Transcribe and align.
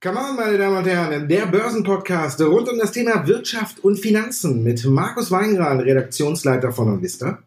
Come 0.00 0.18
on, 0.18 0.36
meine 0.36 0.58
Damen 0.58 0.76
und 0.78 0.86
Herren, 0.86 1.28
der 1.28 1.46
Börsenpodcast 1.46 2.40
rund 2.42 2.68
um 2.68 2.78
das 2.78 2.92
Thema 2.92 3.26
Wirtschaft 3.26 3.82
und 3.84 3.98
Finanzen 3.98 4.62
mit 4.62 4.84
Markus 4.84 5.30
Weingran, 5.30 5.80
Redaktionsleiter 5.80 6.72
von 6.72 6.88
Onvista. 6.88 7.42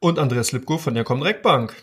Und 0.00 0.18
Andreas 0.18 0.52
Lipko 0.52 0.78
von 0.78 0.94
der 0.94 1.04
Comdirect 1.04 1.42
Bank. 1.42 1.74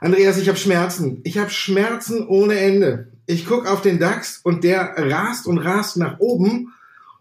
Andreas, 0.00 0.38
ich 0.38 0.48
habe 0.48 0.58
Schmerzen. 0.58 1.20
Ich 1.24 1.38
habe 1.38 1.50
Schmerzen 1.50 2.26
ohne 2.26 2.58
Ende. 2.58 3.08
Ich 3.26 3.46
gucke 3.46 3.70
auf 3.70 3.82
den 3.82 3.98
DAX 3.98 4.40
und 4.42 4.62
der 4.62 4.94
rast 4.96 5.46
und 5.46 5.58
rast 5.58 5.96
nach 5.96 6.20
oben. 6.20 6.72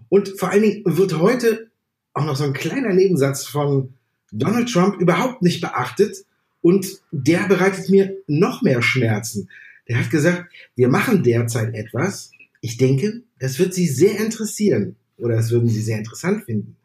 Und 0.09 0.39
vor 0.39 0.49
allen 0.49 0.61
Dingen 0.61 0.83
wird 0.85 1.17
heute 1.19 1.71
auch 2.13 2.25
noch 2.25 2.35
so 2.35 2.43
ein 2.43 2.53
kleiner 2.53 2.93
Nebensatz 2.93 3.45
von 3.45 3.93
Donald 4.37 4.71
Trump 4.71 4.99
überhaupt 4.99 5.41
nicht 5.41 5.61
beachtet. 5.61 6.25
Und 6.61 6.99
der 7.11 7.47
bereitet 7.47 7.89
mir 7.89 8.17
noch 8.27 8.61
mehr 8.61 8.81
Schmerzen. 8.81 9.49
Der 9.87 9.99
hat 9.99 10.09
gesagt, 10.09 10.51
wir 10.75 10.89
machen 10.89 11.21
derzeit 11.21 11.75
etwas. 11.75 12.31
Ich 12.59 12.77
denke, 12.77 13.21
das 13.39 13.59
wird 13.59 13.73
Sie 13.73 13.87
sehr 13.87 14.19
interessieren 14.19 14.95
oder 15.17 15.35
das 15.35 15.51
würden 15.51 15.69
Sie 15.69 15.81
sehr 15.81 15.99
interessant 15.99 16.45
finden. 16.45 16.77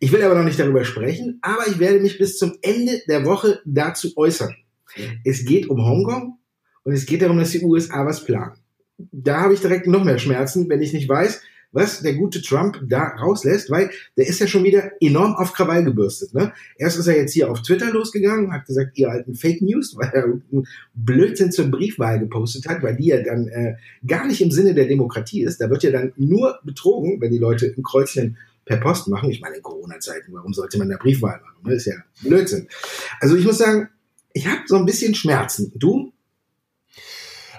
Ich 0.00 0.12
will 0.12 0.22
aber 0.22 0.34
noch 0.34 0.44
nicht 0.44 0.58
darüber 0.58 0.84
sprechen, 0.84 1.38
aber 1.40 1.66
ich 1.66 1.78
werde 1.78 2.00
mich 2.00 2.18
bis 2.18 2.36
zum 2.36 2.58
Ende 2.62 3.00
der 3.08 3.24
Woche 3.24 3.60
dazu 3.64 4.14
äußern. 4.16 4.54
Es 5.24 5.44
geht 5.44 5.68
um 5.70 5.82
Hongkong 5.82 6.38
und 6.82 6.92
es 6.92 7.06
geht 7.06 7.22
darum, 7.22 7.38
dass 7.38 7.52
die 7.52 7.62
USA 7.62 8.04
was 8.04 8.24
planen. 8.24 8.58
Da 8.98 9.40
habe 9.40 9.54
ich 9.54 9.60
direkt 9.60 9.86
noch 9.86 10.04
mehr 10.04 10.18
Schmerzen, 10.18 10.68
wenn 10.68 10.82
ich 10.82 10.92
nicht 10.92 11.08
weiß, 11.08 11.40
was 11.72 12.02
der 12.02 12.14
gute 12.14 12.42
Trump 12.42 12.80
da 12.88 13.08
rauslässt, 13.08 13.70
weil 13.70 13.90
der 14.16 14.26
ist 14.26 14.40
ja 14.40 14.46
schon 14.46 14.64
wieder 14.64 14.92
enorm 15.00 15.34
auf 15.34 15.52
Krawall 15.52 15.84
gebürstet. 15.84 16.34
Ne? 16.34 16.52
Erst 16.76 16.98
ist 16.98 17.06
er 17.06 17.16
jetzt 17.16 17.32
hier 17.32 17.50
auf 17.50 17.62
Twitter 17.62 17.90
losgegangen, 17.90 18.52
hat 18.52 18.66
gesagt, 18.66 18.96
ihr 18.98 19.10
alten 19.10 19.34
Fake 19.34 19.62
News, 19.62 19.96
weil 19.96 20.10
er 20.12 20.24
einen 20.24 20.66
Blödsinn 20.94 21.50
zur 21.50 21.70
Briefwahl 21.70 22.18
gepostet 22.18 22.66
hat, 22.66 22.82
weil 22.82 22.96
die 22.96 23.06
ja 23.06 23.22
dann 23.22 23.48
äh, 23.48 23.74
gar 24.06 24.26
nicht 24.26 24.40
im 24.40 24.50
Sinne 24.50 24.74
der 24.74 24.86
Demokratie 24.86 25.42
ist. 25.42 25.60
Da 25.60 25.70
wird 25.70 25.82
ja 25.82 25.90
dann 25.90 26.12
nur 26.16 26.58
betrogen, 26.64 27.20
wenn 27.20 27.32
die 27.32 27.38
Leute 27.38 27.72
ein 27.76 27.82
Kreuzchen 27.82 28.36
per 28.64 28.76
Post 28.76 29.08
machen. 29.08 29.30
Ich 29.30 29.40
meine, 29.40 29.56
in 29.56 29.62
Corona-Zeiten, 29.62 30.32
warum 30.32 30.52
sollte 30.52 30.78
man 30.78 30.88
da 30.88 30.96
Briefwahl 30.96 31.40
machen? 31.40 31.56
Das 31.64 31.70
ne? 31.70 31.74
ist 31.76 31.86
ja 31.86 31.94
Blödsinn. 32.22 32.68
Also 33.20 33.36
ich 33.36 33.44
muss 33.44 33.58
sagen, 33.58 33.88
ich 34.34 34.46
habe 34.46 34.62
so 34.66 34.76
ein 34.76 34.86
bisschen 34.86 35.14
Schmerzen. 35.14 35.72
Du? 35.76 36.11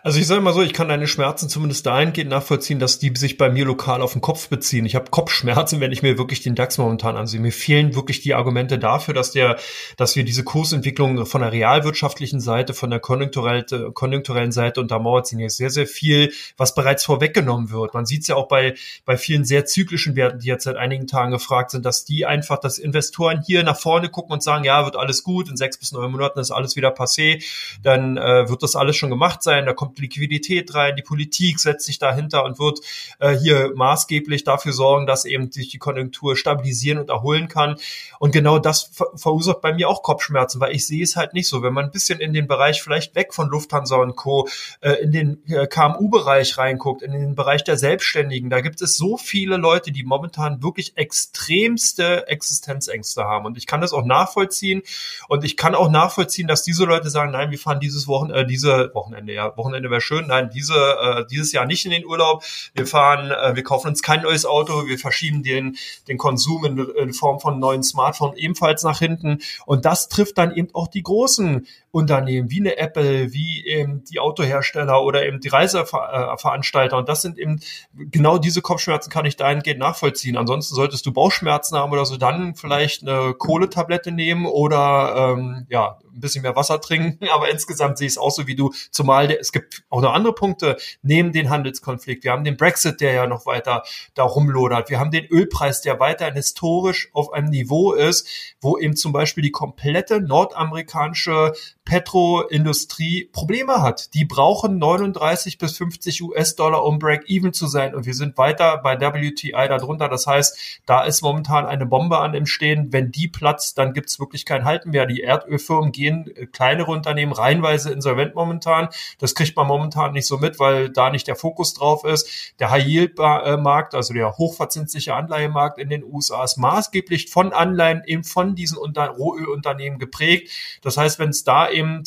Also 0.06 0.20
ich 0.20 0.28
sage 0.28 0.42
mal 0.42 0.52
so, 0.52 0.62
ich 0.62 0.74
kann 0.74 0.90
deine 0.90 1.08
Schmerzen 1.08 1.48
zumindest 1.48 1.86
dahingehend 1.86 2.30
nachvollziehen, 2.30 2.78
dass 2.78 3.00
die 3.00 3.14
sich 3.16 3.38
bei 3.38 3.50
mir 3.50 3.64
lokal 3.64 4.02
auf 4.02 4.12
den 4.12 4.20
Kopf 4.20 4.50
beziehen. 4.50 4.86
Ich 4.86 4.96
habe 4.96 5.10
Kopfschmerzen, 5.10 5.80
wenn 5.80 5.94
ich 5.94 6.04
mir 6.04 6.18
wirklich 6.18 6.42
den 6.42 6.56
DAX 6.56 6.78
momentan 6.78 7.16
ansehe. 7.16 7.40
Mir 7.40 7.54
fehlen 7.54 7.96
wirklich 7.96 8.20
die 8.20 8.34
Argumente 8.34 8.78
dafür, 8.78 9.14
dass 9.14 9.32
der, 9.32 9.58
dass 9.96 10.18
wir 10.18 10.26
diese 10.26 10.44
Kursentwicklung 10.44 11.26
von 11.26 11.40
der 11.40 11.54
realwirtschaftlichen 11.54 12.42
Seite, 12.42 12.74
von 12.74 12.90
der 12.90 13.00
konjunkturellen, 13.00 13.94
konjunkturellen 13.94 14.52
Seite 14.52 14.82
untermauert 14.82 15.28
sind. 15.28 15.38
Hier 15.38 15.48
ist 15.48 15.56
sehr, 15.56 15.70
sehr 15.70 15.88
viel, 15.88 16.34
was 16.58 16.76
bereits 16.76 17.06
vorweggenommen 17.06 17.72
wird. 17.72 17.94
Man 17.94 18.06
sieht 18.06 18.24
es 18.24 18.28
ja 18.28 18.36
auch 18.36 18.50
bei, 18.50 18.76
bei 19.06 19.16
vielen 19.16 19.46
sehr 19.46 19.64
zyklischen 19.64 20.18
Werten, 20.18 20.40
die 20.40 20.48
jetzt 20.50 20.66
seit 20.66 20.76
einigen 20.76 21.08
Tagen 21.08 21.32
gefragt 21.32 21.72
sind, 21.72 21.86
dass 21.86 22.04
die 22.04 22.26
einfach, 22.26 22.60
dass 22.60 22.78
Investoren 22.78 23.42
hier 23.42 23.64
nach 23.64 23.80
vorne 23.80 24.10
gucken 24.10 24.34
und 24.34 24.44
sagen, 24.44 24.66
ja, 24.66 24.84
wird 24.84 24.98
alles 24.98 25.24
gut, 25.24 25.48
in 25.48 25.56
sechs 25.56 25.78
bis 25.78 25.94
neun 25.94 26.12
Monaten 26.12 26.40
ist 26.40 26.52
alles 26.52 26.76
wieder 26.76 26.90
passé, 26.90 27.42
dann 27.82 28.18
äh, 28.18 28.50
wird 28.50 28.64
das 28.64 28.76
alles 28.76 28.98
schon 28.98 29.10
gemacht 29.10 29.42
sein, 29.42 29.66
da 29.66 29.72
kommt 29.72 29.93
kommt 29.94 30.00
Liquidität 30.00 30.74
rein, 30.74 30.96
die 30.96 31.02
Politik 31.02 31.60
setzt 31.60 31.86
sich 31.86 32.00
dahinter 32.00 32.44
und 32.44 32.60
wird 32.60 32.80
äh, 33.20 33.36
hier 33.38 33.72
maßgeblich 33.76 34.44
dafür 34.44 34.74
sorgen, 34.74 35.06
dass 35.06 35.26
eben 35.26 35.52
sich 35.52 35.70
die 35.70 35.78
Konjunktur 35.78 36.36
stabilisieren 36.36 37.00
und 37.00 37.10
erholen 37.10 37.48
kann. 37.48 37.76
Und 38.20 38.32
genau 38.32 38.60
das 38.60 38.90
ver 38.92 39.08
verursacht 39.16 39.62
bei 39.62 39.74
mir 39.74 39.90
auch 39.90 40.02
Kopfschmerzen, 40.02 40.60
weil 40.60 40.74
ich 40.74 40.88
sehe 40.88 41.04
es 41.04 41.16
halt 41.16 41.34
nicht 41.34 41.48
so. 41.48 41.62
Wenn 41.62 41.74
man 41.74 41.86
ein 41.86 41.92
bisschen 41.92 42.20
in 42.20 42.34
den 42.34 42.48
Bereich 42.48 42.82
vielleicht 42.82 43.16
weg 43.16 43.34
von 43.34 43.50
Lufthansa 43.50 43.98
und 43.98 44.16
Co., 44.16 44.48
äh, 44.82 44.94
in 45.04 45.12
den 45.12 45.44
äh, 45.48 45.68
KMU-Bereich 45.68 46.58
reinguckt, 46.58 47.02
in 47.02 47.12
den 47.12 47.36
Bereich 47.36 47.64
der 47.64 47.78
Selbstständigen, 47.78 48.50
da 48.50 48.62
gibt 48.62 48.82
es 48.82 48.98
so 48.98 49.18
viele 49.18 49.58
Leute, 49.58 49.92
die 49.92 50.04
momentan 50.04 50.64
wirklich 50.64 50.98
extremste 50.98 52.28
Existenzängste 52.28 53.24
haben. 53.24 53.46
Und 53.46 53.58
ich 53.58 53.68
kann 53.68 53.82
das 53.82 53.94
auch 53.94 54.06
nachvollziehen. 54.06 54.82
Und 55.28 55.44
ich 55.44 55.58
kann 55.58 55.76
auch 55.76 55.90
nachvollziehen, 55.90 56.48
dass 56.48 56.64
diese 56.64 56.86
Leute 56.86 57.10
sagen, 57.10 57.32
nein, 57.32 57.52
wir 57.52 57.60
fahren 57.60 57.80
dieses 57.80 58.08
Wochenende, 58.08 58.42
äh, 58.42 58.46
diese 58.46 58.92
Wochenende, 58.94 59.34
ja, 59.34 59.56
Wochenende 59.58 59.83
Wochenende 59.84 59.92
wäre 59.92 60.02
schön. 60.02 60.28
Nein, 60.28 60.50
diese, 60.54 60.74
äh, 60.74 61.26
dieses 61.30 61.52
Jahr 61.52 61.66
nicht 61.66 61.86
in 61.86 61.92
den 61.92 62.06
Urlaub. 62.06 62.44
Wir 62.74 62.88
fahren, 62.88 63.32
äh, 63.32 63.56
wir 63.56 63.64
kaufen 63.64 63.90
uns 63.90 64.02
kein 64.02 64.22
neues 64.22 64.46
Auto, 64.46 64.88
wir 64.88 64.98
verschieben 64.98 65.44
den, 65.44 65.78
den 66.08 66.18
Konsum 66.18 66.66
in, 66.66 66.78
in 66.78 67.14
Form 67.14 67.40
von 67.40 67.60
neuen 67.60 67.84
Smartphones 67.84 68.38
ebenfalls 68.38 68.84
nach 68.84 69.00
hinten. 69.00 69.40
Und 69.66 69.86
das 69.86 70.10
trifft 70.10 70.38
dann 70.38 70.56
eben 70.56 70.70
auch 70.74 70.88
die 70.88 71.04
großen 71.04 71.68
Unternehmen, 71.94 72.50
wie 72.50 72.60
eine 72.60 72.78
Apple, 72.78 73.34
wie 73.34 73.68
eben 73.68 74.04
die 74.04 74.20
Autohersteller 74.20 75.04
oder 75.04 75.28
eben 75.28 75.40
die 75.40 75.50
Reiseveranstalter. 75.50 76.98
Und 76.98 77.08
das 77.08 77.22
sind 77.22 77.38
eben 77.38 77.60
genau 77.94 78.40
diese 78.40 78.64
Kopfschmerzen 78.64 79.12
kann 79.12 79.28
ich 79.28 79.36
dahingehend 79.36 79.80
nachvollziehen. 79.80 80.36
Ansonsten 80.36 80.74
solltest 80.74 81.06
du 81.06 81.14
Bauchschmerzen 81.14 81.78
haben 81.78 81.92
oder 81.92 82.08
so, 82.08 82.18
dann 82.18 82.56
vielleicht 82.56 83.08
eine 83.08 83.36
Kohletablette 83.36 84.12
nehmen 84.12 84.48
oder 84.48 85.36
ähm, 85.38 85.68
ja, 85.70 86.00
ein 86.16 86.20
bisschen 86.20 86.42
mehr 86.42 86.56
Wasser 86.56 86.82
trinken. 86.82 87.28
Aber 87.30 87.52
insgesamt 87.52 88.00
sehe 88.00 88.08
ich 88.08 88.14
es 88.14 88.18
auch 88.18 88.32
so 88.32 88.48
wie 88.48 88.56
du, 88.56 88.74
zumal 88.90 89.28
der, 89.28 89.40
es 89.40 89.52
gibt 89.52 89.84
auch 89.92 90.02
noch 90.02 90.14
andere 90.14 90.34
Punkte 90.34 90.78
neben 91.04 91.32
den 91.32 91.52
Handelskonflikt. 91.52 92.24
Wir 92.24 92.32
haben 92.32 92.44
den 92.44 92.58
Brexit, 92.58 93.02
der 93.02 93.14
ja 93.14 93.28
noch 93.28 93.46
weiter 93.46 93.84
da 94.16 94.24
rumlodert. 94.24 94.90
Wir 94.90 95.00
haben 95.00 95.12
den 95.12 95.26
Ölpreis, 95.26 95.82
der 95.82 96.00
weiterhin 96.00 96.34
historisch 96.34 97.10
auf 97.14 97.34
einem 97.34 97.50
Niveau 97.50 97.94
ist, 97.94 98.56
wo 98.62 98.80
eben 98.80 98.96
zum 98.96 99.12
Beispiel 99.12 99.44
die 99.44 99.52
komplette 99.52 100.22
nordamerikanische 100.22 101.54
Petroindustrie 101.86 103.30
Probleme 103.34 103.82
hat. 103.82 104.14
Die 104.14 104.24
brauchen 104.24 104.78
39 104.78 105.58
bis 105.58 105.78
50 105.78 106.24
US-Dollar, 106.24 106.84
um 106.86 106.98
Break-Even 106.98 107.52
zu 107.52 107.68
sein. 107.68 107.94
Und 107.94 108.06
wir 108.06 108.14
sind 108.14 108.38
weiter 108.38 108.78
bei 108.78 109.00
WTI 109.00 109.68
darunter. 109.68 110.08
Das 110.08 110.26
heißt, 110.26 110.82
da 110.86 111.04
ist 111.04 111.22
momentan 111.22 111.66
eine 111.66 111.86
Bombe 111.86 112.20
an 112.20 112.34
im 112.36 112.46
Stehen. 112.46 112.94
Wenn 112.94 113.12
die 113.12 113.28
platzt, 113.28 113.78
dann 113.78 113.94
gibt 113.94 114.10
es 114.10 114.20
wirklich 114.20 114.46
kein 114.46 114.64
Halten 114.64 114.92
mehr. 114.92 115.06
Die 115.06 115.22
Erdölfirmen 115.22 115.92
gehen, 115.92 116.32
äh, 116.36 116.46
kleinere 116.46 116.92
Unternehmen, 116.92 117.34
reihenweise 117.34 117.92
insolvent 117.92 118.34
momentan. 118.34 118.88
Das 119.20 119.36
kriegt 119.36 119.58
man 119.58 119.68
momentan 119.68 120.14
nicht 120.14 120.28
so 120.28 120.38
mit, 120.38 120.60
weil 120.60 120.90
da 120.90 121.10
nicht 121.10 121.28
der 121.28 121.36
Fokus 121.36 121.74
drauf 121.74 122.06
ist. 122.06 122.54
Der 122.60 122.72
High-Yield-Markt, 122.72 123.94
also 123.94 124.14
der 124.14 124.38
hochverzinsliche 124.38 125.16
Anleihemarkt 125.16 125.80
in 125.80 125.90
den 125.90 126.04
USA 126.04 126.46
ist 126.46 126.58
maßgeblich 126.58 127.30
von 127.30 127.52
Anleihen 127.52 128.04
eben 128.06 128.24
von 128.24 128.56
diesen 128.56 128.78
Rohölunternehmen 128.78 130.00
geprägt. 130.00 130.50
Das 130.82 130.96
heißt, 130.98 131.20
wenn 131.20 131.30
es 131.30 131.44
da 131.44 131.73
eben 131.74 132.04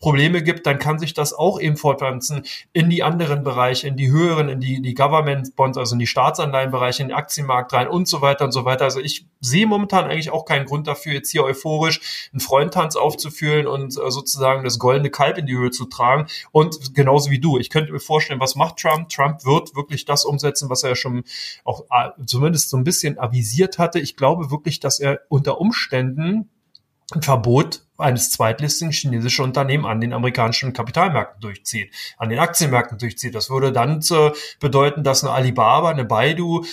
Probleme 0.00 0.42
gibt, 0.42 0.66
dann 0.66 0.78
kann 0.78 0.98
sich 0.98 1.12
das 1.12 1.34
auch 1.34 1.60
eben 1.60 1.76
fortpflanzen 1.76 2.44
in 2.72 2.88
die 2.88 3.02
anderen 3.02 3.44
Bereiche, 3.44 3.86
in 3.86 3.96
die 3.96 4.10
höheren, 4.10 4.48
in 4.48 4.58
die, 4.58 4.80
die 4.80 4.94
Government 4.94 5.54
Bonds, 5.56 5.76
also 5.76 5.94
in 5.94 5.98
die 5.98 6.06
Staatsanleihenbereiche, 6.06 7.02
in 7.02 7.08
den 7.08 7.16
Aktienmarkt 7.16 7.72
rein 7.74 7.86
und 7.86 8.08
so 8.08 8.22
weiter 8.22 8.46
und 8.46 8.52
so 8.52 8.64
weiter. 8.64 8.84
Also 8.84 8.98
ich 8.98 9.26
sehe 9.40 9.66
momentan 9.66 10.06
eigentlich 10.06 10.30
auch 10.30 10.46
keinen 10.46 10.64
Grund 10.64 10.86
dafür, 10.86 11.12
jetzt 11.12 11.30
hier 11.30 11.44
euphorisch 11.44 12.00
einen 12.32 12.40
Freundtanz 12.40 12.96
aufzuführen 12.96 13.66
und 13.66 13.98
äh, 13.98 14.10
sozusagen 14.10 14.64
das 14.64 14.78
goldene 14.78 15.10
Kalb 15.10 15.36
in 15.36 15.44
die 15.44 15.56
Höhe 15.56 15.70
zu 15.70 15.84
tragen. 15.84 16.28
Und 16.50 16.94
genauso 16.94 17.30
wie 17.30 17.38
du, 17.38 17.58
ich 17.58 17.68
könnte 17.68 17.92
mir 17.92 18.00
vorstellen, 18.00 18.40
was 18.40 18.54
macht 18.54 18.78
Trump? 18.78 19.10
Trump 19.10 19.44
wird 19.44 19.76
wirklich 19.76 20.06
das 20.06 20.24
umsetzen, 20.24 20.70
was 20.70 20.82
er 20.82 20.96
schon 20.96 21.24
auch 21.64 21.84
äh, 21.90 22.08
zumindest 22.24 22.70
so 22.70 22.78
ein 22.78 22.84
bisschen 22.84 23.18
avisiert 23.18 23.78
hatte. 23.78 24.00
Ich 24.00 24.16
glaube 24.16 24.50
wirklich, 24.50 24.80
dass 24.80 24.98
er 24.98 25.20
unter 25.28 25.60
Umständen 25.60 26.48
ein 27.14 27.22
Verbot 27.22 27.82
eines 27.98 28.30
zweitlistigen 28.30 28.92
chinesischen 28.92 29.44
Unternehmen 29.44 29.84
an 29.84 30.00
den 30.00 30.12
amerikanischen 30.12 30.72
Kapitalmärkten 30.72 31.40
durchzieht, 31.40 31.92
an 32.16 32.28
den 32.30 32.38
Aktienmärkten 32.38 32.98
durchzieht. 32.98 33.34
Das 33.34 33.50
würde 33.50 33.72
dann 33.72 34.00
zu 34.02 34.32
bedeuten, 34.58 35.04
dass 35.04 35.22
eine 35.22 35.32
Alibaba, 35.32 35.90
eine 35.90 36.04
Baidu, 36.04 36.64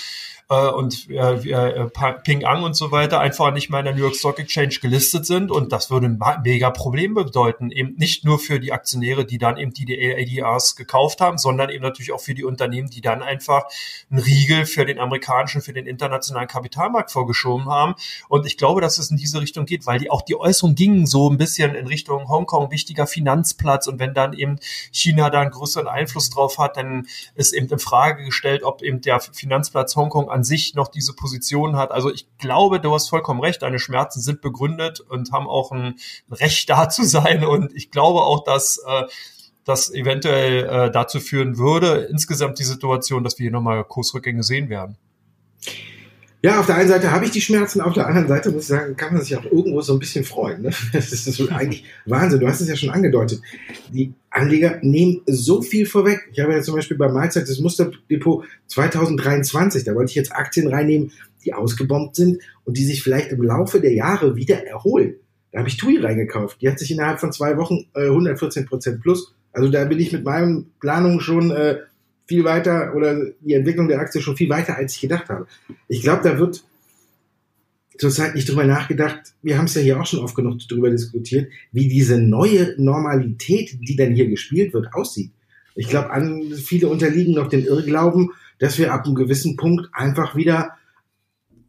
äh, 0.50 0.68
und 0.70 1.10
äh, 1.10 1.34
äh, 1.34 1.90
Ping 2.24 2.46
An 2.46 2.64
und 2.64 2.76
so 2.76 2.92
weiter 2.92 3.20
einfach 3.20 3.52
nicht 3.52 3.70
mehr 3.70 3.80
in 3.80 3.86
der 3.86 3.96
New 3.96 4.04
York 4.04 4.16
Stock 4.16 4.40
Exchange 4.40 4.78
gelistet 4.82 5.26
sind. 5.26 5.52
Und 5.52 5.72
das 5.72 5.92
würde 5.92 6.08
ein 6.08 6.20
mega 6.44 6.70
Problem 6.72 7.14
bedeuten, 7.14 7.72
eben 7.72 7.96
nicht 7.98 8.24
nur 8.24 8.40
für 8.40 8.60
die 8.60 8.72
Aktionäre, 8.72 9.26
die 9.26 9.38
dann 9.38 9.58
eben 9.58 9.74
die 9.74 10.42
ADRs 10.42 10.76
gekauft 10.76 11.20
haben, 11.22 11.38
sondern 11.38 11.70
eben 11.70 11.84
natürlich 11.84 12.12
auch 12.12 12.22
für 12.22 12.34
die 12.34 12.46
Unternehmen, 12.46 12.90
die 12.90 13.02
dann 13.02 13.22
einfach 13.22 13.66
einen 14.10 14.22
Riegel 14.22 14.66
für 14.66 14.86
den 14.86 15.00
amerikanischen, 15.00 15.62
für 15.62 15.74
den 15.74 15.86
internationalen 15.86 16.48
Kapitalmarkt 16.48 17.12
vorgeschoben 17.12 17.66
haben. 17.66 17.96
Und 18.30 18.46
ich 18.46 18.58
glaube, 18.58 18.82
dass 18.82 18.98
es 18.98 19.12
in 19.12 19.18
diese 19.18 19.42
Richtung 19.42 19.66
geht, 19.66 19.86
weil 19.86 20.00
die 20.00 20.10
auch 20.10 20.22
die 20.22 20.40
Äußerungen 20.40 20.76
gingen 20.76 21.06
so 21.06 21.30
ein 21.30 21.38
bisschen 21.38 21.76
in 21.76 21.88
Richtung 21.88 22.30
Hongkong, 22.30 22.72
wichtiger 22.72 23.08
Finanzplatz. 23.08 23.88
Und 23.88 24.00
wenn 24.00 24.14
dann 24.14 24.34
eben 24.34 24.60
China 24.92 25.30
da 25.30 25.42
einen 25.42 25.52
größeren 25.52 25.88
Einfluss 25.88 26.30
drauf 26.30 26.58
hat, 26.58 26.78
dann 26.78 27.08
ist 27.36 27.54
eben 27.54 27.68
in 27.68 27.80
Frage 27.80 28.24
gestellt, 28.24 28.64
ob 28.64 28.82
eben 28.82 29.02
der 29.02 29.20
Finanzplatz 29.20 29.96
Hongkong 29.96 30.30
an 30.38 30.44
sich 30.44 30.76
noch 30.76 30.88
diese 30.88 31.14
Position 31.14 31.76
hat. 31.78 31.92
Also 31.92 32.14
ich 32.14 32.28
glaube, 32.38 32.80
du 32.80 32.94
hast 32.94 33.10
vollkommen 33.10 33.42
recht, 33.42 33.64
deine 33.64 33.80
Schmerzen 33.80 34.22
sind 34.22 34.40
begründet 34.42 35.00
und 35.00 35.32
haben 35.32 35.48
auch 35.48 35.72
ein 35.72 35.96
Recht 36.30 36.70
da 36.70 36.90
zu 36.90 37.04
sein. 37.04 37.44
Und 37.44 37.76
ich 37.76 37.90
glaube 37.90 38.22
auch, 38.22 38.44
dass 38.44 38.78
äh, 38.86 39.04
das 39.66 39.92
eventuell 39.92 40.66
äh, 40.66 40.92
dazu 40.92 41.20
führen 41.20 41.58
würde, 41.58 42.08
insgesamt 42.12 42.60
die 42.60 42.64
Situation, 42.64 43.24
dass 43.24 43.40
wir 43.40 43.46
hier 43.46 43.52
nochmal 43.52 43.84
Kursrückgänge 43.84 44.44
sehen 44.44 44.70
werden. 44.70 44.98
Ja, 46.44 46.60
auf 46.60 46.68
der 46.68 46.76
einen 46.76 46.88
Seite 46.88 47.12
habe 47.12 47.26
ich 47.26 47.32
die 47.32 47.42
Schmerzen, 47.42 47.82
auf 47.82 47.96
der 47.96 48.06
anderen 48.06 48.28
Seite 48.28 48.52
muss 48.52 48.64
ich 48.64 48.68
sagen, 48.68 48.96
kann 48.96 49.14
man 49.14 49.24
sich 49.24 49.36
auch 49.36 49.46
irgendwo 49.46 49.82
so 49.82 49.94
ein 49.94 50.00
bisschen 50.00 50.24
freuen. 50.24 50.62
Ne? 50.62 50.70
Das 50.94 51.12
ist 51.12 51.52
eigentlich 51.52 51.84
Wahnsinn. 52.06 52.40
Du 52.40 52.48
hast 52.48 52.62
es 52.62 52.70
ja 52.70 52.76
schon 52.76 52.92
angedeutet. 52.92 53.42
Die 53.92 54.14
Anleger 54.30 54.78
nehmen 54.84 55.22
so 55.26 55.64
viel 55.64 55.88
vorweg. 55.88 56.30
Ich 56.32 56.40
habe 56.40 56.54
ja 56.54 56.62
zum 56.62 56.76
Beispiel 56.76 56.96
bei 56.96 57.10
Mahlzeit 57.10 57.50
das 57.50 57.60
Musterdepot 57.60 58.46
2023, 58.68 59.84
da 59.84 59.96
wollte 59.96 60.12
ich 60.12 60.16
jetzt 60.16 60.32
Aktien 60.32 60.68
reinnehmen, 60.68 61.12
die 61.44 61.54
ausgebombt 61.54 62.16
sind 62.16 62.42
und 62.66 62.78
die 62.78 62.86
sich 62.86 63.02
vielleicht 63.02 63.32
im 63.32 63.42
Laufe 63.42 63.82
der 63.82 63.94
Jahre 63.94 64.36
wieder 64.36 64.64
erholen. 64.64 65.16
Da 65.52 65.60
habe 65.60 65.70
ich 65.70 65.78
TUI 65.78 65.98
reingekauft. 65.98 66.62
Die 66.62 66.70
hat 66.70 66.78
sich 66.78 66.92
innerhalb 66.92 67.20
von 67.20 67.32
zwei 67.32 67.58
Wochen 67.58 67.88
äh, 67.96 68.06
114 68.06 68.68
Prozent 68.68 69.02
plus. 69.02 69.34
Also 69.54 69.70
da 69.70 69.86
bin 69.86 70.00
ich 70.00 70.12
mit 70.12 70.24
meinen 70.24 70.70
Planungen 70.80 71.20
schon 71.20 71.50
äh, 71.50 71.80
viel 72.28 72.44
weiter 72.44 72.94
oder 72.96 73.32
die 73.42 73.54
Entwicklung 73.54 73.88
der 73.88 74.00
Aktie 74.00 74.22
schon 74.22 74.38
viel 74.38 74.50
weiter, 74.50 74.76
als 74.76 74.96
ich 74.96 75.02
gedacht 75.02 75.30
habe. 75.30 75.48
Ich 75.88 76.02
glaube, 76.02 76.24
da 76.24 76.38
wird 76.38 76.64
zurzeit 77.98 78.36
nicht 78.36 78.50
drüber 78.50 78.66
nachgedacht. 78.66 79.34
Wir 79.42 79.58
haben 79.58 79.66
es 79.66 79.74
ja 79.74 79.82
hier 79.82 80.00
auch 80.00 80.06
schon 80.06 80.20
oft 80.20 80.36
genug 80.36 80.60
drüber 80.60 80.90
diskutiert, 80.92 81.52
wie 81.72 81.88
diese 81.88 82.20
neue 82.20 82.76
Normalität, 82.78 83.78
die 83.82 83.96
dann 83.96 84.14
hier 84.14 84.28
gespielt 84.28 84.74
wird, 84.74 84.94
aussieht. 84.94 85.32
Ich 85.74 85.88
glaube, 85.88 86.12
viele 86.56 86.90
unterliegen 86.90 87.34
noch 87.34 87.48
den 87.48 87.66
Irrglauben, 87.66 88.32
dass 88.60 88.78
wir 88.78 88.94
ab 88.94 89.06
einem 89.06 89.16
gewissen 89.16 89.56
Punkt 89.56 89.90
einfach 89.94 90.36
wieder 90.36 90.74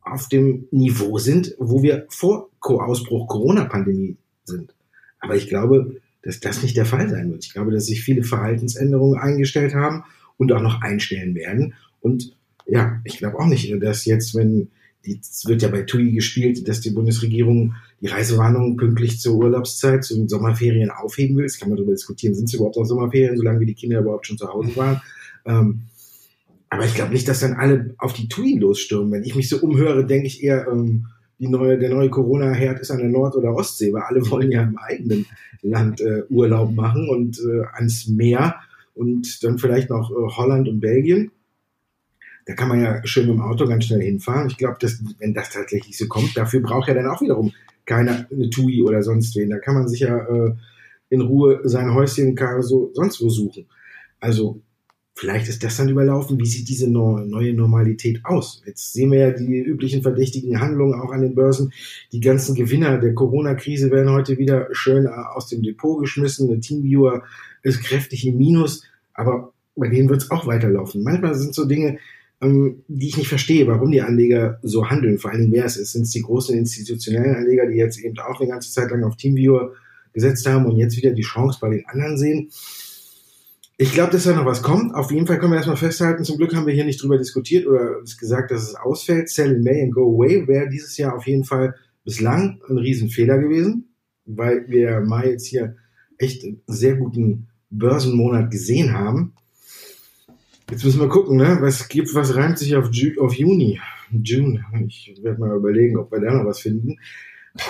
auf 0.00 0.28
dem 0.28 0.66
Niveau 0.70 1.18
sind, 1.18 1.54
wo 1.58 1.82
wir 1.82 2.06
vor 2.08 2.50
Ausbruch 2.60 3.28
Corona-Pandemie 3.28 4.16
sind. 4.44 4.74
Aber 5.20 5.36
ich 5.36 5.48
glaube, 5.48 6.00
dass 6.22 6.40
das 6.40 6.62
nicht 6.62 6.76
der 6.76 6.86
Fall 6.86 7.08
sein 7.08 7.30
wird. 7.30 7.44
Ich 7.44 7.52
glaube, 7.52 7.70
dass 7.70 7.86
sich 7.86 8.02
viele 8.02 8.24
Verhaltensänderungen 8.24 9.18
eingestellt 9.18 9.74
haben 9.74 10.04
und 10.38 10.52
auch 10.52 10.62
noch 10.62 10.80
einstellen 10.80 11.34
werden. 11.34 11.74
Und 12.00 12.34
ja, 12.66 13.00
ich 13.04 13.18
glaube 13.18 13.38
auch 13.38 13.46
nicht, 13.46 13.70
dass 13.82 14.04
jetzt, 14.06 14.34
wenn 14.34 14.68
die, 15.04 15.20
wird 15.44 15.62
ja 15.62 15.68
bei 15.68 15.82
TUI 15.82 16.12
gespielt, 16.12 16.66
dass 16.66 16.80
die 16.80 16.90
Bundesregierung 16.90 17.74
die 18.00 18.06
Reisewarnung 18.06 18.76
pünktlich 18.76 19.20
zur 19.20 19.36
Urlaubszeit, 19.36 20.04
zu 20.04 20.14
den 20.14 20.28
Sommerferien 20.28 20.90
aufheben 20.90 21.36
will. 21.36 21.44
Das 21.44 21.58
kann 21.58 21.68
man 21.68 21.76
darüber 21.76 21.92
diskutieren. 21.92 22.34
Sind 22.34 22.44
es 22.44 22.54
überhaupt 22.54 22.76
noch 22.76 22.84
Sommerferien, 22.84 23.36
solange 23.36 23.60
wie 23.60 23.66
die 23.66 23.74
Kinder 23.74 24.00
überhaupt 24.00 24.26
schon 24.26 24.38
zu 24.38 24.48
Hause 24.48 24.74
waren? 24.76 25.00
Ähm, 25.44 25.82
aber 26.70 26.84
ich 26.84 26.94
glaube 26.94 27.12
nicht, 27.12 27.26
dass 27.26 27.40
dann 27.40 27.54
alle 27.54 27.94
auf 27.98 28.12
die 28.12 28.28
TUI 28.28 28.58
losstürmen. 28.58 29.10
Wenn 29.12 29.24
ich 29.24 29.34
mich 29.34 29.48
so 29.48 29.58
umhöre, 29.58 30.06
denke 30.06 30.26
ich 30.26 30.42
eher, 30.42 30.68
ähm, 30.70 31.06
die 31.38 31.48
neue, 31.48 31.78
der 31.78 31.90
neue 31.90 32.10
Corona-Herd 32.10 32.80
ist 32.80 32.90
an 32.90 32.98
der 32.98 33.08
Nord- 33.08 33.36
oder 33.36 33.54
Ostsee, 33.54 33.92
weil 33.92 34.02
alle 34.02 34.28
wollen 34.30 34.50
ja 34.50 34.62
im 34.62 34.76
eigenen 34.76 35.26
Land 35.62 36.00
äh, 36.00 36.24
Urlaub 36.28 36.74
machen 36.74 37.08
und 37.08 37.38
äh, 37.38 37.64
ans 37.74 38.08
Meer 38.08 38.56
und 38.98 39.42
dann 39.44 39.58
vielleicht 39.58 39.90
noch 39.90 40.10
äh, 40.10 40.36
Holland 40.36 40.68
und 40.68 40.80
Belgien. 40.80 41.30
Da 42.46 42.54
kann 42.54 42.68
man 42.68 42.82
ja 42.82 43.06
schön 43.06 43.26
mit 43.26 43.36
dem 43.36 43.42
Auto 43.42 43.66
ganz 43.66 43.84
schnell 43.84 44.02
hinfahren. 44.02 44.48
Ich 44.48 44.56
glaube, 44.56 44.78
dass, 44.80 45.02
wenn 45.18 45.34
das 45.34 45.50
tatsächlich 45.50 45.96
so 45.96 46.08
kommt, 46.08 46.36
dafür 46.36 46.60
braucht 46.60 46.88
ja 46.88 46.94
dann 46.94 47.06
auch 47.06 47.20
wiederum 47.20 47.52
keiner 47.84 48.26
eine 48.30 48.50
TUI 48.50 48.82
oder 48.82 49.02
sonst 49.02 49.36
wen. 49.36 49.50
Da 49.50 49.58
kann 49.58 49.74
man 49.74 49.88
sich 49.88 50.00
ja 50.00 50.16
äh, 50.16 50.54
in 51.10 51.20
Ruhe 51.20 51.60
sein 51.64 51.94
Häuschen 51.94 52.36
so 52.60 52.90
sonst 52.94 53.20
wo 53.22 53.28
suchen. 53.28 53.66
Also 54.20 54.60
vielleicht 55.18 55.48
ist 55.48 55.64
das 55.64 55.76
dann 55.76 55.88
überlaufen. 55.88 56.38
Wie 56.38 56.46
sieht 56.46 56.68
diese 56.68 56.88
neue 56.88 57.52
Normalität 57.52 58.20
aus? 58.24 58.62
Jetzt 58.64 58.92
sehen 58.92 59.10
wir 59.10 59.18
ja 59.18 59.30
die 59.32 59.58
üblichen 59.58 60.02
verdächtigen 60.02 60.60
Handlungen 60.60 60.94
auch 60.94 61.10
an 61.10 61.22
den 61.22 61.34
Börsen. 61.34 61.72
Die 62.12 62.20
ganzen 62.20 62.54
Gewinner 62.54 62.98
der 62.98 63.14
Corona-Krise 63.14 63.90
werden 63.90 64.12
heute 64.12 64.38
wieder 64.38 64.68
schön 64.70 65.06
äh, 65.06 65.08
aus 65.08 65.48
dem 65.48 65.62
Depot 65.62 66.00
geschmissen. 66.00 66.48
Der 66.48 66.60
Teamviewer 66.60 67.24
ist 67.64 67.82
kräftig 67.82 68.28
im 68.28 68.38
Minus, 68.38 68.84
aber 69.12 69.52
bei 69.74 69.88
denen 69.88 70.08
wird 70.08 70.22
es 70.22 70.30
auch 70.30 70.46
weiterlaufen. 70.46 71.02
Manchmal 71.02 71.34
sind 71.34 71.52
so 71.52 71.64
Dinge, 71.64 71.98
ähm, 72.40 72.84
die 72.86 73.08
ich 73.08 73.16
nicht 73.16 73.28
verstehe, 73.28 73.66
warum 73.66 73.90
die 73.90 74.02
Anleger 74.02 74.60
so 74.62 74.88
handeln. 74.88 75.18
Vor 75.18 75.32
Dingen, 75.32 75.50
wer 75.50 75.64
es 75.64 75.76
ist. 75.76 75.92
Sind 75.92 76.02
es 76.02 76.10
die 76.10 76.22
großen 76.22 76.56
institutionellen 76.56 77.34
Anleger, 77.34 77.66
die 77.66 77.76
jetzt 77.76 77.98
eben 77.98 78.16
auch 78.20 78.40
eine 78.40 78.50
ganze 78.50 78.70
Zeit 78.70 78.92
lang 78.92 79.02
auf 79.02 79.16
Teamviewer 79.16 79.72
gesetzt 80.12 80.46
haben 80.46 80.66
und 80.66 80.76
jetzt 80.76 80.96
wieder 80.96 81.10
die 81.10 81.22
Chance 81.22 81.58
bei 81.60 81.70
den 81.70 81.84
anderen 81.86 82.16
sehen? 82.16 82.50
Ich 83.80 83.92
glaube, 83.92 84.10
dass 84.10 84.24
da 84.24 84.34
noch 84.34 84.44
was 84.44 84.64
kommt. 84.64 84.92
Auf 84.92 85.12
jeden 85.12 85.28
Fall 85.28 85.38
können 85.38 85.52
wir 85.52 85.56
erstmal 85.56 85.76
festhalten. 85.76 86.24
Zum 86.24 86.36
Glück 86.36 86.52
haben 86.52 86.66
wir 86.66 86.74
hier 86.74 86.84
nicht 86.84 87.00
drüber 87.00 87.16
diskutiert 87.16 87.64
oder 87.64 88.00
gesagt, 88.18 88.50
dass 88.50 88.62
es 88.62 88.74
ausfällt. 88.74 89.28
Sell 89.28 89.54
in 89.54 89.62
May 89.62 89.82
and 89.82 89.94
go 89.94 90.12
away 90.12 90.48
wäre 90.48 90.68
dieses 90.68 90.96
Jahr 90.96 91.14
auf 91.14 91.28
jeden 91.28 91.44
Fall 91.44 91.76
bislang 92.04 92.60
ein 92.68 92.78
Riesenfehler 92.78 93.38
gewesen, 93.38 93.94
weil 94.24 94.68
wir 94.68 95.00
Mai 95.00 95.30
jetzt 95.30 95.46
hier 95.46 95.76
echt 96.18 96.42
einen 96.42 96.60
sehr 96.66 96.96
guten 96.96 97.46
Börsenmonat 97.70 98.50
gesehen 98.50 98.94
haben. 98.94 99.34
Jetzt 100.68 100.84
müssen 100.84 101.00
wir 101.00 101.08
gucken, 101.08 101.36
ne? 101.36 101.58
was 101.60 101.86
gibt, 101.88 102.12
was 102.16 102.34
reimt 102.34 102.58
sich 102.58 102.74
auf, 102.74 102.88
Ju 102.90 103.22
auf 103.22 103.34
Juni? 103.34 103.80
June. 104.10 104.64
Ich 104.88 105.14
werde 105.22 105.38
mal 105.38 105.56
überlegen, 105.56 105.98
ob 105.98 106.10
wir 106.10 106.18
da 106.20 106.34
noch 106.34 106.46
was 106.46 106.58
finden. 106.58 106.98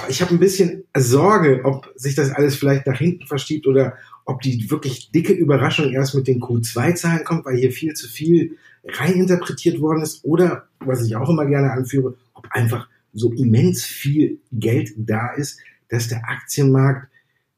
Ich 0.08 0.22
habe 0.22 0.34
ein 0.34 0.40
bisschen 0.40 0.84
Sorge, 0.96 1.60
ob 1.64 1.92
sich 1.96 2.14
das 2.14 2.30
alles 2.30 2.56
vielleicht 2.56 2.86
nach 2.86 2.98
hinten 2.98 3.26
verschiebt 3.26 3.66
oder 3.66 3.94
ob 4.28 4.42
die 4.42 4.70
wirklich 4.70 5.10
dicke 5.10 5.32
Überraschung 5.32 5.90
erst 5.90 6.14
mit 6.14 6.28
den 6.28 6.38
Q2-Zahlen 6.38 7.24
kommt, 7.24 7.46
weil 7.46 7.56
hier 7.56 7.72
viel 7.72 7.94
zu 7.94 8.06
viel 8.06 8.58
reininterpretiert 8.84 9.80
worden 9.80 10.02
ist. 10.02 10.22
Oder, 10.22 10.68
was 10.80 11.02
ich 11.02 11.16
auch 11.16 11.30
immer 11.30 11.46
gerne 11.46 11.72
anführe, 11.72 12.14
ob 12.34 12.46
einfach 12.50 12.90
so 13.14 13.32
immens 13.32 13.86
viel 13.86 14.38
Geld 14.52 14.92
da 14.98 15.32
ist, 15.32 15.60
dass 15.88 16.08
der 16.08 16.28
Aktienmarkt 16.28 17.08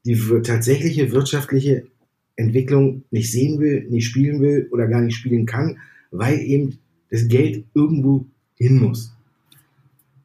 die 0.05 0.17
tatsächliche 0.43 1.11
wirtschaftliche 1.11 1.87
Entwicklung 2.37 3.03
nicht 3.11 3.33
sehen 3.33 3.59
will, 3.59 3.85
nicht 3.89 4.05
spielen 4.05 4.39
will 4.39 4.69
oder 4.71 4.87
gar 4.87 5.01
nicht 5.01 5.17
spielen 5.17 5.45
kann, 5.45 5.77
weil 6.09 6.39
eben 6.39 6.79
das 7.09 7.27
Geld 7.27 7.65
irgendwo 7.73 8.25
hin 8.55 8.77
muss. 8.79 9.13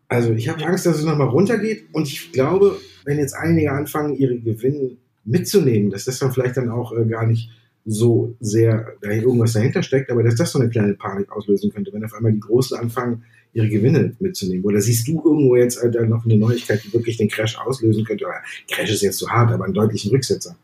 Also 0.06 0.32
ich 0.32 0.48
habe 0.48 0.64
Angst, 0.64 0.86
dass 0.86 0.98
es 0.98 1.04
nochmal 1.04 1.26
runtergeht 1.26 1.86
und 1.90 2.06
ich 2.06 2.30
glaube, 2.30 2.78
wenn 3.04 3.18
jetzt 3.18 3.34
einige 3.34 3.72
anfangen, 3.72 4.14
ihre 4.14 4.38
Gewinne 4.38 4.96
mitzunehmen, 5.26 5.90
dass 5.90 6.04
das 6.04 6.18
dann 6.18 6.32
vielleicht 6.32 6.56
dann 6.56 6.70
auch 6.70 6.96
äh, 6.96 7.04
gar 7.04 7.26
nicht 7.26 7.50
so 7.84 8.34
sehr 8.40 8.94
da 9.00 9.10
irgendwas 9.10 9.52
dahinter 9.52 9.82
steckt, 9.82 10.10
aber 10.10 10.22
dass 10.22 10.34
das 10.34 10.50
so 10.50 10.58
eine 10.58 10.70
kleine 10.70 10.94
Panik 10.94 11.30
auslösen 11.30 11.70
könnte, 11.72 11.92
wenn 11.92 12.04
auf 12.04 12.14
einmal 12.14 12.32
die 12.32 12.40
Großen 12.40 12.76
anfangen, 12.76 13.22
ihre 13.52 13.68
Gewinne 13.68 14.14
mitzunehmen. 14.18 14.64
Oder 14.64 14.80
siehst 14.80 15.08
du 15.08 15.22
irgendwo 15.24 15.56
jetzt 15.56 15.76
äh, 15.76 16.06
noch 16.06 16.24
eine 16.24 16.36
Neuigkeit, 16.36 16.82
die 16.84 16.92
wirklich 16.92 17.16
den 17.16 17.28
Crash 17.28 17.56
auslösen 17.56 18.04
könnte? 18.04 18.26
Oder 18.26 18.42
Crash 18.70 18.90
ist 18.90 19.02
jetzt 19.02 19.18
zu 19.18 19.30
hart, 19.30 19.52
aber 19.52 19.64
einen 19.64 19.74
deutlichen 19.74 20.10
Rücksetzer. 20.10 20.56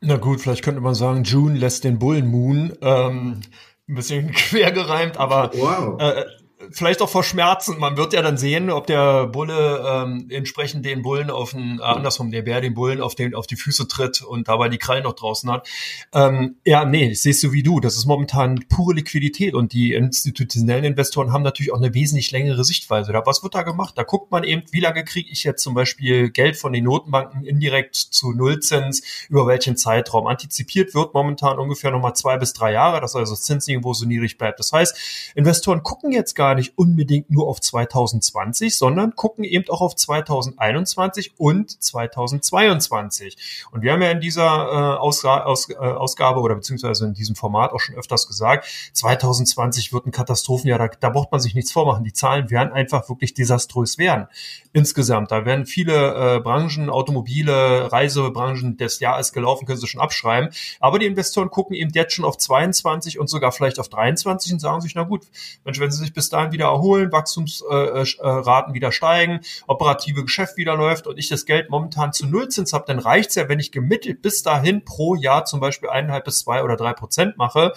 Na 0.00 0.16
gut, 0.16 0.40
vielleicht 0.40 0.62
könnte 0.62 0.80
man 0.80 0.94
sagen, 0.94 1.24
June 1.24 1.58
lässt 1.58 1.82
den 1.82 1.98
Bullen 1.98 2.28
Moon. 2.28 2.72
Ähm, 2.80 3.40
ein 3.88 3.94
bisschen 3.94 4.30
quer 4.32 4.70
gereimt, 4.70 5.16
aber 5.16 5.50
wow. 5.54 6.00
äh, 6.00 6.24
vielleicht 6.70 7.02
auch 7.02 7.08
vor 7.08 7.22
Schmerzen. 7.22 7.78
Man 7.78 7.96
wird 7.96 8.12
ja 8.12 8.22
dann 8.22 8.36
sehen, 8.36 8.70
ob 8.70 8.86
der 8.86 9.26
Bulle 9.26 9.84
ähm, 9.86 10.26
entsprechend 10.30 10.84
den 10.84 11.02
Bullen 11.02 11.30
auf 11.30 11.52
den, 11.52 11.78
äh, 11.78 11.82
andersrum, 11.82 12.30
der 12.30 12.42
Bär 12.42 12.60
den 12.60 12.74
Bullen 12.74 13.00
auf, 13.00 13.14
den, 13.14 13.34
auf 13.34 13.46
die 13.46 13.56
Füße 13.56 13.86
tritt 13.88 14.22
und 14.22 14.48
dabei 14.48 14.68
die 14.68 14.78
Krallen 14.78 15.04
noch 15.04 15.14
draußen 15.14 15.50
hat. 15.50 15.68
Ähm, 16.12 16.56
ja, 16.64 16.84
nee, 16.84 17.10
ich 17.10 17.22
sehe 17.22 17.32
es 17.32 17.40
so 17.40 17.52
wie 17.52 17.62
du. 17.62 17.80
Das 17.80 17.96
ist 17.96 18.06
momentan 18.06 18.64
pure 18.68 18.94
Liquidität 18.94 19.54
und 19.54 19.72
die 19.72 19.92
institutionellen 19.94 20.84
Investoren 20.84 21.32
haben 21.32 21.42
natürlich 21.42 21.72
auch 21.72 21.78
eine 21.78 21.94
wesentlich 21.94 22.30
längere 22.32 22.64
Sichtweise. 22.64 23.12
Da, 23.12 23.24
was 23.24 23.42
wird 23.42 23.54
da 23.54 23.62
gemacht? 23.62 23.96
Da 23.96 24.02
guckt 24.02 24.30
man 24.30 24.42
eben, 24.44 24.62
wie 24.72 24.80
lange 24.80 25.04
kriege 25.04 25.30
ich 25.30 25.44
jetzt 25.44 25.62
zum 25.62 25.74
Beispiel 25.74 26.30
Geld 26.30 26.56
von 26.56 26.72
den 26.72 26.84
Notenbanken 26.84 27.44
indirekt 27.44 27.94
zu 27.94 28.32
Nullzins, 28.32 29.02
über 29.28 29.46
welchen 29.46 29.76
Zeitraum. 29.76 30.26
Antizipiert 30.26 30.94
wird 30.94 31.14
momentan 31.14 31.58
ungefähr 31.58 31.90
nochmal 31.90 32.14
zwei 32.14 32.36
bis 32.36 32.52
drei 32.52 32.72
Jahre, 32.72 33.00
dass 33.00 33.14
also 33.14 33.32
das 33.32 33.42
Zinsniveau 33.42 33.92
so 33.92 34.06
niedrig 34.06 34.38
bleibt. 34.38 34.58
Das 34.58 34.72
heißt, 34.72 35.32
Investoren 35.34 35.82
gucken 35.82 36.12
jetzt 36.12 36.34
gar 36.34 36.47
nicht 36.54 36.76
unbedingt 36.76 37.30
nur 37.30 37.48
auf 37.48 37.60
2020, 37.60 38.76
sondern 38.76 39.14
gucken 39.14 39.44
eben 39.44 39.68
auch 39.70 39.80
auf 39.80 39.96
2021 39.96 41.32
und 41.38 41.82
2022. 41.82 43.36
Und 43.70 43.82
wir 43.82 43.92
haben 43.92 44.02
ja 44.02 44.10
in 44.10 44.20
dieser 44.20 44.44
äh, 44.44 44.98
Ausga 44.98 45.44
Aus, 45.44 45.70
äh, 45.70 45.76
Ausgabe 45.76 46.40
oder 46.40 46.54
beziehungsweise 46.54 47.06
in 47.06 47.14
diesem 47.14 47.36
Format 47.36 47.72
auch 47.72 47.80
schon 47.80 47.94
öfters 47.96 48.26
gesagt, 48.26 48.66
2020 48.92 49.92
wird 49.92 50.06
ein 50.06 50.12
Katastrophenjahr, 50.12 50.78
da, 50.78 50.88
da 50.88 51.10
braucht 51.10 51.32
man 51.32 51.40
sich 51.40 51.54
nichts 51.54 51.72
vormachen. 51.72 52.04
Die 52.04 52.12
Zahlen 52.12 52.50
werden 52.50 52.72
einfach 52.72 53.08
wirklich 53.08 53.34
desaströs 53.34 53.98
werden. 53.98 54.26
Insgesamt, 54.72 55.30
da 55.30 55.44
werden 55.44 55.66
viele 55.66 56.36
äh, 56.36 56.40
Branchen, 56.40 56.90
Automobile, 56.90 57.90
Reisebranchen 57.90 58.76
des 58.76 59.00
Jahres 59.00 59.32
gelaufen, 59.32 59.66
können 59.66 59.78
sie 59.78 59.86
schon 59.86 60.00
abschreiben. 60.00 60.50
Aber 60.80 60.98
die 60.98 61.06
Investoren 61.06 61.50
gucken 61.50 61.74
eben 61.74 61.90
jetzt 61.94 62.14
schon 62.14 62.24
auf 62.24 62.38
22 62.38 63.18
und 63.18 63.28
sogar 63.28 63.52
vielleicht 63.52 63.78
auf 63.78 63.88
23 63.88 64.52
und 64.52 64.58
sagen 64.60 64.80
sich, 64.80 64.94
na 64.94 65.02
gut, 65.02 65.26
Mensch, 65.64 65.80
wenn 65.80 65.90
sie 65.90 65.98
sich 65.98 66.12
bis 66.12 66.28
dahin 66.28 66.37
Zahlen 66.38 66.52
wieder 66.52 66.66
erholen, 66.66 67.10
Wachstumsraten 67.10 68.74
wieder 68.74 68.92
steigen, 68.92 69.40
operative 69.66 70.24
Geschäft 70.24 70.56
wieder 70.56 70.76
läuft 70.76 71.06
und 71.06 71.18
ich 71.18 71.28
das 71.28 71.46
Geld 71.46 71.70
momentan 71.70 72.12
zu 72.12 72.26
Nullzins 72.26 72.72
habe, 72.72 72.84
dann 72.86 72.98
reicht's 72.98 73.34
ja, 73.34 73.48
wenn 73.48 73.58
ich 73.58 73.72
gemittelt 73.72 74.22
bis 74.22 74.42
dahin 74.42 74.84
pro 74.84 75.14
Jahr 75.14 75.44
zum 75.44 75.60
Beispiel 75.60 75.88
eineinhalb 75.88 76.24
bis 76.24 76.40
zwei 76.40 76.62
oder 76.62 76.76
drei 76.76 76.92
Prozent 76.92 77.36
mache. 77.36 77.72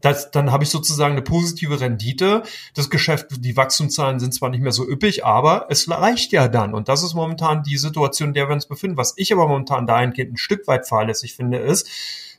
Das, 0.00 0.30
dann 0.30 0.52
habe 0.52 0.64
ich 0.64 0.70
sozusagen 0.70 1.12
eine 1.12 1.22
positive 1.22 1.80
Rendite. 1.80 2.42
Das 2.74 2.90
Geschäft, 2.90 3.26
die 3.38 3.56
Wachstumszahlen 3.56 4.20
sind 4.20 4.34
zwar 4.34 4.50
nicht 4.50 4.60
mehr 4.60 4.72
so 4.72 4.86
üppig, 4.86 5.24
aber 5.24 5.66
es 5.70 5.88
reicht 5.88 6.32
ja 6.32 6.48
dann. 6.48 6.74
Und 6.74 6.88
das 6.88 7.02
ist 7.02 7.14
momentan 7.14 7.62
die 7.62 7.78
Situation, 7.78 8.30
in 8.30 8.34
der 8.34 8.48
wir 8.48 8.54
uns 8.54 8.66
befinden. 8.66 8.98
Was 8.98 9.14
ich 9.16 9.32
aber 9.32 9.48
momentan 9.48 9.86
dahingehend 9.86 10.34
ein 10.34 10.36
Stück 10.36 10.66
weit 10.66 10.86
fahrlässig 10.86 11.34
finde, 11.34 11.56
ist, 11.58 11.88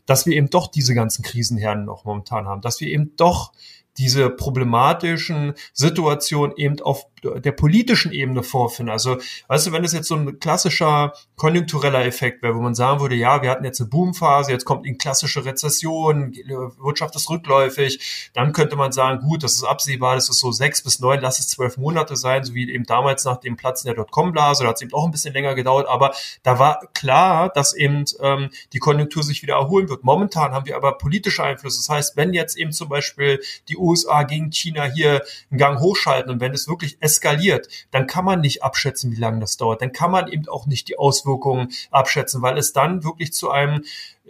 dass 0.05 0.27
wir 0.27 0.35
eben 0.35 0.51
doch 0.51 0.67
diese 0.67 0.93
ganzen 0.93 1.24
Krisenherden 1.24 1.85
noch 1.85 2.05
momentan 2.05 2.45
haben, 2.45 2.62
dass 2.62 2.79
wir 2.81 2.88
eben 2.88 3.15
doch 3.15 3.51
diese 3.97 4.29
problematischen 4.29 5.53
Situationen 5.73 6.55
eben 6.57 6.79
auf 6.81 7.07
der 7.39 7.51
politischen 7.51 8.12
Ebene 8.12 8.44
vorfinden. 8.44 8.91
Also, 8.91 9.17
weißt 9.48 9.67
du, 9.67 9.72
wenn 9.72 9.84
es 9.84 9.94
jetzt 9.94 10.08
so 10.08 10.15
ein 10.15 10.39
klassischer 10.39 11.13
konjunktureller 11.36 12.05
Effekt 12.05 12.41
wäre, 12.41 12.55
wo 12.55 12.62
man 12.62 12.75
sagen 12.75 13.00
würde, 13.00 13.15
ja, 13.15 13.41
wir 13.41 13.50
hatten 13.50 13.65
jetzt 13.65 13.82
eine 13.82 13.89
Boomphase, 13.89 14.51
jetzt 14.51 14.65
kommt 14.65 14.86
eine 14.86 14.96
klassische 14.96 15.46
Rezession, 15.46 16.34
Wirtschaft 16.79 17.15
ist 17.15 17.29
rückläufig, 17.29 18.29
dann 18.34 18.53
könnte 18.53 18.75
man 18.75 18.91
sagen, 18.91 19.20
gut, 19.22 19.44
das 19.44 19.55
ist 19.55 19.63
absehbar, 19.63 20.15
das 20.15 20.29
ist 20.29 20.39
so 20.39 20.51
sechs 20.51 20.82
bis 20.82 21.00
neun, 21.00 21.20
lass 21.22 21.39
es 21.39 21.48
zwölf 21.48 21.77
Monate 21.77 22.15
sein, 22.15 22.44
so 22.44 22.53
wie 22.53 22.72
eben 22.72 22.86
damals 22.86 23.25
nach 23.25 23.38
dem 23.38 23.58
Platzen 23.58 23.88
der 23.88 23.96
Dotcom-Blase, 23.96 24.63
da 24.63 24.70
hat 24.70 24.75
es 24.77 24.82
eben 24.82 24.94
auch 24.94 25.05
ein 25.05 25.12
bisschen 25.12 25.34
länger 25.34 25.55
gedauert, 25.55 25.88
aber 25.88 26.13
da 26.44 26.60
war 26.60 26.79
klar, 26.94 27.50
dass 27.50 27.74
eben 27.74 28.05
ähm, 28.22 28.50
die 28.74 28.79
Konjunktur 28.79 29.24
sich 29.24 29.41
wieder 29.41 29.55
erholen 29.55 29.89
wird. 29.89 30.03
Momentan 30.03 30.51
haben 30.51 30.65
wir 30.65 30.75
aber 30.75 30.98
politische 30.98 31.44
Einflüsse. 31.44 31.79
Das 31.79 31.89
heißt, 31.89 32.17
wenn 32.17 32.34
jetzt 32.34 32.58
eben 32.58 32.72
zum 32.72 32.89
Beispiel 32.89 33.41
die 33.70 33.77
USA 33.77 34.24
gegen 34.24 34.51
China 34.51 34.84
hier 34.86 35.24
einen 35.50 35.58
Gang 35.58 35.79
hochschalten 35.79 36.32
und 36.32 36.39
wenn 36.39 36.53
es 36.53 36.67
wirklich 36.67 36.98
eskaliert, 37.15 37.67
dann 37.91 38.07
kann 38.07 38.25
man 38.25 38.41
nicht 38.41 38.63
abschätzen, 38.63 39.12
wie 39.12 39.19
lange 39.19 39.39
das 39.39 39.57
dauert. 39.57 39.81
Dann 39.81 39.91
kann 39.91 40.12
man 40.12 40.27
eben 40.27 40.48
auch 40.48 40.65
nicht 40.65 40.88
die 40.88 40.98
Auswirkungen 40.98 41.69
abschätzen, 41.91 42.41
weil 42.41 42.57
es 42.57 42.74
dann 42.74 43.03
wirklich 43.03 43.34
zu 43.34 43.51
einem 43.51 43.84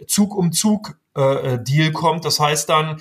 Zug 0.06 0.34
um 0.36 0.52
Zug 0.52 0.96
äh, 1.14 1.58
Deal 1.58 1.92
kommt. 1.92 2.24
Das 2.24 2.38
heißt 2.40 2.68
dann, 2.68 3.00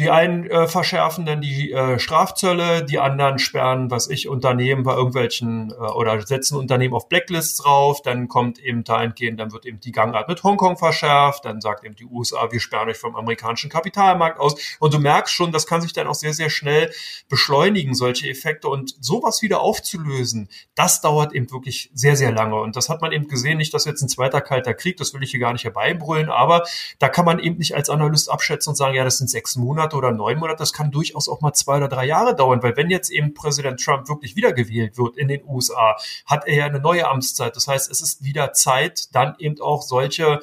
die 0.00 0.08
einen 0.08 0.46
äh, 0.46 0.66
verschärfen 0.66 1.26
dann 1.26 1.42
die 1.42 1.72
äh, 1.72 1.98
Strafzölle, 1.98 2.82
die 2.82 2.98
anderen 2.98 3.38
sperren, 3.38 3.90
was 3.90 4.08
ich, 4.08 4.28
Unternehmen 4.28 4.82
bei 4.82 4.94
irgendwelchen 4.94 5.72
äh, 5.72 5.74
oder 5.74 6.26
setzen 6.26 6.56
Unternehmen 6.56 6.94
auf 6.94 7.10
Blacklists 7.10 7.58
drauf. 7.58 8.00
Dann 8.00 8.26
kommt 8.26 8.58
eben 8.58 8.82
dahingehend, 8.82 9.38
dann 9.38 9.52
wird 9.52 9.66
eben 9.66 9.78
die 9.78 9.92
Gangart 9.92 10.26
mit 10.26 10.42
Hongkong 10.42 10.78
verschärft. 10.78 11.44
Dann 11.44 11.60
sagt 11.60 11.84
eben 11.84 11.96
die 11.96 12.06
USA, 12.06 12.50
wir 12.50 12.60
sperren 12.60 12.88
euch 12.88 12.96
vom 12.96 13.14
amerikanischen 13.14 13.68
Kapitalmarkt 13.68 14.40
aus. 14.40 14.54
Und 14.78 14.94
du 14.94 14.98
merkst 14.98 15.34
schon, 15.34 15.52
das 15.52 15.66
kann 15.66 15.82
sich 15.82 15.92
dann 15.92 16.06
auch 16.06 16.14
sehr, 16.14 16.32
sehr 16.32 16.48
schnell 16.48 16.90
beschleunigen, 17.28 17.94
solche 17.94 18.30
Effekte. 18.30 18.68
Und 18.68 18.94
sowas 19.04 19.42
wieder 19.42 19.60
aufzulösen, 19.60 20.48
das 20.74 21.02
dauert 21.02 21.34
eben 21.34 21.50
wirklich 21.50 21.90
sehr, 21.92 22.16
sehr 22.16 22.32
lange. 22.32 22.58
Und 22.58 22.74
das 22.74 22.88
hat 22.88 23.02
man 23.02 23.12
eben 23.12 23.28
gesehen, 23.28 23.58
nicht, 23.58 23.74
dass 23.74 23.84
jetzt 23.84 24.00
ein 24.00 24.08
zweiter 24.08 24.40
kalter 24.40 24.72
Krieg, 24.72 24.96
das 24.96 25.12
will 25.12 25.22
ich 25.22 25.30
hier 25.30 25.40
gar 25.40 25.52
nicht 25.52 25.64
herbeibrüllen, 25.64 26.30
aber 26.30 26.64
da 26.98 27.10
kann 27.10 27.26
man 27.26 27.38
eben 27.38 27.58
nicht 27.58 27.74
als 27.74 27.90
Analyst 27.90 28.30
abschätzen 28.30 28.70
und 28.70 28.76
sagen, 28.76 28.94
ja, 28.94 29.04
das 29.04 29.18
sind 29.18 29.28
sechs 29.28 29.56
Monate 29.56 29.89
Monate 29.90 29.96
oder 29.96 30.12
neun 30.12 30.38
Monate, 30.38 30.58
das 30.58 30.72
kann 30.72 30.90
durchaus 30.90 31.28
auch 31.28 31.40
mal 31.40 31.52
zwei 31.52 31.76
oder 31.76 31.88
drei 31.88 32.06
Jahre 32.06 32.34
dauern, 32.34 32.62
weil 32.62 32.76
wenn 32.76 32.90
jetzt 32.90 33.10
eben 33.10 33.34
Präsident 33.34 33.82
Trump 33.82 34.08
wirklich 34.08 34.36
wiedergewählt 34.36 34.98
wird 34.98 35.16
in 35.16 35.28
den 35.28 35.44
USA, 35.46 35.96
hat 36.26 36.46
er 36.46 36.54
ja 36.54 36.66
eine 36.66 36.80
neue 36.80 37.08
Amtszeit. 37.08 37.56
Das 37.56 37.68
heißt, 37.68 37.90
es 37.90 38.00
ist 38.00 38.24
wieder 38.24 38.52
Zeit, 38.52 39.14
dann 39.14 39.34
eben 39.38 39.60
auch 39.60 39.82
solche 39.82 40.40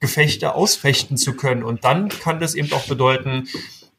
Gefechte 0.00 0.54
ausfechten 0.54 1.16
zu 1.16 1.34
können. 1.34 1.62
Und 1.62 1.84
dann 1.84 2.08
kann 2.08 2.40
das 2.40 2.54
eben 2.54 2.72
auch 2.72 2.86
bedeuten, 2.86 3.48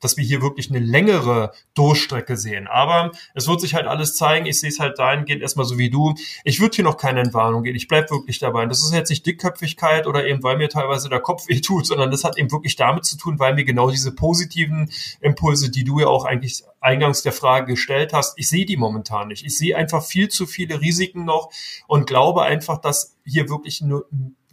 dass 0.06 0.18
wir 0.18 0.24
hier 0.24 0.44
wirklich 0.44 0.70
eine 0.70 0.80
längere 0.80 1.52
Durchstrecke 1.74 2.38
sehen. 2.38 2.68
Aber 2.68 3.12
es 3.34 3.48
wird 3.48 3.60
sich 3.60 3.74
halt 3.74 3.88
alles 3.88 4.16
zeigen. 4.16 4.46
Ich 4.46 4.60
sehe 4.60 4.70
es 4.70 4.80
halt 4.80 5.00
dahingehend 5.00 5.42
erstmal 5.42 5.66
so 5.66 5.80
wie 5.80 5.90
du. 5.90 6.14
Ich 6.44 6.60
würde 6.62 6.76
hier 6.76 6.84
noch 6.84 6.98
keine 6.98 7.22
Entwarnung 7.22 7.64
gehen. 7.64 7.76
Ich 7.76 7.88
bleibe 7.88 8.12
wirklich 8.12 8.38
dabei. 8.38 8.64
Und 8.64 8.70
das 8.70 8.84
ist 8.84 8.94
jetzt 8.94 9.10
nicht 9.10 9.26
Dickköpfigkeit 9.26 10.06
oder 10.06 10.28
eben, 10.28 10.44
weil 10.44 10.58
mir 10.58 10.70
teilweise 10.70 11.10
der 11.10 11.22
Kopf 11.22 11.48
weh 11.48 11.60
tut, 11.60 11.88
sondern 11.88 12.12
das 12.12 12.24
hat 12.24 12.38
eben 12.38 12.52
wirklich 12.52 12.76
damit 12.76 13.06
zu 13.06 13.18
tun, 13.18 13.40
weil 13.40 13.56
mir 13.56 13.66
genau 13.66 13.90
diese 13.90 14.14
positiven 14.14 14.92
Impulse, 15.22 15.72
die 15.72 15.84
du 15.84 16.00
ja 16.00 16.08
auch 16.08 16.26
eigentlich 16.26 16.64
eingangs 16.80 17.24
der 17.24 17.32
Frage 17.32 17.74
gestellt 17.74 18.14
hast, 18.14 18.38
ich 18.38 18.48
sehe 18.48 18.68
die 18.68 18.78
momentan 18.78 19.30
nicht. 19.30 19.44
Ich 19.44 19.58
sehe 19.58 19.76
einfach 19.76 20.04
viel 20.04 20.30
zu 20.30 20.46
viele 20.46 20.82
Risiken 20.82 21.26
noch 21.26 21.50
und 21.88 22.06
glaube 22.06 22.44
einfach, 22.44 22.78
dass 22.78 23.18
hier 23.26 23.50
wirklich 23.50 23.82
nur 23.82 24.06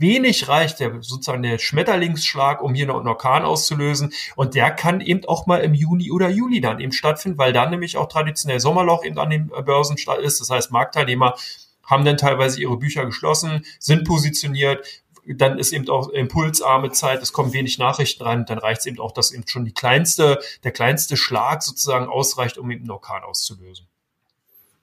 wenig 0.02 0.48
reicht, 0.48 0.80
der 0.80 0.92
sozusagen 1.00 1.42
der 1.42 1.58
Schmetterlingsschlag, 1.58 2.60
um 2.62 2.74
hier 2.74 2.86
noch 2.86 2.98
einen 2.98 3.08
Orkan 3.08 3.44
auszulösen. 3.44 4.12
Und 4.36 4.54
der 4.54 4.70
kann 4.70 5.00
eben 5.00 5.24
auch 5.24 5.46
mal 5.46 5.62
im 5.62 5.72
Juni 5.72 6.12
oder 6.12 6.28
Juli 6.28 6.60
dann 6.60 6.80
eben 6.80 6.92
stattfinden, 6.92 7.38
weil 7.38 7.54
dann 7.54 7.70
nämlich 7.70 7.96
auch 7.96 8.08
traditionell 8.08 8.60
Sommerloch 8.60 9.04
eben 9.04 9.18
an 9.18 9.30
den 9.30 9.48
Börsen 9.48 9.96
ist. 9.96 10.40
Das 10.40 10.50
heißt, 10.50 10.70
Marktteilnehmer 10.70 11.36
haben 11.84 12.04
dann 12.04 12.18
teilweise 12.18 12.60
ihre 12.60 12.76
Bücher 12.76 13.06
geschlossen, 13.06 13.64
sind 13.78 14.04
positioniert, 14.06 14.84
dann 15.26 15.58
ist 15.58 15.72
eben 15.72 15.88
auch 15.88 16.08
impulsarme 16.08 16.90
Zeit, 16.90 17.22
es 17.22 17.32
kommen 17.32 17.52
wenig 17.52 17.78
Nachrichten 17.78 18.24
rein, 18.24 18.44
dann 18.44 18.58
reicht 18.58 18.80
es 18.80 18.86
eben 18.86 18.98
auch, 18.98 19.12
dass 19.12 19.32
eben 19.32 19.46
schon 19.46 19.64
die 19.64 19.72
kleinste, 19.72 20.40
der 20.64 20.72
kleinste 20.72 21.16
Schlag 21.16 21.62
sozusagen 21.62 22.06
ausreicht, 22.06 22.58
um 22.58 22.70
eben 22.70 22.82
einen 22.82 22.90
Orkan 22.90 23.22
auszulösen. 23.22 23.86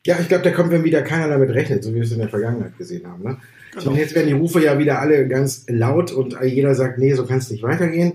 Ja, 0.06 0.18
ich 0.20 0.30
glaube, 0.30 0.44
da 0.44 0.52
kommt, 0.52 0.72
wenn 0.72 0.84
wieder 0.86 1.02
keiner 1.02 1.28
damit 1.28 1.50
rechnet, 1.50 1.84
so 1.84 1.92
wie 1.92 1.96
wir 1.96 2.04
es 2.04 2.12
in 2.12 2.20
der 2.20 2.30
Vergangenheit 2.30 2.78
gesehen 2.78 3.06
haben. 3.06 3.24
Ne? 3.24 3.38
Genau. 3.74 3.92
Und 3.92 3.98
jetzt 3.98 4.16
werden 4.16 4.28
die 4.28 4.34
Rufe 4.34 4.64
ja 4.64 4.80
wieder 4.80 5.00
alle 5.00 5.28
ganz 5.28 5.66
laut 5.68 6.12
und 6.12 6.36
jeder 6.44 6.76
sagt, 6.76 6.98
nee, 6.98 7.14
so 7.14 7.26
kann 7.26 7.38
es 7.38 7.52
nicht 7.52 7.64
weitergehen. 7.64 8.14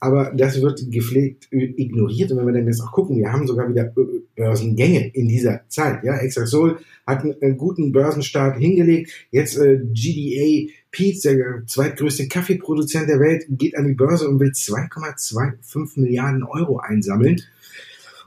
Aber 0.00 0.32
das 0.36 0.60
wird 0.60 0.90
gepflegt 0.90 1.48
ignoriert. 1.50 2.30
Und 2.30 2.38
wenn 2.38 2.46
wir 2.46 2.52
dann 2.52 2.66
jetzt 2.66 2.82
auch 2.82 2.92
gucken, 2.92 3.16
wir 3.16 3.32
haben 3.32 3.46
sogar 3.46 3.68
wieder 3.70 3.90
Börsengänge 4.36 5.08
in 5.14 5.28
dieser 5.28 5.62
Zeit. 5.68 6.04
Ja, 6.04 6.18
Exasol 6.18 6.78
hat 7.06 7.24
einen, 7.24 7.56
guten 7.56 7.92
Börsenstart 7.92 8.58
hingelegt. 8.58 9.10
Jetzt 9.30 9.56
äh, 9.56 9.78
GDA 9.78 10.70
Peets, 10.90 11.22
der 11.22 11.62
zweitgrößte 11.66 12.28
Kaffeeproduzent 12.28 13.08
der 13.08 13.18
Welt, 13.18 13.46
geht 13.48 13.76
an 13.76 13.86
die 13.86 13.94
Börse 13.94 14.28
und 14.28 14.40
will 14.40 14.50
2,25 14.50 16.00
Milliarden 16.00 16.42
Euro 16.42 16.78
einsammeln. 16.78 17.40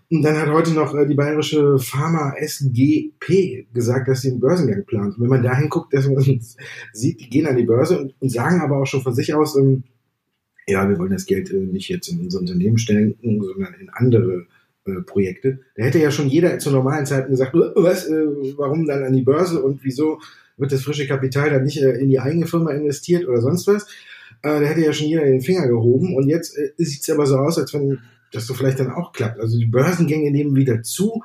Und 0.10 0.24
dann 0.24 0.38
hat 0.38 0.50
heute 0.50 0.72
noch 0.72 0.96
äh, 0.96 1.06
die 1.06 1.16
bayerische 1.16 1.78
Pharma 1.80 2.34
SGP 2.38 3.68
gesagt, 3.74 4.08
dass 4.08 4.22
sie 4.22 4.32
einen 4.32 4.40
Börsengang 4.40 4.86
plant. 4.86 5.18
Und 5.18 5.24
wenn 5.24 5.30
man 5.30 5.44
da 5.44 5.56
hinguckt, 5.56 5.94
dass 5.94 6.08
man 6.08 6.24
sieht, 6.94 7.20
die 7.20 7.30
gehen 7.30 7.46
an 7.46 7.58
die 7.58 7.66
Börse 7.66 8.00
und, 8.00 8.16
und 8.20 8.30
sagen 8.30 8.62
aber 8.62 8.78
auch 8.78 8.86
schon 8.86 9.02
von 9.02 9.14
sich 9.14 9.34
aus, 9.34 9.58
ähm, 9.58 9.84
ja, 10.66 10.88
wir 10.88 10.98
wollen 10.98 11.12
das 11.12 11.26
Geld 11.26 11.52
äh, 11.52 11.58
nicht 11.58 11.90
jetzt 11.90 12.08
in 12.08 12.22
unser 12.22 12.40
Unternehmen 12.40 12.78
stellen, 12.78 13.16
sondern 13.22 13.74
in 13.80 13.90
andere 13.90 14.48
äh, 14.86 15.02
Projekte. 15.06 15.60
Da 15.76 15.84
hätte 15.84 16.00
ja 16.00 16.12
schon 16.12 16.30
jeder 16.30 16.58
zu 16.60 16.72
normalen 16.72 17.06
Zeiten 17.06 17.32
gesagt, 17.32 17.54
was, 17.54 18.08
äh, 18.08 18.26
warum 18.56 18.86
dann 18.86 19.04
an 19.04 19.14
die 19.14 19.24
Börse 19.24 19.62
und 19.62 19.84
wieso 19.84 20.20
wird 20.58 20.72
das 20.72 20.84
frische 20.84 21.08
Kapital 21.08 21.50
dann 21.50 21.64
nicht 21.64 21.82
äh, 21.82 21.92
in 21.92 22.10
die 22.10 22.20
eigene 22.20 22.48
Firma 22.48 22.72
investiert 22.72 23.28
oder 23.28 23.42
sonst 23.42 23.68
was. 23.68 23.84
Äh, 24.42 24.60
da 24.60 24.62
hätte 24.62 24.82
ja 24.82 24.94
schon 24.94 25.08
jeder 25.08 25.26
den 25.26 25.42
Finger 25.42 25.68
gehoben. 25.68 26.16
Und 26.16 26.28
jetzt 26.28 26.58
äh, 26.58 26.72
sieht 26.78 27.02
es 27.02 27.10
aber 27.10 27.26
so 27.26 27.38
aus, 27.38 27.58
als 27.58 27.74
wenn 27.74 28.00
das 28.32 28.48
so 28.48 28.54
vielleicht 28.54 28.80
dann 28.80 28.92
auch 28.92 29.14
klappt. 29.14 29.40
Also 29.40 29.58
die 29.58 29.66
Börsengänge 29.66 30.32
nehmen 30.32 30.56
wieder 30.56 30.82
zu. 30.82 31.24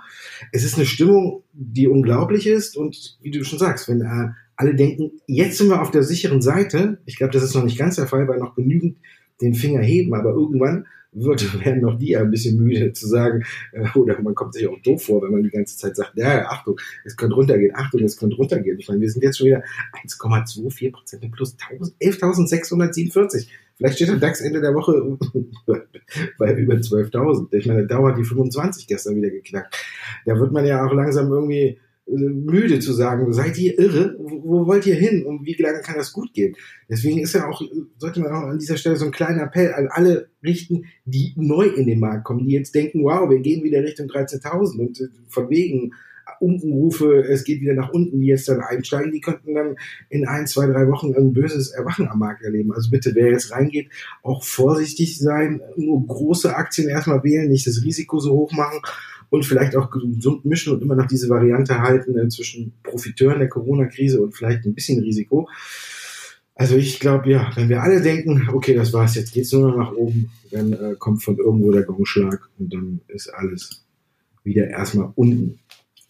Es 0.52 0.64
ist 0.64 0.76
eine 0.76 0.87
Stimmung, 0.87 1.42
die 1.52 1.88
unglaublich 1.88 2.47
ist. 2.47 2.76
Und 2.76 3.18
wie 3.23 3.30
du 3.30 3.44
schon 3.44 3.59
sagst, 3.59 3.88
wenn 3.88 4.02
äh, 4.02 4.28
alle 4.56 4.75
denken, 4.75 5.12
jetzt 5.26 5.59
sind 5.59 5.68
wir 5.68 5.80
auf 5.82 5.90
der 5.90 6.02
sicheren 6.02 6.42
Seite, 6.42 6.99
ich 7.06 7.16
glaube, 7.16 7.32
das 7.32 7.42
ist 7.42 7.54
noch 7.54 7.64
nicht 7.64 7.78
ganz 7.78 7.97
der 7.97 8.06
Fall, 8.06 8.28
weil 8.28 8.38
noch 8.38 8.54
genügend 8.54 8.99
den 9.40 9.54
Finger 9.54 9.82
heben, 9.82 10.14
aber 10.14 10.30
irgendwann 10.30 10.87
wird, 11.12 11.61
werden 11.64 11.82
noch 11.82 11.99
die 11.99 12.16
ein 12.16 12.30
bisschen 12.30 12.59
müde 12.59 12.92
zu 12.92 13.06
sagen, 13.06 13.44
äh, 13.73 13.87
oder 13.94 14.21
man 14.23 14.35
kommt 14.35 14.54
sich 14.54 14.66
auch 14.66 14.80
doof 14.82 15.04
vor, 15.04 15.23
wenn 15.23 15.32
man 15.32 15.42
die 15.42 15.50
ganze 15.50 15.76
Zeit 15.76 15.97
sagt, 15.97 16.12
ja, 16.16 16.47
Achtung, 16.47 16.78
es 17.04 17.16
könnte 17.16 17.37
runtergehen, 17.37 17.75
Achtung, 17.75 18.02
es 18.02 18.16
könnte 18.16 18.37
runtergehen. 18.37 18.78
Ich 18.78 18.88
meine, 18.88 19.00
wir 19.00 19.11
sind 19.11 19.23
jetzt 19.23 19.38
schon 19.38 19.49
wieder 19.49 19.62
1,24 20.06 20.92
Prozent 20.92 21.30
plus 21.32 21.56
11.647. 21.59 23.49
Vielleicht 23.83 23.97
steht 23.97 24.11
der 24.11 24.17
DAX 24.19 24.41
Ende 24.41 24.61
der 24.61 24.75
Woche 24.75 24.93
bei 26.39 26.55
über 26.55 26.75
12.000. 26.75 27.53
Ich 27.53 27.67
meine, 27.67 27.85
der 27.85 27.97
dauert 27.97 28.17
die 28.17 28.23
25 28.23 28.87
gestern 28.87 29.17
wieder 29.17 29.31
geknackt. 29.31 29.77
Da 30.25 30.39
wird 30.39 30.53
man 30.53 30.65
ja 30.65 30.87
auch 30.87 30.93
langsam 30.93 31.33
irgendwie 31.33 31.81
äh, 32.07 32.12
müde 32.12 32.79
zu 32.79 32.93
sagen, 32.93 33.33
seid 33.33 33.59
ihr 33.59 33.77
irre? 33.77 34.15
Wo, 34.21 34.69
wollt 34.69 34.87
ihr 34.87 34.95
hin? 34.95 35.27
Und 35.27 35.45
wie 35.45 35.61
lange 35.61 35.81
kann 35.81 35.97
das 35.97 36.12
gut 36.12 36.33
gehen? 36.33 36.55
Deswegen 36.89 37.19
ist 37.19 37.35
ja 37.35 37.49
auch, 37.49 37.61
sollte 37.99 38.21
man 38.21 38.31
auch 38.31 38.51
an 38.51 38.59
dieser 38.61 38.77
Stelle 38.77 38.95
so 38.95 39.05
einen 39.05 39.12
kleinen 39.12 39.41
Appell 39.41 39.73
an 39.75 39.89
alle 39.91 40.29
richten, 40.45 40.85
die 41.05 41.33
neu 41.35 41.67
in 41.67 41.89
den 41.89 41.99
Markt 41.99 42.23
kommen, 42.23 42.47
die 42.47 42.55
jetzt 42.55 42.77
denken, 42.77 43.03
wow, 43.03 43.29
wir 43.29 43.41
gehen 43.41 43.65
wieder 43.65 43.83
Richtung 43.83 44.07
13.000 44.07 44.79
und 44.79 45.01
äh, 45.01 45.09
von 45.27 45.51
wegen 45.51 45.93
Unkenrufe, 46.42 47.22
es 47.22 47.44
geht 47.44 47.61
wieder 47.61 47.75
nach 47.75 47.90
unten, 47.90 48.20
die 48.20 48.26
jetzt 48.26 48.49
dann 48.49 48.61
einsteigen, 48.61 49.12
die 49.12 49.20
könnten 49.20 49.54
dann 49.54 49.76
in 50.11 50.26
ein, 50.26 50.46
zwei, 50.46 50.66
drei 50.66 50.88
Wochen 50.88 51.14
ein 51.14 51.32
böses 51.32 51.70
Erwachen 51.70 52.08
am 52.08 52.18
Markt 52.18 52.42
erleben. 52.42 52.72
Also 52.72 52.90
bitte, 52.90 53.14
wer 53.14 53.30
jetzt 53.30 53.52
reingeht, 53.52 53.88
auch 54.22 54.42
vorsichtig 54.42 55.18
sein, 55.18 55.61
nur 55.76 56.06
große 56.06 56.54
Aktien 56.54 56.88
erstmal 56.88 57.22
wählen, 57.25 57.49
nicht 57.50 57.66
das 57.66 57.82
Risiko 57.84 58.18
so 58.18 58.32
hoch 58.32 58.52
machen 58.52 58.80
und 59.30 59.46
vielleicht 59.46 59.76
auch 59.76 59.90
gesund 59.90 60.44
mischen 60.44 60.75
und 60.75 60.82
immer 60.82 60.94
noch 60.94 61.06
diese 61.06 61.30
Variante 61.30 61.80
halten 61.80 62.18
äh, 62.18 62.28
zwischen 62.28 62.75
Profiteuren 62.82 63.38
der 63.38 63.49
Corona-Krise 63.49 64.20
und 64.20 64.37
vielleicht 64.37 64.66
ein 64.66 64.75
bisschen 64.75 65.00
Risiko. 65.00 65.49
Also 66.54 66.76
ich 66.76 67.00
glaube, 67.00 67.30
ja, 67.30 67.50
wenn 67.54 67.70
wir 67.70 67.82
alle 67.82 68.02
denken, 68.02 68.49
okay, 68.52 68.75
das 68.75 68.92
war's, 68.92 69.14
jetzt 69.14 69.32
geht's 69.32 69.52
nur 69.52 69.70
noch 69.70 69.76
nach 69.76 69.92
oben, 69.92 70.30
dann 70.50 70.72
äh, 70.75 70.94
kommt 70.99 71.22
von 71.22 71.38
irgendwo 71.38 71.72
der 71.72 71.84
Gongschlag 71.84 72.49
und 72.58 72.75
dann 72.75 73.00
ist 73.08 73.28
alles 73.28 73.87
wieder 74.44 74.68
erstmal 74.68 75.12
unten. 75.14 75.61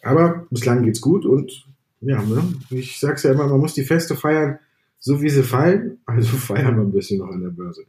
Aber 0.03 0.47
bislang 0.51 0.83
geht's 0.83 1.01
gut 1.01 1.25
und 1.25 1.67
ja, 2.01 2.21
ne? 2.21 2.43
ich 2.71 2.99
sag's 2.99 3.23
ja 3.23 3.31
immer, 3.31 3.47
man 3.47 3.61
muss 3.61 3.75
die 3.75 3.85
Feste 3.85 4.17
feiern, 4.17 4.59
so 4.99 5.23
wie 5.23 5.31
sie 5.31 5.45
fallen. 5.45 5.99
Also 6.05 6.37
feiern 6.37 6.77
wir 6.77 6.83
ein 6.83 6.93
bisschen 6.93 7.21
noch 7.21 7.29
an 7.29 7.41
der 7.41 7.51
Börse. 7.51 7.85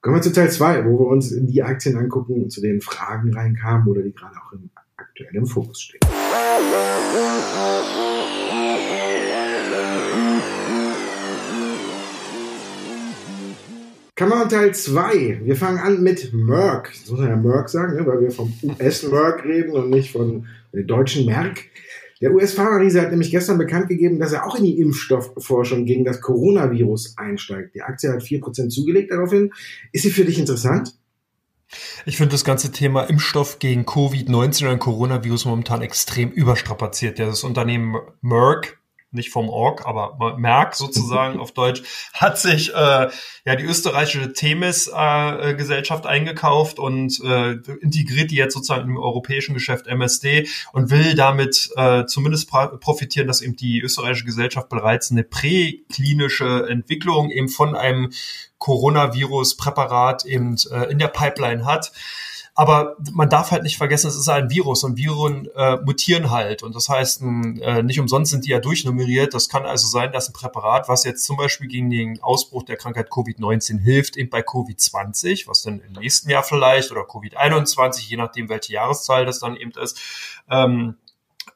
Kommen 0.00 0.16
wir 0.16 0.22
zu 0.22 0.32
Teil 0.32 0.50
2, 0.50 0.84
wo 0.84 0.98
wir 1.00 1.06
uns 1.06 1.34
die 1.34 1.62
Aktien 1.62 1.96
angucken 1.96 2.50
zu 2.50 2.60
den 2.60 2.80
Fragen 2.80 3.34
reinkamen 3.34 3.88
oder 3.88 4.02
die 4.02 4.14
gerade 4.14 4.36
auch 4.36 4.52
im, 4.52 4.70
aktuell 4.96 5.34
im 5.34 5.46
Fokus 5.46 5.80
stehen. 5.80 6.00
Kammer 14.18 14.48
Teil 14.48 14.74
2. 14.74 15.42
Wir 15.44 15.54
fangen 15.54 15.78
an 15.78 16.02
mit 16.02 16.32
Merck. 16.32 16.90
Das 16.92 17.08
muss 17.08 17.20
man 17.20 17.28
ja 17.28 17.36
Merck 17.36 17.68
sagen, 17.68 17.94
ne? 17.94 18.04
weil 18.04 18.20
wir 18.20 18.32
vom 18.32 18.52
US-Merck 18.64 19.44
reden 19.44 19.70
und 19.70 19.90
nicht 19.90 20.10
von 20.10 20.48
der 20.72 20.82
deutschen 20.82 21.24
Merck. 21.24 21.66
Der 22.20 22.32
US-Pharma-Riese 22.32 23.00
hat 23.00 23.12
nämlich 23.12 23.30
gestern 23.30 23.58
bekannt 23.58 23.88
gegeben, 23.88 24.18
dass 24.18 24.32
er 24.32 24.44
auch 24.44 24.56
in 24.56 24.64
die 24.64 24.80
Impfstoffforschung 24.80 25.84
gegen 25.84 26.04
das 26.04 26.20
Coronavirus 26.20 27.16
einsteigt. 27.16 27.76
Die 27.76 27.82
Aktie 27.82 28.10
hat 28.10 28.20
4% 28.20 28.70
zugelegt 28.70 29.12
daraufhin. 29.12 29.52
Ist 29.92 30.02
sie 30.02 30.10
für 30.10 30.24
dich 30.24 30.40
interessant? 30.40 30.98
Ich 32.04 32.16
finde 32.16 32.32
das 32.32 32.44
ganze 32.44 32.72
Thema 32.72 33.04
Impfstoff 33.04 33.60
gegen 33.60 33.84
Covid-19 33.84 34.72
und 34.72 34.80
Coronavirus 34.80 35.44
momentan 35.44 35.80
extrem 35.80 36.32
überstrapaziert. 36.32 37.20
Das 37.20 37.44
Unternehmen 37.44 37.94
Merck 38.20 38.77
nicht 39.10 39.30
vom 39.30 39.48
Org, 39.48 39.86
aber 39.86 40.36
Merck 40.38 40.74
sozusagen 40.74 41.40
auf 41.40 41.52
Deutsch, 41.52 41.82
hat 42.12 42.38
sich 42.38 42.74
äh, 42.74 43.08
ja 43.44 43.56
die 43.56 43.64
österreichische 43.64 44.32
Themis-Gesellschaft 44.32 46.04
äh, 46.04 46.08
eingekauft 46.08 46.78
und 46.78 47.18
äh, 47.24 47.52
integriert 47.80 48.30
die 48.30 48.36
jetzt 48.36 48.54
sozusagen 48.54 48.90
im 48.90 48.98
europäischen 48.98 49.54
Geschäft 49.54 49.86
MSD 49.86 50.48
und 50.72 50.90
will 50.90 51.14
damit 51.14 51.70
äh, 51.76 52.04
zumindest 52.04 52.50
profitieren, 52.50 53.26
dass 53.26 53.40
eben 53.40 53.56
die 53.56 53.80
österreichische 53.80 54.26
Gesellschaft 54.26 54.68
bereits 54.68 55.10
eine 55.10 55.24
präklinische 55.24 56.66
Entwicklung 56.68 57.30
eben 57.30 57.48
von 57.48 57.74
einem 57.74 58.12
Coronavirus-Präparat 58.58 60.26
eben 60.26 60.56
äh, 60.70 60.90
in 60.90 60.98
der 60.98 61.08
Pipeline 61.08 61.64
hat. 61.64 61.92
Aber 62.58 62.96
man 63.12 63.30
darf 63.30 63.52
halt 63.52 63.62
nicht 63.62 63.76
vergessen, 63.76 64.08
es 64.08 64.16
ist 64.16 64.28
ein 64.28 64.50
Virus 64.50 64.82
und 64.82 64.96
Viren 64.96 65.48
äh, 65.54 65.76
mutieren 65.76 66.32
halt. 66.32 66.64
Und 66.64 66.74
das 66.74 66.88
heißt, 66.88 67.22
äh, 67.22 67.84
nicht 67.84 68.00
umsonst 68.00 68.32
sind 68.32 68.46
die 68.46 68.50
ja 68.50 68.58
durchnummeriert. 68.58 69.32
Das 69.32 69.48
kann 69.48 69.64
also 69.64 69.86
sein, 69.86 70.10
dass 70.10 70.28
ein 70.28 70.32
Präparat, 70.32 70.88
was 70.88 71.04
jetzt 71.04 71.24
zum 71.24 71.36
Beispiel 71.36 71.68
gegen 71.68 71.88
den 71.88 72.20
Ausbruch 72.20 72.64
der 72.64 72.76
Krankheit 72.76 73.10
Covid-19 73.10 73.78
hilft, 73.78 74.16
eben 74.16 74.28
bei 74.28 74.40
Covid-20, 74.40 75.46
was 75.46 75.62
dann 75.62 75.78
im 75.82 75.92
nächsten 76.00 76.30
Jahr 76.30 76.42
vielleicht, 76.42 76.90
oder 76.90 77.02
Covid-21, 77.02 78.08
je 78.08 78.16
nachdem, 78.16 78.48
welche 78.48 78.72
Jahreszahl 78.72 79.24
das 79.24 79.38
dann 79.38 79.54
eben 79.54 79.70
ist, 79.80 79.96
ähm, 80.50 80.96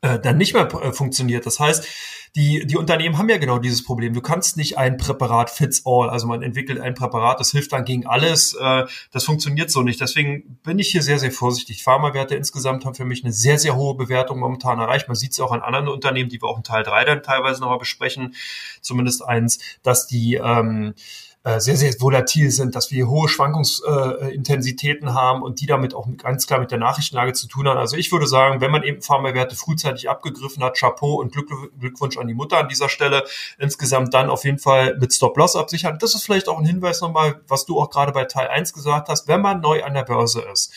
äh, 0.02 0.21
dann 0.21 0.37
nicht 0.37 0.54
mehr 0.54 0.73
äh, 0.73 0.92
funktioniert. 0.92 1.47
Das 1.47 1.59
heißt, 1.59 1.85
die, 2.34 2.66
die 2.66 2.78
Unternehmen 2.78 3.18
haben 3.18 3.28
ja 3.28 3.36
genau 3.36 3.58
dieses 3.58 3.84
Problem. 3.84 4.14
Du 4.14 4.22
kannst 4.22 4.56
nicht 4.56 4.78
ein 4.78 4.96
Präparat 4.96 5.50
fits 5.50 5.82
all, 5.84 6.08
also 6.08 6.26
man 6.26 6.42
entwickelt 6.42 6.80
ein 6.80 6.94
Präparat, 6.94 7.38
das 7.40 7.50
hilft 7.50 7.72
dann 7.72 7.84
gegen 7.84 8.06
alles. 8.06 8.54
Äh, 8.54 8.86
das 9.10 9.24
funktioniert 9.24 9.70
so 9.70 9.82
nicht. 9.82 10.00
Deswegen 10.00 10.58
bin 10.62 10.78
ich 10.78 10.90
hier 10.90 11.02
sehr, 11.02 11.18
sehr 11.18 11.30
vorsichtig. 11.30 11.82
Pharmawerte 11.82 12.34
insgesamt 12.34 12.86
haben 12.86 12.94
für 12.94 13.04
mich 13.04 13.22
eine 13.22 13.32
sehr, 13.32 13.58
sehr 13.58 13.76
hohe 13.76 13.94
Bewertung 13.94 14.38
momentan 14.38 14.78
erreicht. 14.78 15.08
Man 15.08 15.14
sieht 15.14 15.32
es 15.32 15.40
auch 15.40 15.52
an 15.52 15.60
anderen 15.60 15.88
Unternehmen, 15.88 16.30
die 16.30 16.40
wir 16.40 16.48
auch 16.48 16.56
in 16.56 16.64
Teil 16.64 16.84
3 16.84 17.04
dann 17.04 17.22
teilweise 17.22 17.60
nochmal 17.60 17.78
besprechen. 17.78 18.34
Zumindest 18.80 19.24
eins, 19.24 19.58
dass 19.82 20.06
die 20.06 20.36
ähm, 20.36 20.94
äh, 20.94 20.96
sehr, 21.44 21.76
sehr 21.76 21.92
volatil 22.00 22.52
sind, 22.52 22.76
dass 22.76 22.92
wir 22.92 23.08
hohe 23.08 23.28
Schwankungsintensitäten 23.28 25.08
äh, 25.08 25.11
haben 25.11 25.42
und 25.42 25.61
die 25.61 25.66
damit 25.66 25.92
auch 25.92 26.06
ganz 26.16 26.46
klar 26.46 26.61
mit 26.61 26.70
der 26.70 26.78
Nachrichtenlage 26.78 27.32
zu 27.32 27.49
tun 27.49 27.66
haben. 27.66 27.78
Also 27.78 27.96
ich 27.96 28.12
würde 28.12 28.28
sagen, 28.28 28.61
wenn 28.61 28.70
man 28.70 28.84
eben 28.84 29.02
Pharmawerte 29.02 29.56
frühzeitig 29.56 30.08
abgegriffen 30.08 30.62
hat, 30.62 30.78
Chapeau 30.78 31.14
und 31.14 31.32
Glück, 31.32 31.50
Glückwunsch 31.80 32.16
an 32.16 32.28
die 32.28 32.34
Mutter 32.34 32.58
an 32.58 32.68
dieser 32.68 32.88
Stelle. 32.88 33.25
Insgesamt 33.58 34.14
dann 34.14 34.30
auf 34.30 34.44
jeden 34.44 34.61
Fall 34.61 34.96
mit 35.00 35.12
Stop-Loss 35.12 35.56
absichern. 35.56 35.99
Das 35.99 36.14
ist 36.14 36.22
vielleicht 36.22 36.49
auch 36.49 36.58
ein 36.58 36.64
Hinweis 36.64 37.00
nochmal, 37.00 37.40
was 37.49 37.64
du 37.64 37.80
auch 37.80 37.90
gerade 37.90 38.12
bei 38.12 38.25
Teil 38.25 38.46
1 38.46 38.72
gesagt 38.72 39.08
hast, 39.08 39.26
wenn 39.26 39.40
man 39.40 39.61
neu 39.61 39.82
an 39.82 39.94
der 39.94 40.04
Börse 40.04 40.42
ist 40.52 40.72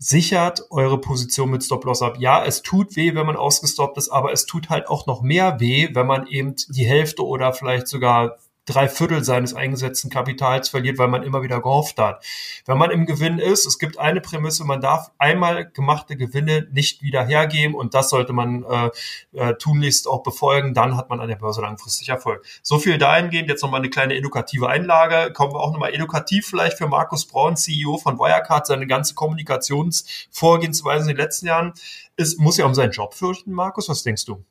sichert 0.00 0.62
eure 0.70 1.00
Position 1.00 1.50
mit 1.50 1.64
Stop-Loss 1.64 2.02
ab. 2.02 2.18
Ja, 2.20 2.44
es 2.44 2.62
tut 2.62 2.94
weh, 2.94 3.16
wenn 3.16 3.26
man 3.26 3.34
ausgestoppt 3.34 3.98
ist, 3.98 4.10
aber 4.10 4.32
es 4.32 4.46
tut 4.46 4.68
halt 4.68 4.88
auch 4.88 5.06
noch 5.06 5.22
mehr 5.22 5.58
weh, 5.58 5.88
wenn 5.92 6.06
man 6.06 6.28
eben 6.28 6.54
die 6.68 6.86
Hälfte 6.86 7.26
oder 7.26 7.52
vielleicht 7.52 7.88
sogar 7.88 8.36
drei 8.68 8.88
Viertel 8.88 9.24
seines 9.24 9.54
eingesetzten 9.54 10.10
Kapitals 10.10 10.68
verliert, 10.68 10.98
weil 10.98 11.08
man 11.08 11.22
immer 11.22 11.42
wieder 11.42 11.60
gehofft 11.60 11.98
hat. 11.98 12.24
Wenn 12.66 12.78
man 12.78 12.90
im 12.90 13.06
Gewinn 13.06 13.38
ist, 13.38 13.66
es 13.66 13.78
gibt 13.78 13.98
eine 13.98 14.20
Prämisse, 14.20 14.64
man 14.64 14.80
darf 14.80 15.10
einmal 15.18 15.70
gemachte 15.70 16.16
Gewinne 16.16 16.68
nicht 16.72 17.02
wieder 17.02 17.24
hergeben 17.24 17.74
und 17.74 17.94
das 17.94 18.10
sollte 18.10 18.32
man 18.32 18.64
äh, 18.64 18.90
äh, 19.32 19.54
tunlichst 19.54 20.06
auch 20.06 20.22
befolgen, 20.22 20.74
dann 20.74 20.96
hat 20.96 21.08
man 21.08 21.20
an 21.20 21.28
der 21.28 21.36
Börse 21.36 21.62
langfristig 21.62 22.08
Erfolg. 22.08 22.44
So 22.62 22.78
viel 22.78 22.98
dahingehend, 22.98 23.48
jetzt 23.48 23.62
nochmal 23.62 23.80
eine 23.80 23.90
kleine 23.90 24.14
edukative 24.14 24.68
Einlage, 24.68 25.32
kommen 25.32 25.52
wir 25.52 25.60
auch 25.60 25.72
nochmal 25.72 25.94
edukativ 25.94 26.46
vielleicht 26.46 26.78
für 26.78 26.88
Markus 26.88 27.26
Braun, 27.26 27.56
CEO 27.56 27.98
von 27.98 28.18
Wirecard, 28.18 28.66
seine 28.66 28.86
ganze 28.86 29.14
Kommunikationsvorgehensweise 29.14 31.10
in 31.10 31.16
den 31.16 31.24
letzten 31.24 31.46
Jahren, 31.46 31.72
ist, 32.16 32.38
muss 32.38 32.58
ja 32.58 32.66
um 32.66 32.74
seinen 32.74 32.92
Job 32.92 33.14
fürchten, 33.14 33.52
Markus, 33.52 33.88
was 33.88 34.02
denkst 34.02 34.26
du? 34.26 34.44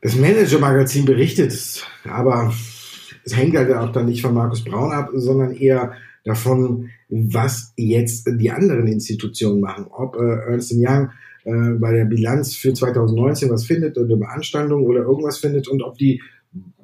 Das 0.00 0.16
Manager-Magazin 0.16 1.04
berichtet, 1.04 1.86
aber 2.04 2.52
es 3.24 3.36
hängt 3.36 3.56
halt 3.56 3.72
auch 3.72 3.92
dann 3.92 4.06
nicht 4.06 4.22
von 4.22 4.34
Markus 4.34 4.64
Braun 4.64 4.92
ab, 4.92 5.10
sondern 5.14 5.52
eher 5.52 5.92
davon, 6.24 6.90
was 7.08 7.72
jetzt 7.76 8.28
die 8.38 8.50
anderen 8.50 8.86
Institutionen 8.86 9.60
machen. 9.60 9.86
Ob 9.90 10.16
äh, 10.16 10.50
Ernst 10.50 10.72
Young 10.74 11.10
äh, 11.44 11.74
bei 11.78 11.92
der 11.92 12.04
Bilanz 12.06 12.54
für 12.54 12.72
2019 12.72 13.50
was 13.50 13.64
findet 13.64 13.98
oder 13.98 14.16
Beanstandung 14.16 14.84
oder 14.84 15.02
irgendwas 15.02 15.38
findet 15.38 15.68
und 15.68 15.82
ob 15.82 15.98
die 15.98 16.22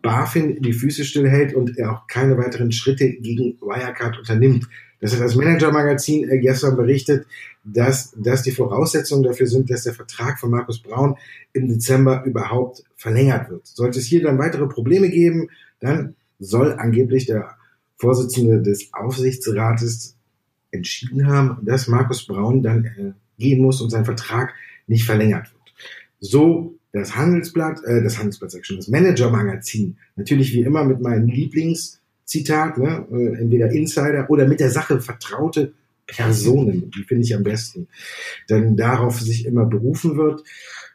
BaFin 0.02 0.60
die 0.60 0.72
Füße 0.72 1.04
stillhält 1.04 1.54
und 1.54 1.78
er 1.78 1.92
auch 1.92 2.06
keine 2.06 2.36
weiteren 2.38 2.72
Schritte 2.72 3.10
gegen 3.10 3.58
Wirecard 3.60 4.18
unternimmt. 4.18 4.66
Das 5.00 5.14
hat 5.14 5.20
das 5.20 5.34
Manager-Magazin 5.34 6.28
äh, 6.28 6.38
gestern 6.38 6.76
berichtet, 6.76 7.26
dass, 7.64 8.14
dass 8.16 8.42
die 8.42 8.50
Voraussetzungen 8.50 9.22
dafür 9.22 9.46
sind, 9.46 9.70
dass 9.70 9.84
der 9.84 9.94
Vertrag 9.94 10.38
von 10.38 10.50
Markus 10.50 10.82
Braun 10.82 11.16
im 11.52 11.68
Dezember 11.68 12.24
überhaupt 12.24 12.84
verlängert 12.96 13.50
wird. 13.50 13.66
Sollte 13.66 13.98
es 13.98 14.06
hier 14.06 14.22
dann 14.22 14.38
weitere 14.38 14.66
Probleme 14.66 15.08
geben, 15.08 15.48
dann 15.80 16.14
soll 16.40 16.72
angeblich 16.72 17.26
der 17.26 17.56
Vorsitzende 17.96 18.62
des 18.62 18.92
Aufsichtsrates 18.92 20.16
entschieden 20.72 21.26
haben, 21.26 21.64
dass 21.64 21.86
Markus 21.86 22.26
Braun 22.26 22.62
dann 22.62 22.84
äh, 22.84 23.12
gehen 23.38 23.62
muss 23.62 23.80
und 23.80 23.90
sein 23.90 24.04
Vertrag 24.04 24.54
nicht 24.86 25.04
verlängert 25.04 25.52
wird. 25.52 25.74
So 26.20 26.74
das 26.92 27.16
Handelsblatt, 27.16 27.84
äh, 27.84 28.02
das 28.02 28.18
Handelsblatt 28.18 28.50
sag 28.50 28.60
ich 28.60 28.66
schon, 28.66 28.76
das 28.76 28.88
Manager-Magazin, 28.88 29.96
natürlich 30.16 30.52
wie 30.52 30.62
immer 30.62 30.84
mit 30.84 31.00
meinem 31.00 31.28
Lieblingszitat, 31.28 32.78
ne, 32.78 33.06
äh, 33.12 33.40
entweder 33.40 33.70
Insider 33.70 34.28
oder 34.28 34.46
mit 34.46 34.60
der 34.60 34.70
Sache 34.70 35.00
vertraute 35.00 35.72
Personen, 36.06 36.90
die 36.90 37.04
finde 37.04 37.24
ich 37.24 37.34
am 37.36 37.44
besten, 37.44 37.86
denn 38.48 38.76
darauf 38.76 39.20
sich 39.20 39.46
immer 39.46 39.64
berufen 39.64 40.16
wird. 40.16 40.42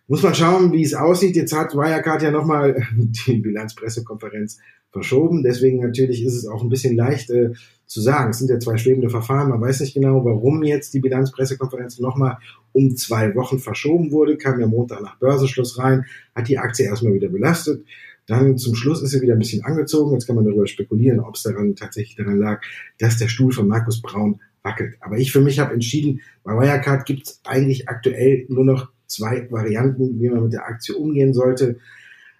Muss 0.08 0.22
man 0.22 0.36
schauen, 0.36 0.72
wie 0.72 0.84
es 0.84 0.94
aussieht. 0.94 1.36
Jetzt 1.36 1.54
hat 1.54 1.74
Wirecard 1.74 2.22
ja 2.22 2.32
nochmal 2.32 2.86
die 2.96 3.38
Bilanzpressekonferenz 3.38 4.60
verschoben. 4.91 5.44
Deswegen 5.44 5.82
natürlich 5.82 6.24
ist 6.24 6.36
es 6.36 6.46
auch 6.46 6.62
ein 6.62 6.70
bisschen 6.70 6.96
leicht 6.96 7.30
äh, 7.32 7.52
zu 7.88 8.02
sagen. 8.02 8.30
Es 8.30 8.38
sind 8.38 8.50
ja 8.50 8.60
zwei 8.60 8.78
schwebende 8.78 9.10
Verfahren. 9.10 9.50
Man 9.50 9.62
weiß 9.62 9.80
nicht 9.82 9.96
genau, 9.96 10.24
warum 10.24 10.63
jetzt 10.63 10.94
die 10.94 11.00
Bilanzpressekonferenz 11.00 12.00
nochmal 12.00 12.38
um 12.72 12.96
zwei 12.96 13.34
Wochen 13.36 13.60
verschoben 13.60 14.12
wurde. 14.12 14.38
Kam 14.38 14.60
ja 14.60 14.68
Montag 14.68 15.02
nach 15.02 15.18
Börsenschluss 15.18 15.80
rein, 15.80 16.06
hat 16.36 16.48
die 16.48 16.60
Aktie 16.60 16.86
erstmal 16.86 17.13
wieder 17.13 17.30
belastet. 17.30 17.84
Dann 18.28 18.58
zum 18.58 18.76
Schluss 18.76 19.02
ist 19.02 19.12
sie 19.12 19.22
wieder 19.22 19.34
ein 19.34 19.39
bisschen 19.39 19.63
angezogen. 19.63 20.13
Jetzt 20.13 20.28
kann 20.28 20.36
man 20.36 20.46
darüber 20.46 20.68
spekulieren, 20.68 21.20
ob 21.20 21.36
es 21.36 21.44
daran 21.44 21.76
tatsächlich 21.76 22.15
daran 22.15 22.38
lag, 22.38 22.62
dass 23.00 23.18
der 23.18 23.28
Stuhl 23.28 23.52
von 23.52 23.68
Markus 23.68 24.02
Braun 24.02 24.39
wackelt. 24.63 24.96
Aber 25.00 25.18
ich 25.18 25.32
für 25.32 25.41
mich 25.41 25.60
habe 25.60 25.74
entschieden, 25.74 26.22
bei 26.44 26.54
Wirecard 26.54 27.06
gibt 27.06 27.28
es 27.28 27.41
eigentlich 27.44 27.88
aktuell 27.88 28.46
nur 28.50 28.65
noch 28.65 28.95
zwei 29.15 29.47
Varianten, 29.49 30.19
wie 30.19 30.30
man 30.30 30.43
mit 30.43 30.54
der 30.54 30.65
Aktie 30.65 30.95
umgehen 30.95 31.34
sollte. 31.34 31.78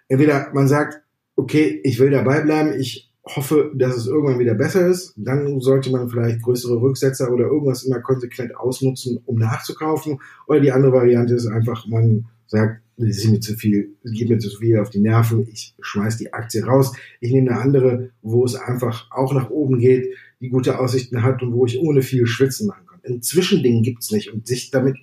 Entweder 0.08 0.50
man 0.52 0.68
sagt, 0.68 1.02
okay, 1.36 1.80
ich 1.84 1.98
will 1.98 2.10
dabei 2.10 2.40
bleiben, 2.42 2.78
ich 2.78 3.10
hoffe, 3.24 3.72
dass 3.74 3.96
es 3.96 4.06
irgendwann 4.06 4.38
wieder 4.38 4.54
besser 4.54 4.86
ist, 4.86 5.12
dann 5.16 5.60
sollte 5.60 5.90
man 5.90 6.08
vielleicht 6.08 6.42
größere 6.42 6.80
Rücksetzer 6.80 7.32
oder 7.32 7.46
irgendwas 7.46 7.82
immer 7.82 8.00
konsequent 8.00 8.56
ausnutzen, 8.56 9.18
um 9.26 9.36
nachzukaufen. 9.36 10.20
Oder 10.46 10.60
die 10.60 10.70
andere 10.70 10.92
Variante 10.92 11.34
ist 11.34 11.46
einfach, 11.46 11.86
man 11.88 12.26
sagt, 12.46 12.82
es 12.98 13.18
ist 13.18 13.30
mir 13.30 13.40
zu 13.40 13.54
viel, 13.54 13.96
es 14.04 14.12
geht 14.12 14.30
mir 14.30 14.38
zu 14.38 14.48
viel 14.56 14.78
auf 14.78 14.90
die 14.90 15.00
Nerven, 15.00 15.46
ich 15.52 15.74
schmeiß 15.80 16.16
die 16.16 16.32
Aktie 16.32 16.64
raus. 16.64 16.92
Ich 17.20 17.32
nehme 17.32 17.50
eine 17.50 17.60
andere, 17.60 18.10
wo 18.22 18.44
es 18.44 18.54
einfach 18.54 19.10
auch 19.10 19.34
nach 19.34 19.50
oben 19.50 19.78
geht, 19.78 20.14
die 20.40 20.48
gute 20.48 20.78
Aussichten 20.78 21.22
hat 21.22 21.42
und 21.42 21.52
wo 21.52 21.66
ich 21.66 21.78
ohne 21.78 22.02
viel 22.02 22.26
Schwitzen 22.26 22.70
kann. 22.70 22.85
Ein 23.06 23.22
Zwischending 23.22 23.82
gibt's 23.82 24.10
nicht 24.10 24.32
und 24.32 24.46
sich 24.46 24.70
damit 24.70 24.96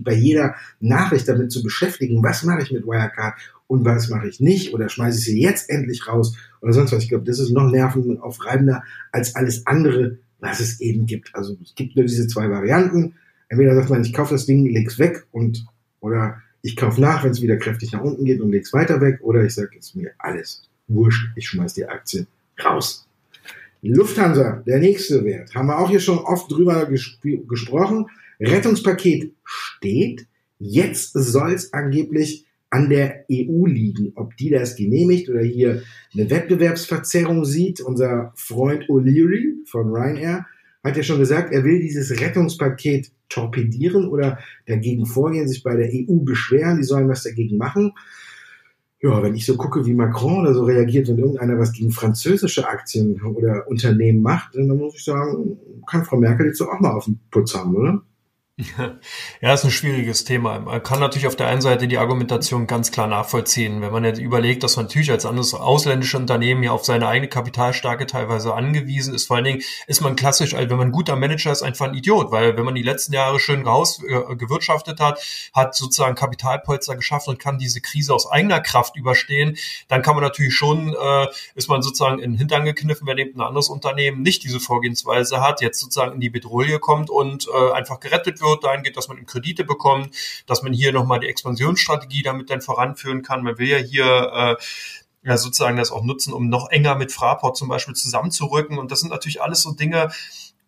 bei 0.00 0.14
jeder 0.14 0.54
Nachricht 0.80 1.28
damit 1.28 1.52
zu 1.52 1.62
beschäftigen, 1.62 2.22
was 2.22 2.42
mache 2.42 2.62
ich 2.62 2.72
mit 2.72 2.84
Wirecard 2.84 3.34
und 3.66 3.84
was 3.84 4.08
mache 4.08 4.28
ich 4.28 4.40
nicht 4.40 4.74
oder 4.74 4.88
schmeiße 4.88 5.18
ich 5.18 5.24
sie 5.24 5.40
jetzt 5.40 5.70
endlich 5.70 6.08
raus 6.08 6.36
oder 6.60 6.72
sonst 6.72 6.92
was. 6.92 7.02
Ich 7.02 7.08
glaube, 7.08 7.24
das 7.24 7.38
ist 7.38 7.50
noch 7.50 7.70
nervenaufreibender 7.70 8.82
als 9.12 9.36
alles 9.36 9.66
andere, 9.66 10.18
was 10.40 10.60
es 10.60 10.80
eben 10.80 11.06
gibt. 11.06 11.34
Also 11.34 11.56
es 11.62 11.74
gibt 11.74 11.96
nur 11.96 12.06
diese 12.06 12.26
zwei 12.26 12.50
Varianten. 12.50 13.14
Entweder 13.48 13.74
sagt 13.74 13.90
man, 13.90 14.02
ich 14.02 14.12
kaufe 14.12 14.34
das 14.34 14.46
Ding, 14.46 14.66
leg's 14.66 14.98
weg 14.98 15.26
und 15.32 15.66
oder 16.00 16.42
ich 16.62 16.76
kaufe 16.76 17.00
nach, 17.00 17.24
wenn 17.24 17.30
es 17.30 17.42
wieder 17.42 17.56
kräftig 17.56 17.92
nach 17.92 18.02
unten 18.02 18.24
geht 18.24 18.40
und 18.40 18.50
leg's 18.50 18.72
weiter 18.72 19.00
weg 19.00 19.20
oder 19.22 19.44
ich 19.44 19.54
sage, 19.54 19.76
es 19.78 19.94
mir 19.94 20.10
alles 20.18 20.68
wurscht, 20.88 21.28
ich 21.36 21.48
schmeiß 21.48 21.74
die 21.74 21.86
Aktie 21.86 22.26
raus. 22.62 23.07
Lufthansa, 23.82 24.62
der 24.66 24.78
nächste 24.78 25.24
Wert, 25.24 25.54
haben 25.54 25.68
wir 25.68 25.78
auch 25.78 25.90
hier 25.90 26.00
schon 26.00 26.18
oft 26.18 26.50
drüber 26.50 26.86
gesp 26.86 27.22
gesprochen. 27.48 28.06
Rettungspaket 28.40 29.32
steht. 29.44 30.26
Jetzt 30.58 31.12
soll 31.12 31.52
es 31.52 31.72
angeblich 31.72 32.46
an 32.70 32.90
der 32.90 33.24
EU 33.30 33.66
liegen, 33.66 34.12
ob 34.16 34.36
die 34.36 34.50
das 34.50 34.76
genehmigt 34.76 35.28
oder 35.28 35.42
hier 35.42 35.82
eine 36.12 36.28
Wettbewerbsverzerrung 36.28 37.44
sieht. 37.44 37.80
Unser 37.80 38.32
Freund 38.36 38.84
O'Leary 38.88 39.64
von 39.66 39.90
Ryanair 39.90 40.46
hat 40.84 40.96
ja 40.96 41.02
schon 41.02 41.18
gesagt, 41.18 41.52
er 41.52 41.64
will 41.64 41.80
dieses 41.80 42.20
Rettungspaket 42.20 43.10
torpedieren 43.28 44.08
oder 44.08 44.38
dagegen 44.66 45.06
vorgehen, 45.06 45.48
sich 45.48 45.62
bei 45.62 45.76
der 45.76 45.88
EU 45.88 46.20
beschweren, 46.24 46.78
die 46.78 46.84
sollen 46.84 47.08
was 47.08 47.22
dagegen 47.22 47.56
machen. 47.56 47.92
Ja, 49.00 49.22
wenn 49.22 49.36
ich 49.36 49.46
so 49.46 49.56
gucke, 49.56 49.86
wie 49.86 49.94
Macron 49.94 50.40
oder 50.40 50.54
so 50.54 50.64
reagiert, 50.64 51.06
wenn 51.08 51.18
irgendeiner 51.18 51.58
was 51.58 51.72
gegen 51.72 51.92
französische 51.92 52.68
Aktien 52.68 53.20
oder 53.22 53.68
Unternehmen 53.68 54.22
macht, 54.22 54.56
dann 54.56 54.66
muss 54.68 54.96
ich 54.96 55.04
sagen, 55.04 55.56
kann 55.86 56.04
Frau 56.04 56.16
Merkel 56.16 56.46
jetzt 56.46 56.60
auch 56.60 56.80
mal 56.80 56.92
auf 56.92 57.04
den 57.04 57.20
Putz 57.30 57.54
haben, 57.54 57.76
oder? 57.76 58.02
Ja, 59.40 59.54
ist 59.54 59.64
ein 59.64 59.70
schwieriges 59.70 60.24
Thema. 60.24 60.58
Man 60.58 60.82
kann 60.82 60.98
natürlich 60.98 61.28
auf 61.28 61.36
der 61.36 61.46
einen 61.46 61.60
Seite 61.60 61.86
die 61.86 61.98
Argumentation 61.98 62.66
ganz 62.66 62.90
klar 62.90 63.06
nachvollziehen. 63.06 63.80
Wenn 63.82 63.92
man 63.92 64.04
jetzt 64.04 64.18
überlegt, 64.18 64.64
dass 64.64 64.76
man 64.76 64.86
natürlich 64.86 65.12
als 65.12 65.24
anderes 65.26 65.54
ausländische 65.54 66.16
Unternehmen 66.16 66.64
ja 66.64 66.72
auf 66.72 66.84
seine 66.84 67.06
eigene 67.06 67.28
Kapitalstärke 67.28 68.06
teilweise 68.06 68.54
angewiesen 68.54 69.14
ist. 69.14 69.26
Vor 69.26 69.36
allen 69.36 69.44
Dingen 69.44 69.62
ist 69.86 70.00
man 70.00 70.16
klassisch, 70.16 70.54
also 70.54 70.70
wenn 70.70 70.76
man 70.76 70.88
ein 70.88 70.92
guter 70.92 71.14
Manager 71.14 71.52
ist, 71.52 71.62
einfach 71.62 71.86
ein 71.86 71.94
Idiot, 71.94 72.32
weil 72.32 72.56
wenn 72.56 72.64
man 72.64 72.74
die 72.74 72.82
letzten 72.82 73.12
Jahre 73.12 73.38
schön 73.38 73.62
gehaus, 73.62 74.02
äh, 74.02 74.34
gewirtschaftet 74.34 74.98
hat, 74.98 75.20
hat 75.52 75.76
sozusagen 75.76 76.16
Kapitalpolster 76.16 76.96
geschaffen 76.96 77.30
und 77.30 77.38
kann 77.38 77.58
diese 77.58 77.80
Krise 77.80 78.12
aus 78.12 78.28
eigener 78.28 78.60
Kraft 78.60 78.96
überstehen, 78.96 79.56
dann 79.86 80.02
kann 80.02 80.16
man 80.16 80.24
natürlich 80.24 80.54
schon, 80.54 80.96
äh, 81.00 81.26
ist 81.54 81.68
man 81.68 81.82
sozusagen 81.82 82.18
in 82.18 82.32
den 82.32 82.38
Hintern 82.38 82.64
gekniffen, 82.64 83.06
wenn 83.06 83.18
eben 83.18 83.38
ein 83.38 83.46
anderes 83.46 83.68
Unternehmen 83.68 84.22
nicht 84.22 84.42
diese 84.42 84.58
Vorgehensweise 84.58 85.40
hat, 85.40 85.60
jetzt 85.60 85.78
sozusagen 85.78 86.14
in 86.14 86.20
die 86.20 86.30
Bedrohung 86.30 86.58
kommt 86.80 87.08
und 87.08 87.46
äh, 87.46 87.72
einfach 87.72 88.00
gerettet 88.00 88.40
wird 88.40 88.47
wird, 88.48 88.64
dahingehend, 88.64 88.96
dass 88.96 89.08
man 89.08 89.24
Kredite 89.26 89.64
bekommt, 89.64 90.14
dass 90.46 90.62
man 90.62 90.72
hier 90.72 90.92
nochmal 90.92 91.20
die 91.20 91.28
Expansionsstrategie 91.28 92.22
damit 92.22 92.50
dann 92.50 92.60
voranführen 92.60 93.22
kann. 93.22 93.42
Man 93.42 93.58
will 93.58 93.68
ja 93.68 93.78
hier 93.78 94.32
äh, 94.34 94.56
ja, 95.22 95.36
sozusagen 95.36 95.76
das 95.76 95.90
auch 95.90 96.04
nutzen, 96.04 96.32
um 96.32 96.48
noch 96.48 96.70
enger 96.70 96.94
mit 96.94 97.12
Fraport 97.12 97.56
zum 97.56 97.68
Beispiel 97.68 97.94
zusammenzurücken. 97.94 98.78
Und 98.78 98.90
das 98.90 99.00
sind 99.00 99.10
natürlich 99.10 99.42
alles 99.42 99.62
so 99.62 99.72
Dinge, 99.72 100.10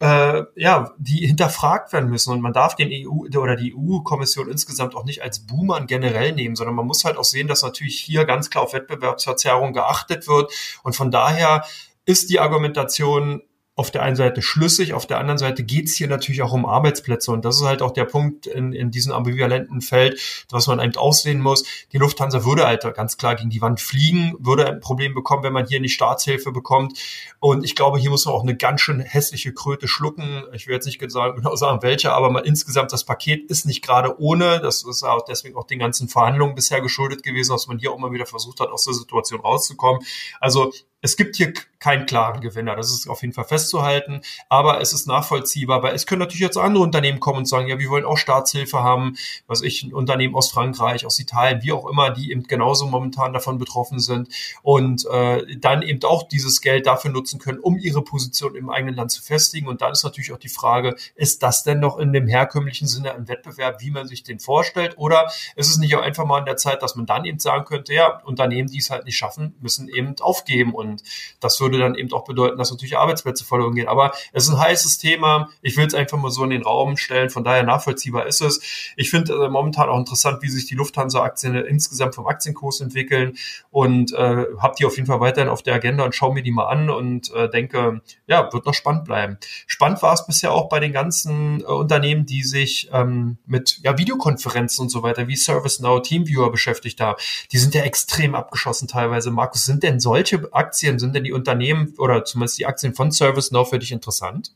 äh, 0.01 0.43
ja, 0.57 0.93
die 0.99 1.27
hinterfragt 1.27 1.93
werden 1.93 2.11
müssen. 2.11 2.33
Und 2.33 2.40
man 2.40 2.53
darf 2.53 2.75
den 2.75 2.90
EU 2.90 3.27
oder 3.38 3.57
die 3.57 3.75
EU-Kommission 3.75 4.51
insgesamt 4.51 4.95
auch 4.97 5.05
nicht 5.05 5.23
als 5.23 5.47
Boomer 5.47 5.81
generell 5.87 6.33
nehmen, 6.33 6.57
sondern 6.57 6.75
man 6.75 6.87
muss 6.87 7.05
halt 7.05 7.16
auch 7.16 7.25
sehen, 7.25 7.49
dass 7.49 7.62
natürlich 7.62 8.01
hier 8.01 8.25
ganz 8.25 8.51
klar 8.51 8.64
auf 8.64 8.73
Wettbewerbsverzerrung 8.73 9.73
geachtet 9.73 10.27
wird. 10.27 10.53
Und 10.83 10.97
von 10.97 11.11
daher 11.11 11.64
ist 12.05 12.31
die 12.31 12.40
Argumentation 12.40 13.43
auf 13.77 13.91
der 13.91 14.03
einen 14.03 14.17
Seite 14.17 14.43
schlüssig, 14.43 14.93
auf 14.93 15.07
der 15.07 15.19
anderen 15.19 15.39
Seite 15.39 15.63
geht 15.63 15.87
es 15.87 15.97
hier 15.97 16.09
natürlich 16.09 16.43
auch 16.43 16.53
um 16.53 16.67
Arbeitsplätze 16.67 17.31
und 17.31 17.45
das 17.45 17.57
ist 17.57 17.65
halt 17.65 17.83
auch 17.83 17.93
der 17.93 18.05
Punkt 18.05 18.47
in, 18.47 18.73
in 18.73 18.91
diesem 18.91 19.13
ambivalenten 19.13 19.81
Feld, 19.81 20.21
was 20.51 20.67
man 20.67 20.81
eben 20.81 20.97
aussehen 20.97 21.41
muss. 21.41 21.65
Die 21.93 21.99
Lufthansa 21.99 22.45
würde 22.45 22.67
halt 22.67 22.83
ganz 22.95 23.17
klar 23.17 23.37
gegen 23.37 23.49
die 23.49 23.63
Wand 23.63 23.81
fliegen, 23.81 24.35
würde 24.39 24.67
ein 24.67 24.81
Problem 24.81 25.15
bekommen, 25.15 25.45
wenn 25.45 25.53
man 25.53 25.67
hier 25.67 25.81
nicht 25.81 25.95
Staatshilfe 25.95 26.53
bekommt 26.53 26.99
und 27.39 27.65
ich 27.65 27.75
glaube, 27.75 27.99
hier 27.99 28.11
muss 28.11 28.27
man 28.27 28.35
auch 28.35 28.43
eine 28.43 28.57
ganz 28.57 28.83
schön 28.83 29.01
hässliche 29.01 29.55
Kröte 29.55 29.89
schlucken. 29.89 30.45
Ich 30.53 30.67
will 30.67 30.75
jetzt 30.75 30.87
nicht 30.87 30.99
genau 30.99 31.57
sagen, 31.57 31.79
welche, 31.83 32.13
aber 32.13 32.31
mal 32.31 32.41
insgesamt 32.41 32.93
das 32.93 33.05
Paket 33.05 33.51
ist 33.51 33.65
nicht 33.65 33.83
gerade 33.83 34.21
ohne. 34.21 34.61
Das 34.61 34.85
ist 34.85 35.03
auch 35.03 35.25
deswegen 35.25 35.57
auch 35.57 35.67
den 35.67 35.79
ganzen 35.79 36.09
Verhandlungen 36.09 36.55
bisher 36.55 36.81
geschuldet 36.81 37.23
gewesen, 37.23 37.53
dass 37.53 37.67
man 37.67 37.79
hier 37.79 37.93
auch 37.93 37.99
mal 37.99 38.13
wieder 38.13 38.27
versucht 38.27 38.61
hat, 38.61 38.69
aus 38.69 38.85
der 38.85 38.95
Situation 38.95 39.41
rauszukommen. 39.41 40.03
Also 40.41 40.73
es 41.03 41.17
gibt 41.17 41.37
hier 41.37 41.53
keinen 41.81 42.05
klaren 42.05 42.43
Gewinner. 42.43 42.77
Das 42.77 42.91
ist 42.91 43.09
auf 43.09 43.23
jeden 43.23 43.33
Fall 43.33 43.47
festzuhalten. 43.47 44.21
Aber 44.49 44.81
es 44.81 44.93
ist 44.93 45.07
nachvollziehbar. 45.07 45.83
Weil 45.83 45.95
es 45.95 46.07
können 46.07 46.21
natürlich 46.21 46.41
jetzt 46.41 46.59
andere 46.59 46.85
Unternehmen 46.85 47.21
kommen 47.21 47.39
und 47.39 47.47
sagen, 47.47 47.69
ja, 47.69 47.79
wir 47.79 47.89
wollen 47.89 48.05
auch 48.05 48.19
Staatshilfe 48.19 48.83
haben. 48.83 49.17
Was 49.47 49.63
ich, 49.63 49.83
ein 49.83 49.95
Unternehmen 49.95 50.35
aus 50.35 50.51
Frankreich, 50.51 51.07
aus 51.07 51.19
Italien, 51.19 51.63
wie 51.63 51.73
auch 51.73 51.89
immer, 51.89 52.11
die 52.11 52.31
eben 52.31 52.43
genauso 52.43 52.87
momentan 52.87 53.33
davon 53.33 53.59
betroffen 53.59 53.99
sind. 53.99 54.29
Und 54.63 55.07
äh, 55.07 55.57
dann 55.57 55.81
eben 55.83 56.03
auch 56.05 56.29
dieses 56.29 56.61
Geld 56.61 56.87
dafür 56.87 57.11
nutzen 57.11 57.41
können, 57.41 57.59
um 57.61 57.79
ihre 57.79 58.03
Position 58.03 58.55
im 58.55 58.69
eigenen 58.69 58.95
Land 58.95 59.11
zu 59.11 59.23
festigen. 59.23 59.67
Und 59.67 59.81
dann 59.81 59.93
ist 59.93 60.05
natürlich 60.05 60.33
auch 60.33 60.39
die 60.39 60.51
Frage, 60.51 60.97
ist 61.15 61.43
das 61.43 61.65
denn 61.65 61.81
noch 61.81 61.99
in 61.99 62.13
dem 62.13 62.27
herkömmlichen 62.27 62.87
Sinne 62.87 63.15
ein 63.15 63.27
Wettbewerb, 63.27 63.81
wie 63.81 63.91
man 63.91 64.07
sich 64.07 64.23
den 64.23 64.39
vorstellt? 64.39 64.99
Oder 64.99 65.31
ist 65.57 65.71
es 65.71 65.79
nicht 65.79 65.97
auch 65.97 66.03
einfach 66.03 66.27
mal 66.27 66.41
in 66.41 66.45
der 66.45 66.59
Zeit, 66.59 66.83
dass 66.83 66.95
man 66.95 67.07
dann 67.07 67.25
eben 67.25 67.39
sagen 67.39 67.65
könnte, 67.65 67.95
ja, 67.95 68.21
Unternehmen, 68.25 68.69
die 68.69 68.79
es 68.79 68.91
halt 68.91 69.07
nicht 69.07 69.17
schaffen, 69.17 69.55
müssen 69.61 69.89
eben 69.89 70.15
aufgeben 70.21 70.75
und 70.75 70.89
und 70.90 71.03
das 71.40 71.61
würde 71.61 71.79
dann 71.79 71.94
eben 71.94 72.12
auch 72.12 72.24
bedeuten, 72.24 72.59
dass 72.59 72.70
natürlich 72.70 72.96
Arbeitsplätze 72.96 73.44
verloren 73.44 73.74
gehen. 73.74 73.88
Aber 73.88 74.12
es 74.33 74.44
ist 74.44 74.50
ein 74.50 74.61
heißes 74.61 74.98
Thema. 74.98 75.48
Ich 75.62 75.76
will 75.76 75.87
es 75.87 75.94
einfach 75.94 76.18
mal 76.18 76.31
so 76.31 76.44
in 76.44 76.50
den 76.50 76.62
Raum 76.62 76.96
stellen. 76.96 77.31
Von 77.31 77.44
daher 77.44 77.62
nachvollziehbar 77.62 78.26
ist 78.26 78.42
es. 78.42 78.61
Ich 78.96 79.11
finde 79.11 79.33
äh, 79.35 79.48
momentan 79.48 79.88
auch 79.88 79.98
interessant, 79.98 80.42
wie 80.42 80.48
sich 80.48 80.66
die 80.66 80.74
Lufthansa-Aktien 80.74 81.55
insgesamt 81.55 82.14
vom 82.14 82.26
Aktienkurs 82.26 82.81
entwickeln 82.81 83.37
und 83.70 84.12
äh, 84.12 84.46
habe 84.59 84.74
die 84.79 84.85
auf 84.85 84.96
jeden 84.96 85.07
Fall 85.07 85.20
weiterhin 85.20 85.48
auf 85.48 85.62
der 85.62 85.74
Agenda 85.74 86.05
und 86.05 86.14
schaue 86.14 86.35
mir 86.35 86.42
die 86.42 86.50
mal 86.50 86.66
an 86.66 86.90
und 86.90 87.33
äh, 87.33 87.48
denke, 87.48 88.03
ja, 88.26 88.53
wird 88.53 88.66
noch 88.66 88.74
spannend 88.74 89.05
bleiben. 89.05 89.38
Spannend 89.66 90.03
war 90.03 90.12
es 90.12 90.26
bisher 90.26 90.53
auch 90.53 90.68
bei 90.68 90.81
den 90.81 90.92
ganzen 90.92 91.61
äh, 91.61 91.64
Unternehmen, 91.64 92.26
die 92.26 92.42
sich 92.42 92.90
ähm, 92.92 93.38
mit 93.46 93.81
ja, 93.83 93.96
Videokonferenzen 93.96 94.83
und 94.83 94.88
so 94.90 95.03
weiter 95.03 95.29
wie 95.29 95.37
ServiceNow, 95.37 96.03
Teamviewer 96.03 96.50
beschäftigt 96.50 97.00
haben. 97.00 97.18
Die 97.53 97.59
sind 97.59 97.74
ja 97.74 97.83
extrem 97.83 98.35
abgeschossen 98.35 98.88
teilweise. 98.88 99.31
Markus, 99.31 99.64
sind 99.64 99.83
denn 99.83 100.00
solche 100.00 100.48
Aktien 100.53 100.80
Aktien, 100.81 100.99
sind 100.99 101.14
denn 101.14 101.25
die 101.25 101.33
Unternehmen 101.33 101.93
oder 101.99 102.25
zumindest 102.25 102.59
die 102.59 102.64
Aktien 102.64 102.95
von 102.95 103.11
ServiceNow 103.11 103.69
für 103.69 103.79
dich 103.79 103.93
interessant? 103.93 104.55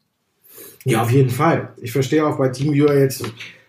Ja, 0.84 1.02
auf 1.02 1.10
jeden 1.10 1.28
Fall. 1.28 1.74
Ich 1.82 1.92
verstehe 1.92 2.26
auch 2.26 2.38
bei 2.38 2.48
TeamViewer 2.48 2.98
jetzt 2.98 3.24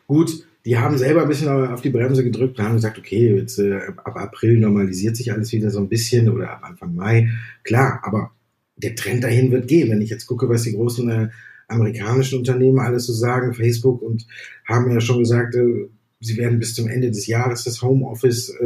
gut, 0.07 0.45
die 0.63 0.77
haben 0.77 0.97
selber 0.97 1.23
ein 1.23 1.27
bisschen 1.27 1.49
auf 1.49 1.81
die 1.81 1.89
Bremse 1.89 2.23
gedrückt 2.23 2.57
und 2.57 2.65
haben 2.65 2.75
gesagt, 2.75 2.97
okay, 2.97 3.35
jetzt 3.35 3.59
äh, 3.59 3.81
ab 3.97 4.15
April 4.15 4.57
normalisiert 4.57 5.17
sich 5.17 5.33
alles 5.33 5.51
wieder 5.51 5.69
so 5.69 5.79
ein 5.79 5.89
bisschen 5.89 6.29
oder 6.29 6.49
ab 6.49 6.61
Anfang 6.63 6.95
Mai. 6.95 7.29
Klar, 7.63 7.99
aber 8.03 8.31
der 8.77 8.95
Trend 8.95 9.25
dahin 9.25 9.51
wird 9.51 9.67
gehen. 9.67 9.89
Wenn 9.89 10.01
ich 10.01 10.09
jetzt 10.09 10.25
gucke, 10.25 10.47
was 10.47 10.63
die 10.63 10.73
großen 10.73 11.09
äh, 11.09 11.29
amerikanischen 11.67 12.39
Unternehmen 12.39 12.79
alles 12.79 13.05
so 13.05 13.13
sagen, 13.13 13.53
Facebook 13.53 14.01
und 14.01 14.25
haben 14.65 14.89
ja 14.91 15.01
schon 15.01 15.19
gesagt, 15.19 15.55
äh, 15.55 15.89
sie 16.21 16.37
werden 16.37 16.59
bis 16.59 16.73
zum 16.73 16.87
Ende 16.87 17.11
des 17.11 17.27
Jahres 17.27 17.65
das 17.65 17.81
Homeoffice 17.81 18.49
äh, 18.49 18.65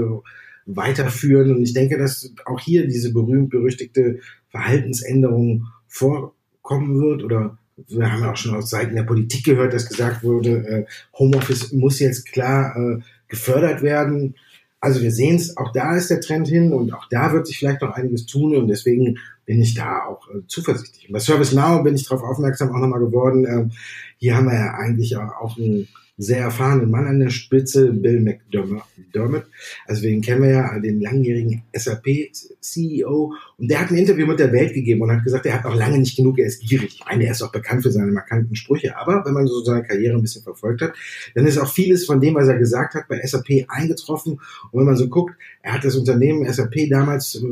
weiterführen. 0.76 1.56
Und 1.56 1.62
ich 1.62 1.74
denke, 1.74 1.98
dass 1.98 2.34
auch 2.46 2.60
hier 2.60 2.88
diese 2.88 3.12
berühmt-berüchtigte 3.14 4.20
Verhaltensänderung 4.50 5.66
vorkommen 5.88 7.00
wird 7.02 7.24
oder 7.24 7.58
wir 7.88 8.12
haben 8.12 8.24
auch 8.24 8.36
schon 8.36 8.56
aus 8.56 8.70
Seiten 8.70 8.96
der 8.96 9.04
Politik 9.04 9.46
gehört, 9.46 9.74
dass 9.74 9.88
gesagt 9.88 10.24
wurde, 10.24 10.68
äh, 10.68 10.86
Homeoffice 11.18 11.72
muss 11.72 12.00
jetzt 12.00 12.30
klar 12.32 12.76
äh, 12.76 13.00
gefördert 13.30 13.82
werden. 13.82 14.36
Also 14.82 15.02
wir 15.02 15.12
sehen 15.12 15.38
es, 15.38 15.58
auch 15.58 15.72
da 15.72 15.96
ist 15.96 16.10
der 16.10 16.22
Trend 16.22 16.48
hin 16.48 16.74
und 16.74 16.94
auch 16.94 17.08
da 17.10 17.34
wird 17.34 17.48
sich 17.48 17.58
vielleicht 17.58 17.82
noch 17.82 17.92
einiges 17.92 18.26
tun 18.26 18.56
und 18.56 18.68
deswegen 18.68 19.18
bin 19.46 19.62
ich 19.62 19.76
da 19.76 20.06
auch 20.06 20.30
äh, 20.30 20.42
zuversichtlich. 20.48 21.08
Und 21.08 21.14
bei 21.14 21.20
ServiceNow 21.20 21.84
bin 21.84 21.96
ich 21.96 22.08
darauf 22.08 22.24
aufmerksam 22.24 22.70
auch 22.70 22.80
nochmal 22.80 23.00
geworden. 23.00 23.46
Äh, 23.46 23.70
hier 24.18 24.36
haben 24.36 24.48
wir 24.48 24.56
ja 24.56 24.74
eigentlich 24.74 25.16
auch 25.18 25.58
ein 25.58 25.88
sehr 26.20 26.42
erfahrenen 26.42 26.92
Mann 26.92 27.08
an 27.08 27.20
der 27.22 27.30
Spitze, 27.30 27.94
Bill 27.94 28.20
McDermott. 28.20 29.46
Also 29.88 30.02
den 30.02 30.22
kennen 30.22 30.44
wir 30.44 30.50
ja, 30.50 30.80
den 30.80 31.00
langjährigen 31.00 31.64
SAP-CEO. 31.74 33.34
Und 33.58 33.72
der 33.72 33.80
hat 33.80 33.90
ein 33.90 33.98
Interview 33.98 34.28
mit 34.28 34.38
der 34.38 34.52
Welt 34.52 34.74
gegeben 34.74 35.02
und 35.02 35.12
hat 35.12 35.24
gesagt, 35.24 35.46
er 35.46 35.54
hat 35.54 35.64
noch 35.64 35.76
lange 35.76 35.98
nicht 35.98 36.18
genug, 36.18 36.38
er 36.38 36.48
ist 36.48 36.62
gierig. 36.62 36.96
Ich 37.00 37.06
meine, 37.06 37.24
er 37.24 37.32
ist 37.32 37.42
auch 37.42 37.54
bekannt 37.54 37.84
für 37.84 37.92
seine 37.92 38.12
markanten 38.12 38.54
Sprüche. 38.58 38.98
Aber 38.98 39.24
wenn 39.26 39.34
man 39.34 39.48
so 39.48 39.64
seine 39.64 39.84
Karriere 39.84 40.18
ein 40.18 40.22
bisschen 40.22 40.44
verfolgt 40.44 40.82
hat, 40.82 40.94
dann 41.36 41.48
ist 41.48 41.58
auch 41.58 41.72
vieles 41.72 42.06
von 42.06 42.20
dem, 42.20 42.36
was 42.36 42.50
er 42.50 42.58
gesagt 42.58 42.96
hat, 42.96 43.08
bei 43.08 43.26
SAP 43.26 43.66
eingetroffen. 43.70 44.42
Und 44.72 44.80
wenn 44.80 44.88
man 44.88 44.98
so 44.98 45.08
guckt, 45.08 45.36
er 45.62 45.76
hat 45.76 45.86
das 45.86 45.96
Unternehmen 45.96 46.52
SAP 46.52 46.90
damals, 46.90 47.36
äh, 47.36 47.48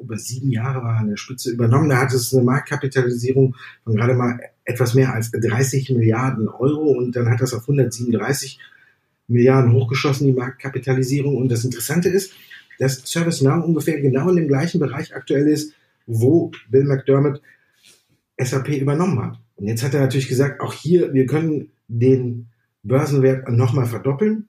über 0.00 0.18
sieben 0.18 0.50
Jahre 0.50 0.82
war 0.82 0.98
an 0.98 1.08
der 1.08 1.16
Spitze 1.16 1.52
übernommen. 1.52 1.88
Da 1.88 1.98
hat 1.98 2.12
es 2.12 2.34
eine 2.34 2.42
Marktkapitalisierung 2.42 3.54
von 3.84 3.94
gerade 3.94 4.14
mal 4.14 4.38
etwas 4.64 4.94
mehr 4.94 5.12
als 5.12 5.30
30 5.30 5.90
Milliarden 5.90 6.48
Euro 6.48 6.90
und 6.90 7.16
dann 7.16 7.28
hat 7.28 7.40
das 7.40 7.52
auf 7.52 7.62
137 7.62 8.58
Milliarden 9.26 9.72
hochgeschossen, 9.72 10.26
die 10.26 10.32
Marktkapitalisierung. 10.32 11.36
Und 11.36 11.50
das 11.50 11.64
Interessante 11.64 12.08
ist, 12.08 12.32
dass 12.78 13.02
ServiceNow 13.04 13.64
ungefähr 13.64 14.00
genau 14.00 14.28
in 14.30 14.36
dem 14.36 14.48
gleichen 14.48 14.80
Bereich 14.80 15.14
aktuell 15.14 15.48
ist, 15.48 15.74
wo 16.06 16.50
Bill 16.70 16.84
McDermott 16.84 17.40
SAP 18.38 18.68
übernommen 18.68 19.22
hat. 19.22 19.38
Und 19.56 19.68
jetzt 19.68 19.82
hat 19.82 19.94
er 19.94 20.00
natürlich 20.00 20.28
gesagt, 20.28 20.60
auch 20.60 20.72
hier, 20.72 21.14
wir 21.14 21.26
können 21.26 21.70
den 21.88 22.48
Börsenwert 22.82 23.48
nochmal 23.48 23.86
verdoppeln 23.86 24.48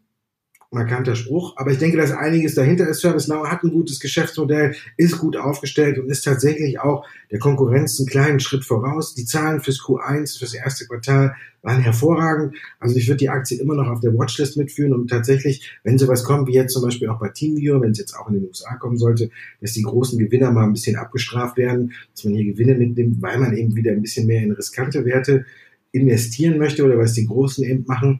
markanter 0.75 1.15
Spruch. 1.15 1.53
Aber 1.57 1.71
ich 1.71 1.79
denke, 1.79 1.97
dass 1.97 2.11
einiges 2.11 2.53
dahinter 2.53 2.87
ist. 2.87 3.01
ServiceNow 3.01 3.47
hat 3.47 3.63
ein 3.63 3.71
gutes 3.71 3.99
Geschäftsmodell, 3.99 4.75
ist 4.97 5.17
gut 5.17 5.37
aufgestellt 5.37 5.97
und 5.97 6.09
ist 6.09 6.23
tatsächlich 6.23 6.79
auch 6.79 7.05
der 7.31 7.39
Konkurrenz 7.39 7.99
einen 7.99 8.07
kleinen 8.07 8.39
Schritt 8.39 8.63
voraus. 8.63 9.15
Die 9.15 9.25
Zahlen 9.25 9.61
fürs 9.61 9.79
Q1, 9.79 10.37
fürs 10.37 10.53
erste 10.53 10.85
Quartal 10.85 11.35
waren 11.63 11.81
hervorragend. 11.81 12.55
Also 12.79 12.95
ich 12.95 13.07
würde 13.07 13.17
die 13.17 13.29
Aktie 13.29 13.59
immer 13.59 13.73
noch 13.73 13.87
auf 13.87 13.99
der 13.99 14.13
Watchlist 14.13 14.55
mitführen 14.55 14.93
und 14.93 15.09
tatsächlich, 15.09 15.71
wenn 15.83 15.97
sowas 15.97 16.23
kommt, 16.23 16.47
wie 16.47 16.53
jetzt 16.53 16.73
zum 16.73 16.83
Beispiel 16.83 17.09
auch 17.09 17.19
bei 17.19 17.29
TeamViewer, 17.29 17.81
wenn 17.81 17.91
es 17.91 17.97
jetzt 17.97 18.15
auch 18.15 18.27
in 18.27 18.35
den 18.35 18.45
USA 18.45 18.75
kommen 18.75 18.97
sollte, 18.97 19.31
dass 19.61 19.73
die 19.73 19.81
großen 19.81 20.19
Gewinner 20.19 20.51
mal 20.51 20.65
ein 20.65 20.73
bisschen 20.73 20.95
abgestraft 20.95 21.57
werden, 21.57 21.93
dass 22.13 22.23
man 22.23 22.35
hier 22.35 22.53
Gewinne 22.53 22.75
mitnimmt, 22.75 23.21
weil 23.21 23.39
man 23.39 23.57
eben 23.57 23.75
wieder 23.75 23.91
ein 23.91 24.01
bisschen 24.01 24.27
mehr 24.27 24.43
in 24.43 24.51
riskante 24.51 25.05
Werte 25.05 25.45
investieren 25.91 26.59
möchte 26.59 26.83
oder 26.83 26.99
was 26.99 27.13
die 27.13 27.25
Großen 27.25 27.63
eben 27.63 27.85
machen, 27.87 28.19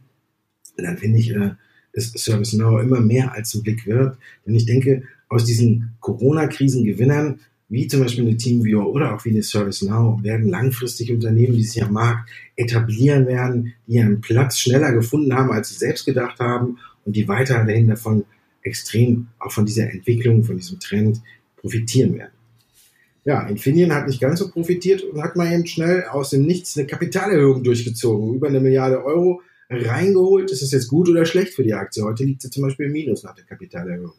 dann 0.78 0.98
finde 0.98 1.20
ich, 1.20 1.32
äh, 1.32 1.52
des 1.96 2.12
ServiceNow 2.12 2.82
immer 2.82 3.00
mehr 3.00 3.34
als 3.34 3.54
ein 3.54 3.64
Blick 3.64 3.86
wird. 3.86 4.18
Denn 4.46 4.56
ich 4.56 4.66
denke, 4.66 5.04
aus 5.30 5.46
diesen 5.46 5.96
Corona-Krisen-Gewinnern, 6.00 7.40
wie 7.70 7.88
zum 7.88 8.02
Beispiel 8.02 8.28
eine 8.28 8.38
TeamViewer 8.38 8.88
oder 8.88 9.16
auch 9.16 9.26
wie 9.26 9.32
eine 9.32 9.42
ServiceNow, 9.42 10.22
werden 10.24 10.50
langfristig 10.50 11.12
Unternehmen, 11.12 11.56
die 11.56 11.64
sich 11.64 11.84
am 11.84 11.94
Markt 11.94 12.30
etablieren 12.56 13.26
werden, 13.28 13.74
die 13.88 13.96
ihren 13.96 14.22
Platz 14.22 14.60
schneller 14.60 14.92
gefunden 14.94 15.34
haben, 15.34 15.52
als 15.52 15.70
sie 15.70 15.76
selbst 15.76 16.06
gedacht 16.06 16.40
haben 16.40 16.78
und 17.06 17.16
die 17.16 17.28
weiterhin 17.28 17.88
davon 17.88 18.26
extrem 18.62 19.28
auch 19.40 19.52
von 19.52 19.66
dieser 19.66 19.90
Entwicklung, 19.90 20.44
von 20.44 20.58
diesem 20.58 20.80
Trend 20.80 21.22
profitieren 21.58 22.16
werden. 22.16 22.32
Ja, 23.24 23.48
Infineon 23.48 23.92
hat 23.92 24.08
nicht 24.08 24.22
ganz 24.22 24.40
so 24.40 24.52
profitiert 24.52 25.02
und 25.02 25.22
hat 25.22 25.36
mal 25.36 25.52
eben 25.52 25.66
schnell 25.66 26.04
aus 26.04 26.30
dem 26.30 26.44
Nichts 26.44 26.78
eine 26.78 26.86
Kapitalerhöhung 26.86 27.64
durchgezogen. 27.64 28.36
Über 28.36 28.48
eine 28.48 28.60
Milliarde 28.60 29.04
Euro 29.04 29.42
reingeholt. 29.70 30.52
Ist 30.52 30.62
das 30.62 30.72
jetzt 30.72 30.88
gut 30.88 31.10
oder 31.10 31.26
schlecht 31.26 31.54
für 31.54 31.64
die 31.64 31.74
Aktie? 31.74 32.04
Heute 32.04 32.24
liegt 32.24 32.42
sie 32.42 32.50
zum 32.50 32.64
Beispiel 32.64 32.88
im 32.88 32.92
Minus 32.92 33.24
nach 33.24 33.36
der 33.36 33.46
Kapitalerhöhung. 33.46 34.14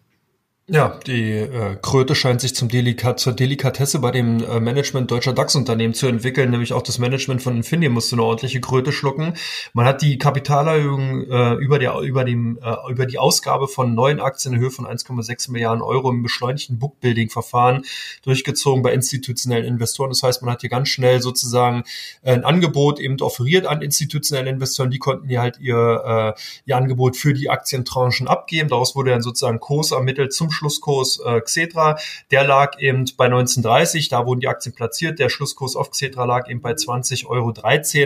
Ja, 0.69 0.99
die 1.07 1.31
äh, 1.31 1.77
Kröte 1.81 2.17
scheint 2.17 2.41
sich 2.41 2.57
zum 2.57 2.69
Delikat 2.69 3.21
zur 3.21 3.33
Delikatesse 3.35 4.01
bei 4.01 4.11
dem 4.11 4.43
äh, 4.43 4.59
Management 4.59 5.09
deutscher 5.13 5.33
DAX-Unternehmen 5.33 5.95
zu 5.95 6.09
entwickeln, 6.09 6.51
nämlich 6.51 6.73
auch 6.73 6.83
das 6.83 6.99
Management 6.99 7.41
von 7.41 7.55
Infineon 7.55 7.93
musste 7.93 8.17
eine 8.17 8.25
ordentliche 8.25 8.61
Kröte 8.61 8.91
schlucken. 8.91 9.35
Man 9.75 9.87
hat 9.87 10.03
die 10.03 10.19
Kapitalerhöhung 10.19 11.31
äh, 11.31 11.53
über, 11.55 11.79
der, 11.79 11.97
über, 12.01 12.25
dem, 12.25 12.59
äh, 12.61 12.91
über 12.91 13.07
die 13.07 13.17
Ausgabe 13.17 13.69
von 13.69 13.95
neuen 13.95 14.19
Aktien 14.19 14.55
in 14.55 14.61
Höhe 14.61 14.73
von 14.73 14.87
1,6 14.87 15.53
Milliarden 15.53 15.83
Euro 15.83 16.11
im 16.11 16.25
beschleunigten 16.25 16.81
Bookbuilding-Verfahren 16.81 17.85
durchgezogen 18.23 18.83
bei 18.83 18.93
institutionellen 18.93 19.67
Investoren. 19.67 20.11
Das 20.11 20.25
heißt, 20.25 20.43
man 20.43 20.51
hat 20.51 20.63
hier 20.63 20.71
ganz 20.71 20.89
schnell 20.89 21.23
sozusagen 21.23 21.85
ein 22.25 22.45
Angebot 22.45 22.99
eben 22.99 23.21
offeriert 23.21 23.67
an 23.67 23.83
institutionelle 23.83 24.51
Investoren. 24.51 24.91
Die 24.91 24.99
konnten 24.99 25.29
hier 25.29 25.43
halt 25.43 25.61
ihr, 25.61 26.35
äh, 26.37 26.41
ihr 26.65 26.77
Angebot 26.77 27.17
für 27.17 27.35
die 27.35 27.51
Aktientranchen 27.51 28.27
abgeben. 28.27 28.69
Daraus 28.69 28.97
wurde 28.97 29.13
dann 29.13 29.23
sozusagen 29.23 29.61
Kurs 29.61 29.93
ermittelt 29.93 30.33
zum 30.33 30.51
Schlusskurs 30.57 31.21
äh, 31.25 31.40
Xetra. 31.40 31.99
Der 32.31 32.45
lag 32.45 32.79
eben 32.79 33.05
bei 33.16 33.29
19,30, 33.29 34.11
da 34.11 34.27
wurden 34.27 34.40
die 34.40 34.49
Aktien 34.49 34.75
platziert. 34.75 35.19
Der 35.19 35.29
Schlusskurs 35.29 35.77
auf 35.77 35.90
Xetra 35.90 36.25
lag 36.25 36.49
eben 36.49 36.61
bei 36.61 36.73
20,13 36.73 37.27
Euro, 37.27 37.53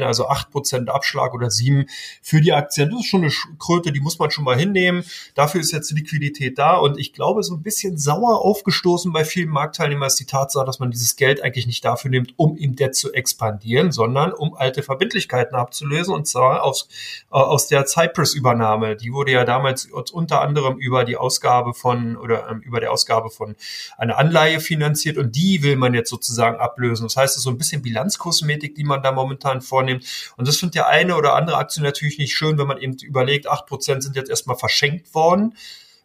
also 0.07 0.29
8% 0.29 0.89
Abschlag 0.89 1.33
oder 1.35 1.51
7 1.51 1.87
für 2.23 2.41
die 2.41 2.53
Aktien. 2.53 2.91
Das 2.91 3.01
ist 3.01 3.07
schon 3.07 3.23
eine 3.23 3.33
Kröte, 3.59 3.93
die 3.93 4.01
muss 4.01 4.19
man 4.19 4.31
schon 4.31 4.45
mal 4.45 4.59
hinnehmen. 4.59 5.05
Dafür 5.35 5.61
ist 5.61 5.73
jetzt 5.73 5.91
Liquidität 5.93 6.59
da 6.59 6.77
und 6.77 6.99
ich 6.99 7.13
glaube, 7.13 7.43
so 7.43 7.55
ein 7.55 7.63
bisschen 7.63 7.97
sauer 7.97 8.41
aufgestoßen 8.45 9.13
bei 9.13 9.25
vielen 9.25 9.49
Marktteilnehmern 9.49 10.09
ist 10.09 10.21
die 10.21 10.27
Tatsache, 10.27 10.65
dass 10.65 10.79
man 10.79 10.91
dieses 10.91 11.17
Geld 11.17 11.43
eigentlich 11.43 11.67
nicht 11.67 11.85
dafür 11.85 12.11
nimmt, 12.11 12.35
um 12.37 12.57
im 12.57 12.77
Debt 12.77 12.95
zu 12.95 13.13
expandieren, 13.13 13.93
sondern 13.93 14.33
um 14.33 14.55
alte 14.55 14.83
Verbindlichkeiten 14.83 15.55
abzulösen 15.55 16.15
und 16.15 16.27
zwar 16.27 16.65
aus, 16.65 16.89
äh, 17.31 17.37
aus 17.37 17.69
der 17.69 17.87
Cypress-Übernahme. 17.87 18.97
Die 18.97 19.13
wurde 19.13 19.33
ja 19.33 19.45
damals 19.45 19.87
unter 19.87 20.41
anderem 20.41 20.79
über 20.79 21.05
die 21.05 21.17
Ausgabe 21.17 21.75
von 21.75 22.17
oder 22.17 22.40
ähm, 22.49 22.61
über 22.61 22.81
der 22.81 22.93
Ausgabe 22.93 23.31
von 23.31 23.57
einer 23.99 24.19
Anleihe 24.19 24.61
finanziert 24.61 25.19
und 25.19 25.35
die 25.37 25.63
will 25.63 25.77
man 25.77 25.95
jetzt 25.95 26.11
sozusagen 26.11 26.57
ablösen. 26.57 27.05
Das 27.07 27.17
heißt, 27.17 27.35
es 27.35 27.39
ist 27.39 27.45
so 27.45 27.51
ein 27.51 27.59
bisschen 27.59 27.83
Bilanzkosmetik, 27.83 28.75
die 28.75 28.85
man 28.85 29.03
da 29.03 29.13
momentan 29.13 29.61
vornimmt. 29.61 30.05
Und 30.37 30.49
das 30.49 30.57
findet 30.57 30.77
der 30.77 30.89
eine 30.89 31.17
oder 31.17 31.35
andere 31.35 31.57
Aktie 31.57 31.83
natürlich 31.83 32.19
nicht 32.19 32.35
schön, 32.35 32.59
wenn 32.59 32.67
man 32.67 32.79
eben 32.79 32.97
überlegt, 33.03 33.49
acht 33.49 33.67
Prozent 33.67 34.03
sind 34.03 34.17
jetzt 34.17 34.31
erstmal 34.31 34.57
verschenkt 34.57 35.15
worden 35.15 35.55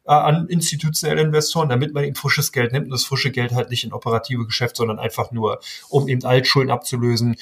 äh, 0.05 0.11
an 0.11 0.47
institutionelle 0.47 1.21
Investoren, 1.21 1.69
damit 1.69 1.93
man 1.93 2.03
eben 2.03 2.15
frisches 2.15 2.51
Geld 2.51 2.71
nimmt 2.71 2.85
und 2.85 2.91
das 2.91 3.05
frische 3.05 3.31
Geld 3.31 3.53
halt 3.53 3.69
nicht 3.69 3.83
in 3.83 3.93
operative 3.93 4.45
Geschäft, 4.45 4.77
sondern 4.77 4.99
einfach 4.99 5.31
nur, 5.31 5.59
um 5.89 6.07
eben 6.07 6.23
Altschulden 6.23 6.71
abzulösen. 6.71 7.35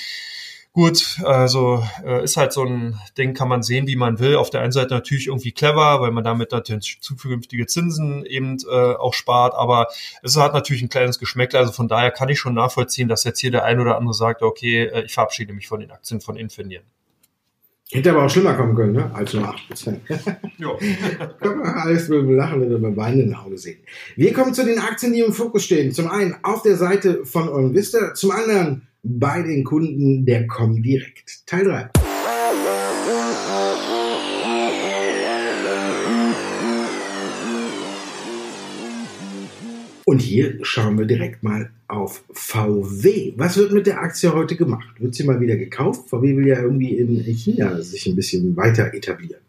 Gut, 0.75 1.19
also 1.23 1.85
äh, 2.03 2.23
ist 2.23 2.35
halt 2.35 2.51
so 2.51 2.63
ein 2.63 2.99
Ding, 3.15 3.35
kann 3.35 3.47
man 3.47 3.61
sehen, 3.61 3.85
wie 3.85 3.95
man 3.95 4.17
will. 4.17 4.37
Auf 4.37 4.49
der 4.49 4.61
einen 4.61 4.71
Seite 4.71 4.95
natürlich 4.95 5.27
irgendwie 5.27 5.51
clever, 5.51 6.01
weil 6.01 6.09
man 6.09 6.23
damit 6.23 6.51
natürlich 6.51 6.97
zukünftige 6.99 7.67
Zinsen 7.67 8.25
eben 8.25 8.57
äh, 8.67 8.95
auch 8.95 9.13
spart, 9.13 9.53
aber 9.53 9.89
es 10.23 10.35
hat 10.35 10.55
natürlich 10.55 10.81
ein 10.81 10.89
kleines 10.89 11.19
Geschmäckle. 11.19 11.59
Also 11.59 11.71
von 11.71 11.87
daher 11.87 12.09
kann 12.09 12.29
ich 12.29 12.39
schon 12.39 12.55
nachvollziehen, 12.55 13.07
dass 13.07 13.23
jetzt 13.23 13.39
hier 13.39 13.51
der 13.51 13.65
ein 13.65 13.79
oder 13.79 13.97
andere 13.97 14.15
sagt, 14.15 14.41
okay, 14.41 14.85
äh, 14.85 15.05
ich 15.05 15.13
verabschiede 15.13 15.53
mich 15.53 15.67
von 15.67 15.79
den 15.79 15.91
Aktien 15.91 16.21
von 16.21 16.37
Infineon. 16.37 16.83
Hätte 17.91 18.09
aber 18.09 18.25
auch 18.25 18.29
schlimmer 18.31 18.55
kommen 18.55 18.73
können, 18.73 18.93
ne? 18.93 19.11
als 19.13 19.31
nur 19.35 19.47
8%. 19.47 19.97
ja. 20.57 20.69
Kann 21.39 21.59
man 21.59 21.67
alles 21.67 22.09
mit 22.09 22.17
dem 22.17 22.35
Lachen 22.35 22.63
oder 22.63 22.79
beim 22.79 22.97
weinenden 22.97 23.35
Auge 23.35 23.59
sehen. 23.59 23.77
Wir 24.15 24.33
kommen 24.33 24.55
zu 24.55 24.65
den 24.65 24.79
Aktien, 24.79 25.13
die 25.13 25.19
im 25.19 25.33
Fokus 25.33 25.65
stehen. 25.65 25.91
Zum 25.91 26.09
einen 26.09 26.35
auf 26.41 26.63
der 26.63 26.77
Seite 26.77 27.25
von 27.25 27.75
Vista, 27.75 28.15
zum 28.15 28.31
anderen 28.31 28.87
bei 29.03 29.41
den 29.41 29.65
Kunden 29.65 30.25
der 30.25 30.47
Comdirect. 30.47 31.45
Teil 31.45 31.65
3. 31.65 31.89
Und 40.05 40.19
hier 40.19 40.57
schauen 40.63 40.97
wir 40.97 41.05
direkt 41.05 41.43
mal 41.43 41.69
auf 41.87 42.23
VW. 42.31 43.33
Was 43.37 43.57
wird 43.57 43.73
mit 43.73 43.87
der 43.87 44.01
Aktie 44.01 44.33
heute 44.33 44.55
gemacht? 44.55 44.87
Wird 44.99 45.15
sie 45.15 45.23
mal 45.23 45.39
wieder 45.39 45.57
gekauft? 45.57 46.09
VW 46.09 46.37
will 46.37 46.47
ja 46.47 46.61
irgendwie 46.61 46.97
in 46.97 47.21
China 47.23 47.81
sich 47.81 48.05
ein 48.07 48.15
bisschen 48.15 48.55
weiter 48.55 48.93
etablieren 48.93 49.41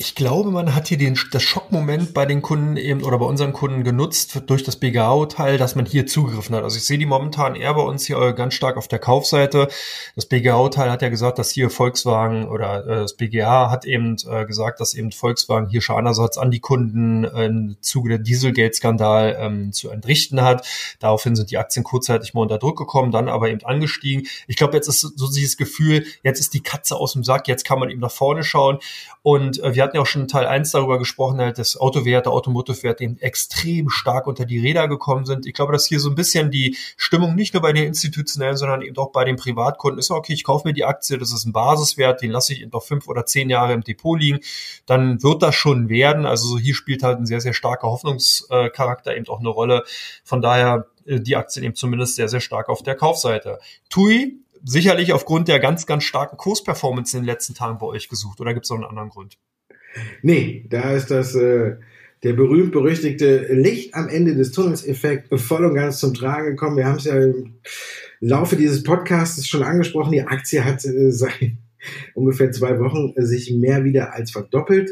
ich 0.00 0.14
glaube, 0.14 0.50
man 0.50 0.74
hat 0.74 0.88
hier 0.88 0.96
den, 0.96 1.18
das 1.30 1.42
Schockmoment 1.42 2.14
bei 2.14 2.24
den 2.24 2.40
Kunden 2.40 2.78
eben 2.78 3.04
oder 3.04 3.18
bei 3.18 3.26
unseren 3.26 3.52
Kunden 3.52 3.84
genutzt 3.84 4.40
durch 4.46 4.64
das 4.64 4.76
BGA-Urteil, 4.76 5.58
dass 5.58 5.74
man 5.74 5.84
hier 5.84 6.06
zugegriffen 6.06 6.56
hat. 6.56 6.64
Also 6.64 6.78
ich 6.78 6.86
sehe 6.86 6.96
die 6.96 7.04
momentan 7.04 7.54
eher 7.54 7.74
bei 7.74 7.82
uns 7.82 8.06
hier 8.06 8.32
ganz 8.32 8.54
stark 8.54 8.78
auf 8.78 8.88
der 8.88 8.98
Kaufseite. 8.98 9.68
Das 10.16 10.24
BGA-Urteil 10.24 10.90
hat 10.90 11.02
ja 11.02 11.10
gesagt, 11.10 11.38
dass 11.38 11.50
hier 11.50 11.68
Volkswagen 11.68 12.48
oder 12.48 12.86
äh, 12.86 12.96
das 13.02 13.12
BGA 13.12 13.70
hat 13.70 13.84
eben 13.84 14.16
äh, 14.26 14.46
gesagt, 14.46 14.80
dass 14.80 14.94
eben 14.94 15.12
Volkswagen 15.12 15.68
hier 15.68 15.82
Schadenersatz 15.82 16.38
an 16.38 16.50
die 16.50 16.60
Kunden 16.60 17.24
äh, 17.24 17.44
im 17.44 17.76
Zuge 17.82 18.08
der 18.08 18.18
Dieselgate-Skandal 18.20 19.36
ähm, 19.38 19.72
zu 19.74 19.90
entrichten 19.90 20.40
hat. 20.40 20.66
Daraufhin 20.98 21.36
sind 21.36 21.50
die 21.50 21.58
Aktien 21.58 21.84
kurzzeitig 21.84 22.32
mal 22.32 22.40
unter 22.40 22.56
Druck 22.56 22.78
gekommen, 22.78 23.12
dann 23.12 23.28
aber 23.28 23.50
eben 23.50 23.66
angestiegen. 23.66 24.26
Ich 24.46 24.56
glaube, 24.56 24.78
jetzt 24.78 24.88
ist 24.88 25.00
so 25.00 25.28
dieses 25.30 25.58
Gefühl, 25.58 26.06
jetzt 26.22 26.40
ist 26.40 26.54
die 26.54 26.62
Katze 26.62 26.96
aus 26.96 27.12
dem 27.12 27.22
Sack, 27.22 27.48
jetzt 27.48 27.66
kann 27.66 27.78
man 27.78 27.90
eben 27.90 28.00
nach 28.00 28.10
vorne 28.10 28.44
schauen. 28.44 28.78
Und 29.22 29.62
äh, 29.62 29.74
wir 29.74 29.89
hatten 29.89 29.89
ja 29.94 30.00
auch 30.00 30.06
schon 30.06 30.28
Teil 30.28 30.46
1 30.46 30.70
darüber 30.70 30.98
gesprochen, 30.98 31.40
halt, 31.40 31.58
dass 31.58 31.76
Autowerte, 31.76 32.30
Automotive-Werte 32.30 33.04
eben 33.04 33.18
extrem 33.18 33.90
stark 33.90 34.26
unter 34.26 34.44
die 34.44 34.58
Räder 34.58 34.88
gekommen 34.88 35.24
sind. 35.24 35.46
Ich 35.46 35.54
glaube, 35.54 35.72
dass 35.72 35.86
hier 35.86 36.00
so 36.00 36.08
ein 36.08 36.14
bisschen 36.14 36.50
die 36.50 36.76
Stimmung 36.96 37.34
nicht 37.34 37.54
nur 37.54 37.62
bei 37.62 37.72
den 37.72 37.84
institutionellen, 37.84 38.56
sondern 38.56 38.82
eben 38.82 38.96
auch 38.98 39.12
bei 39.12 39.24
den 39.24 39.36
Privatkunden 39.36 39.98
ist, 39.98 40.10
okay, 40.10 40.32
ich 40.32 40.44
kaufe 40.44 40.68
mir 40.68 40.74
die 40.74 40.84
Aktie, 40.84 41.18
das 41.18 41.32
ist 41.32 41.46
ein 41.46 41.52
Basiswert, 41.52 42.22
den 42.22 42.30
lasse 42.30 42.52
ich 42.52 42.62
eben 42.62 42.70
noch 42.70 42.82
fünf 42.82 43.08
oder 43.08 43.26
zehn 43.26 43.50
Jahre 43.50 43.72
im 43.72 43.82
Depot 43.82 44.18
liegen, 44.18 44.40
dann 44.86 45.22
wird 45.22 45.42
das 45.42 45.54
schon 45.54 45.88
werden. 45.88 46.26
Also 46.26 46.58
hier 46.58 46.74
spielt 46.74 47.02
halt 47.02 47.18
ein 47.18 47.26
sehr, 47.26 47.40
sehr 47.40 47.54
starker 47.54 47.88
Hoffnungscharakter 47.88 49.16
eben 49.16 49.28
auch 49.28 49.40
eine 49.40 49.48
Rolle. 49.48 49.84
Von 50.24 50.42
daher 50.42 50.86
äh, 51.06 51.20
die 51.20 51.36
Aktien 51.36 51.64
eben 51.64 51.74
zumindest 51.74 52.16
sehr, 52.16 52.28
sehr 52.28 52.40
stark 52.40 52.68
auf 52.68 52.82
der 52.82 52.94
Kaufseite. 52.94 53.58
TUI 53.88 54.40
sicherlich 54.64 55.12
aufgrund 55.12 55.48
der 55.48 55.58
ganz, 55.58 55.86
ganz 55.86 56.04
starken 56.04 56.36
Kursperformance 56.36 57.16
in 57.16 57.22
den 57.22 57.26
letzten 57.26 57.54
Tagen 57.54 57.78
bei 57.78 57.86
euch 57.86 58.08
gesucht 58.08 58.40
oder 58.40 58.54
gibt 58.54 58.64
es 58.66 58.70
noch 58.70 58.78
einen 58.78 58.86
anderen 58.86 59.10
Grund? 59.10 59.38
Nee, 60.22 60.66
da 60.68 60.92
ist 60.92 61.10
das 61.10 61.34
äh, 61.34 61.76
der 62.22 62.32
berühmt-berüchtigte 62.34 63.52
Licht 63.52 63.94
am 63.94 64.08
Ende 64.08 64.34
des 64.34 64.52
Tunnels-Effekt 64.52 65.28
voll 65.40 65.64
und 65.64 65.74
ganz 65.74 66.00
zum 66.00 66.14
Tragen 66.14 66.50
gekommen. 66.50 66.76
Wir 66.76 66.86
haben 66.86 66.98
es 66.98 67.04
ja 67.04 67.20
im 67.20 67.54
Laufe 68.20 68.56
dieses 68.56 68.82
Podcasts 68.82 69.46
schon 69.46 69.62
angesprochen. 69.62 70.12
Die 70.12 70.22
Aktie 70.22 70.64
hat 70.64 70.84
äh, 70.84 71.10
seit 71.10 71.52
ungefähr 72.14 72.52
zwei 72.52 72.78
Wochen 72.78 73.14
äh, 73.16 73.24
sich 73.24 73.52
mehr 73.52 73.84
wieder 73.84 74.12
als 74.12 74.30
verdoppelt. 74.30 74.90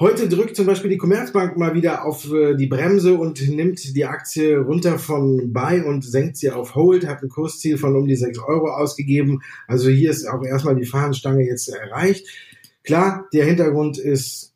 Heute 0.00 0.28
drückt 0.28 0.56
zum 0.56 0.66
Beispiel 0.66 0.90
die 0.90 0.98
Commerzbank 0.98 1.56
mal 1.56 1.74
wieder 1.74 2.04
auf 2.04 2.32
äh, 2.32 2.56
die 2.56 2.66
Bremse 2.66 3.14
und 3.14 3.48
nimmt 3.48 3.96
die 3.96 4.04
Aktie 4.04 4.58
runter 4.58 4.98
von 4.98 5.52
Buy 5.52 5.82
und 5.82 6.04
senkt 6.04 6.36
sie 6.36 6.50
auf 6.50 6.74
Hold, 6.74 7.06
hat 7.06 7.22
ein 7.22 7.28
Kursziel 7.28 7.78
von 7.78 7.96
um 7.96 8.06
die 8.06 8.16
6 8.16 8.38
Euro 8.40 8.70
ausgegeben. 8.70 9.40
Also 9.68 9.90
hier 9.90 10.10
ist 10.10 10.26
auch 10.26 10.44
erstmal 10.44 10.76
die 10.76 10.84
Fahnenstange 10.84 11.44
jetzt 11.44 11.68
erreicht. 11.68 12.26
Klar, 12.84 13.28
der 13.32 13.46
Hintergrund 13.46 13.98
ist, 13.98 14.54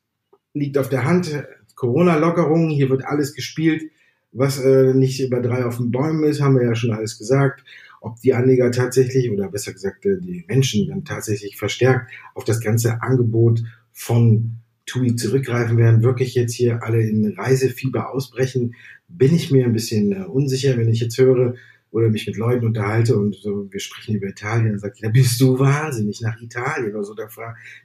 liegt 0.53 0.79
auf 0.79 0.89
der 0.89 1.05
Hand. 1.05 1.45
Corona-Lockerungen, 1.75 2.71
hier 2.71 2.91
wird 2.91 3.05
alles 3.05 3.35
gespielt, 3.35 3.91
was 4.33 4.61
äh, 4.61 4.93
nicht 4.95 5.21
über 5.21 5.41
drei 5.41 5.65
auf 5.65 5.79
den 5.79 5.91
Bäumen 5.91 6.25
ist, 6.25 6.41
haben 6.41 6.57
wir 6.59 6.65
ja 6.65 6.75
schon 6.75 6.93
alles 6.93 7.19
gesagt. 7.19 7.65
Ob 8.01 8.21
die 8.21 8.35
Anleger 8.35 8.71
tatsächlich, 8.71 9.31
oder 9.31 9.49
besser 9.49 9.73
gesagt, 9.73 10.05
äh, 10.05 10.19
die 10.21 10.45
Menschen 10.47 10.89
dann 10.89 11.05
tatsächlich 11.05 11.57
verstärkt 11.57 12.11
auf 12.35 12.45
das 12.45 12.61
ganze 12.61 13.01
Angebot 13.03 13.63
von 13.93 14.59
TUI 14.87 15.17
zurückgreifen 15.17 15.77
werden, 15.77 16.03
wirklich 16.03 16.35
jetzt 16.35 16.55
hier 16.55 16.83
alle 16.83 17.03
in 17.03 17.33
Reisefieber 17.37 18.13
ausbrechen, 18.13 18.75
bin 19.09 19.35
ich 19.35 19.51
mir 19.51 19.65
ein 19.65 19.73
bisschen 19.73 20.13
äh, 20.13 20.25
unsicher, 20.25 20.77
wenn 20.77 20.89
ich 20.89 21.01
jetzt 21.01 21.19
höre, 21.19 21.55
oder 21.91 22.11
mich 22.11 22.27
mit 22.27 22.37
Leuten 22.37 22.67
unterhalte 22.67 23.17
und 23.17 23.35
so, 23.35 23.67
wir 23.71 23.81
sprechen 23.81 24.17
über 24.17 24.27
Italien, 24.27 24.71
dann 24.71 24.79
sagt 24.79 25.03
da 25.03 25.09
bist 25.09 25.41
du 25.41 25.59
wahnsinnig 25.59 26.21
nach 26.21 26.41
Italien 26.41 26.95
oder 26.95 27.05
so, 27.05 27.15
da 27.15 27.29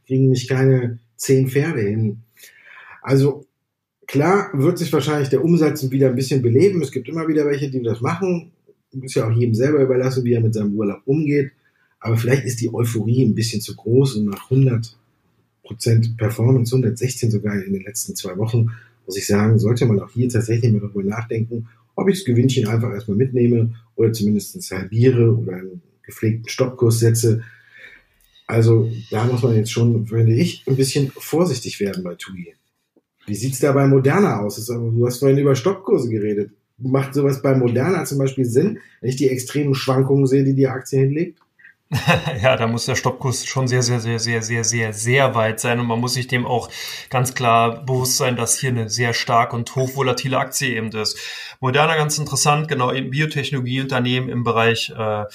kriegen 0.06 0.30
mich 0.30 0.48
keine 0.48 1.00
zehn 1.16 1.48
Pferde 1.48 1.82
hin. 1.82 2.24
Also 3.02 3.46
klar 4.08 4.50
wird 4.54 4.78
sich 4.78 4.92
wahrscheinlich 4.92 5.30
der 5.30 5.44
Umsatz 5.44 5.90
wieder 5.90 6.10
ein 6.10 6.16
bisschen 6.16 6.42
beleben. 6.42 6.82
Es 6.82 6.92
gibt 6.92 7.08
immer 7.08 7.28
wieder 7.28 7.46
welche, 7.46 7.70
die 7.70 7.82
das 7.82 8.02
machen. 8.02 8.52
Ist 8.92 9.16
ja 9.16 9.28
auch 9.28 9.32
jedem 9.32 9.56
selber 9.56 9.82
überlassen, 9.82 10.24
wie 10.24 10.34
er 10.34 10.42
mit 10.42 10.54
seinem 10.54 10.74
Urlaub 10.74 11.02
umgeht. 11.06 11.52
Aber 12.00 12.18
vielleicht 12.18 12.44
ist 12.46 12.62
die 12.62 12.74
Euphorie 12.74 13.24
ein 13.24 13.36
bisschen 13.36 13.62
zu 13.62 13.76
groß 13.76 14.16
und 14.16 14.26
nach 14.26 14.52
100 14.52 14.98
Prozent 15.64 16.18
Performance, 16.18 16.76
116 16.76 17.32
sogar 17.32 17.56
in 17.56 17.74
den 17.74 17.84
letzten 17.84 18.16
zwei 18.16 18.38
Wochen, 18.38 18.72
muss 19.06 19.18
ich 19.18 19.26
sagen, 19.26 19.58
sollte 19.58 19.86
man 19.86 20.00
auch 20.02 20.12
hier 20.12 20.30
tatsächlich 20.30 20.72
mal 20.72 20.82
darüber 20.82 21.04
nachdenken, 21.04 21.68
ob 21.96 22.10
ich 22.10 22.20
das 22.20 22.26
Gewinnchen 22.26 22.68
einfach 22.68 22.92
erstmal 22.92 23.18
mitnehme 23.18 23.76
oder 23.96 24.12
zumindest 24.14 24.72
halbiere 24.72 25.36
oder 25.36 25.58
einen 25.58 25.82
gepflegten 26.04 26.50
Stoppkurs 26.50 27.00
setze. 27.00 27.44
Also 28.48 28.92
da 29.10 29.26
muss 29.26 29.42
man 29.44 29.56
jetzt 29.56 29.72
schon, 29.72 30.06
finde 30.08 30.34
ich, 30.34 30.64
ein 30.68 30.76
bisschen 30.76 31.12
vorsichtig 31.16 31.80
werden 31.80 32.04
bei 32.04 32.16
TUI. 32.16 32.54
Wie 33.26 33.36
sieht's 33.36 33.60
da 33.60 33.72
bei 33.72 33.88
Moderna 33.88 34.42
aus? 34.42 34.66
Du 34.66 35.06
hast 35.06 35.20
vorhin 35.20 35.38
über 35.38 35.56
Stoppkurse 35.56 36.10
geredet. 36.10 36.52
Macht 36.78 37.14
sowas 37.14 37.42
bei 37.42 37.56
Moderna 37.56 38.04
zum 38.04 38.18
Beispiel 38.18 38.46
Sinn, 38.46 38.80
wenn 39.00 39.10
ich 39.10 39.16
die 39.16 39.30
extremen 39.30 39.76
Schwankungen 39.76 40.28
sehe, 40.28 40.44
die 40.44 40.56
die 40.56 40.68
Aktie 40.68 41.00
hinlegt? 41.00 41.40
ja, 42.42 42.56
da 42.56 42.68
muss 42.68 42.86
der 42.86 42.96
Stoppkurs 42.96 43.46
schon 43.46 43.68
sehr, 43.68 43.84
sehr, 43.84 44.00
sehr, 44.00 44.20
sehr, 44.20 44.42
sehr, 44.42 44.64
sehr, 44.64 44.94
sehr 44.94 45.36
weit 45.36 45.60
sein. 45.60 45.80
Und 45.80 45.88
man 45.88 46.00
muss 46.00 46.14
sich 46.14 46.28
dem 46.28 46.46
auch 46.46 46.70
ganz 47.10 47.36
klar 47.36 47.86
bewusst 47.86 48.18
sein, 48.18 48.36
dass 48.36 48.60
hier 48.60 48.70
eine 48.70 48.90
sehr 48.90 49.14
stark 49.14 49.54
und 49.54 49.76
hochvolatile 49.76 50.38
Aktie 50.38 50.76
eben 50.76 50.92
ist. 50.92 51.18
Moderna 51.60 51.96
ganz 51.96 52.18
interessant, 52.18 52.68
genau, 52.68 52.92
eben 52.92 53.10
Biotechnologieunternehmen 53.10 54.30
im 54.30 54.44
Bereich 54.44 54.92
äh, 54.98 55.26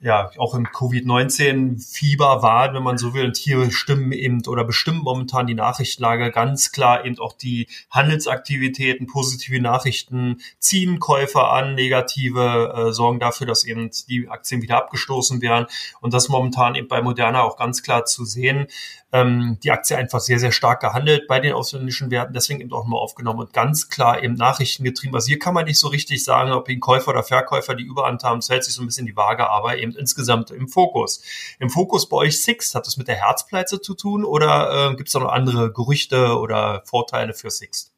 ja 0.00 0.30
auch 0.36 0.54
im 0.54 0.70
Covid-19-Fieber 0.70 2.42
waren, 2.42 2.74
wenn 2.74 2.82
man 2.82 2.98
so 2.98 3.14
will. 3.14 3.24
Und 3.24 3.36
hier 3.36 3.70
stimmen 3.70 4.12
eben 4.12 4.46
oder 4.46 4.64
bestimmen 4.64 5.00
momentan 5.00 5.46
die 5.46 5.54
Nachrichtenlage 5.54 6.30
ganz 6.30 6.70
klar 6.70 7.04
eben 7.04 7.18
auch 7.18 7.32
die 7.32 7.68
Handelsaktivitäten, 7.90 9.06
positive 9.06 9.60
Nachrichten 9.60 10.42
ziehen 10.58 10.98
Käufer 10.98 11.50
an, 11.50 11.74
negative 11.74 12.88
äh, 12.88 12.92
sorgen 12.92 13.20
dafür, 13.20 13.46
dass 13.46 13.64
eben 13.64 13.90
die 14.08 14.28
Aktien 14.28 14.62
wieder 14.62 14.76
abgestoßen 14.76 15.40
werden. 15.40 15.66
Und 16.00 16.12
das 16.12 16.28
momentan 16.28 16.74
eben 16.74 16.88
bei 16.88 17.00
Moderna 17.00 17.42
auch 17.42 17.56
ganz 17.56 17.82
klar 17.82 18.04
zu 18.04 18.24
sehen 18.24 18.66
ähm, 19.12 19.58
die 19.62 19.70
Aktie 19.70 19.96
einfach 19.96 20.20
sehr, 20.20 20.38
sehr 20.38 20.52
stark 20.52 20.80
gehandelt 20.80 21.26
bei 21.28 21.40
den 21.40 21.52
ausländischen 21.52 22.10
Werten, 22.10 22.32
deswegen 22.32 22.60
eben 22.60 22.72
auch 22.72 22.84
mal 22.84 22.98
aufgenommen 22.98 23.40
und 23.40 23.52
ganz 23.52 23.88
klar 23.88 24.22
eben 24.22 24.34
Nachrichten 24.34 24.84
getrieben. 24.84 25.14
Also 25.14 25.28
hier 25.28 25.38
kann 25.38 25.54
man 25.54 25.64
nicht 25.64 25.78
so 25.78 25.88
richtig 25.88 26.24
sagen, 26.24 26.52
ob 26.52 26.68
ein 26.68 26.80
Käufer 26.80 27.12
oder 27.12 27.22
Verkäufer 27.22 27.74
die 27.74 27.84
Überhand 27.84 28.24
haben, 28.24 28.38
es 28.38 28.48
hält 28.48 28.64
sich 28.64 28.74
so 28.74 28.82
ein 28.82 28.86
bisschen 28.86 29.06
die 29.06 29.16
Waage, 29.16 29.48
aber 29.48 29.78
eben 29.78 29.85
insgesamt 29.94 30.50
im 30.50 30.68
Fokus. 30.68 31.22
Im 31.60 31.70
Fokus 31.70 32.08
bei 32.08 32.16
euch 32.16 32.42
Six, 32.42 32.74
hat 32.74 32.86
das 32.86 32.96
mit 32.96 33.08
der 33.08 33.16
Herzpleize 33.16 33.80
zu 33.80 33.94
tun 33.94 34.24
oder 34.24 34.90
äh, 34.92 34.96
gibt 34.96 35.08
es 35.08 35.12
da 35.12 35.20
noch 35.20 35.32
andere 35.32 35.72
Gerüchte 35.72 36.38
oder 36.38 36.82
Vorteile 36.86 37.34
für 37.34 37.50
Six? 37.50 37.92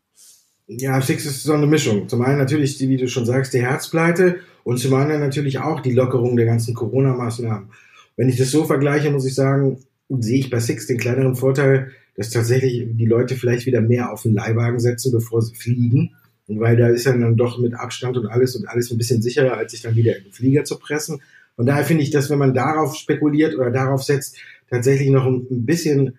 Ja, 0.67 1.01
Six 1.01 1.25
ist 1.25 1.45
so 1.45 1.55
eine 1.55 1.67
Mischung. 1.67 2.09
Zum 2.09 2.21
einen 2.21 2.37
natürlich, 2.37 2.79
wie 2.79 2.97
du 2.99 3.09
schon 3.09 3.25
sagst, 3.25 3.55
die 3.55 3.63
Herzpleite 3.63 4.41
und 4.65 4.79
zum 4.79 4.93
anderen 4.93 5.23
natürlich 5.23 5.61
auch 5.61 5.81
die 5.81 5.95
Lockerung 5.95 6.37
der 6.37 6.45
ganzen 6.45 6.75
Corona-Maßnahmen. 6.75 7.71
Wenn 8.17 8.29
ich 8.29 8.37
das 8.37 8.51
so 8.51 8.65
vergleiche, 8.65 9.11
muss 9.11 9.25
ich 9.25 9.35
sagen, 9.35 9.79
sehe 10.11 10.41
ich 10.41 10.51
bei 10.51 10.61
Six 10.61 10.87
den 10.87 10.99
kleineren 10.99 11.37
Vorteil, 11.37 11.93
dass 12.17 12.31
tatsächlich 12.31 12.85
die 12.91 13.07
Leute 13.07 13.37
vielleicht 13.37 13.65
wieder 13.65 13.81
mehr 13.81 14.13
auf 14.13 14.23
den 14.23 14.35
Leihwagen 14.35 14.81
setzen, 14.81 15.13
bevor 15.13 15.41
sie 15.41 15.55
fliegen. 15.55 16.17
Und 16.49 16.61
weil 16.61 16.77
da 16.77 16.89
ist 16.89 17.07
ja 17.07 17.13
dann 17.13 17.37
doch 17.37 17.59
mit 17.59 17.75
Abstand 17.75 18.17
und 18.17 18.27
alles 18.27 18.57
und 18.57 18.69
alles 18.69 18.91
ein 18.91 18.99
bisschen 18.99 19.23
sicherer, 19.23 19.57
als 19.57 19.73
sich 19.73 19.83
dann 19.83 19.97
wieder 19.97 20.17
in 20.17 20.25
den 20.25 20.33
Flieger 20.33 20.65
zu 20.65 20.79
pressen. 20.79 21.23
Und 21.59 21.67
daher 21.67 21.85
finde 21.85 22.05
ich, 22.05 22.11
dass 22.11 22.31
wenn 22.31 22.39
man 22.39 22.55
darauf 22.55 22.95
spekuliert 22.95 23.57
oder 23.57 23.73
darauf 23.73 24.05
setzt, 24.05 24.37
tatsächlich 24.71 25.11
noch 25.11 25.27
ein, 25.27 25.67
bisschen 25.67 26.17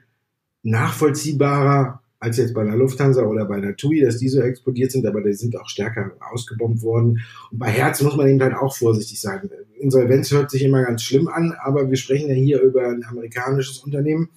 nachvollziehbarer 0.64 2.02
als 2.20 2.36
jetzt 2.36 2.54
bei 2.54 2.66
der 2.66 2.76
Lufthansa 2.76 3.24
oder 3.24 3.46
bei 3.46 3.62
der 3.62 3.78
TUI, 3.78 4.02
dass 4.02 4.18
die 4.18 4.28
so 4.28 4.42
explodiert 4.42 4.92
sind, 4.92 5.06
aber 5.06 5.22
die 5.22 5.32
sind 5.32 5.58
auch 5.58 5.70
stärker 5.70 6.12
ausgebombt 6.20 6.82
worden. 6.82 7.22
Und 7.52 7.60
bei 7.60 7.70
Herz 7.70 8.02
muss 8.02 8.18
man 8.18 8.28
eben 8.28 8.42
halt 8.42 8.54
auch 8.54 8.76
vorsichtig 8.76 9.22
sein. 9.22 9.50
Insolvenz 9.80 10.30
hört 10.30 10.52
sich 10.52 10.62
immer 10.62 10.84
ganz 10.84 11.04
schlimm 11.04 11.30
an, 11.30 11.54
aber 11.64 11.90
wir 11.90 11.96
sprechen 11.96 12.28
ja 12.28 12.36
hier 12.36 12.62
über 12.62 12.90
ein 12.90 13.06
amerikanisches 13.06 13.78
Unternehmen. 13.78 14.28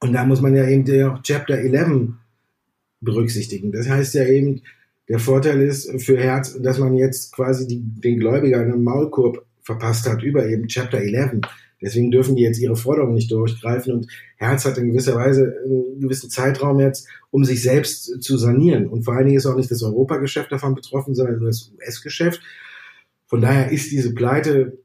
Und 0.00 0.14
da 0.14 0.24
muss 0.24 0.40
man 0.40 0.56
ja 0.56 0.66
eben 0.66 0.88
auch 1.04 1.22
Chapter 1.22 1.58
11 1.58 2.14
berücksichtigen. 3.02 3.72
Das 3.72 3.90
heißt 3.90 4.14
ja 4.14 4.24
eben, 4.24 4.62
der 5.10 5.18
Vorteil 5.18 5.60
ist 5.60 6.02
für 6.02 6.16
Herz, 6.16 6.58
dass 6.62 6.78
man 6.78 6.94
jetzt 6.94 7.34
quasi 7.34 7.66
die, 7.66 7.82
den 7.82 8.18
Gläubiger 8.18 8.60
einen 8.60 8.82
Maulkorb 8.82 9.44
verpasst 9.62 10.08
hat 10.08 10.22
über 10.22 10.46
eben 10.46 10.66
Chapter 10.66 10.98
11. 10.98 11.40
Deswegen 11.80 12.12
dürfen 12.12 12.36
die 12.36 12.42
jetzt 12.42 12.60
ihre 12.60 12.76
Forderungen 12.76 13.14
nicht 13.14 13.30
durchgreifen 13.30 13.92
und 13.92 14.06
Herz 14.36 14.64
hat 14.64 14.78
in 14.78 14.88
gewisser 14.88 15.16
Weise 15.16 15.56
einen 15.64 16.00
gewissen 16.00 16.30
Zeitraum 16.30 16.78
jetzt, 16.78 17.08
um 17.30 17.44
sich 17.44 17.62
selbst 17.62 18.22
zu 18.22 18.38
sanieren. 18.38 18.86
Und 18.86 19.02
vor 19.02 19.14
allen 19.14 19.26
Dingen 19.26 19.38
ist 19.38 19.46
auch 19.46 19.56
nicht 19.56 19.70
das 19.70 19.82
Europageschäft 19.82 20.52
davon 20.52 20.76
betroffen, 20.76 21.14
sondern 21.14 21.38
nur 21.38 21.48
das 21.48 21.72
US-Geschäft. 21.76 22.40
Von 23.26 23.40
daher 23.40 23.72
ist 23.72 23.90
diese 23.90 24.14
Pleite 24.14 24.78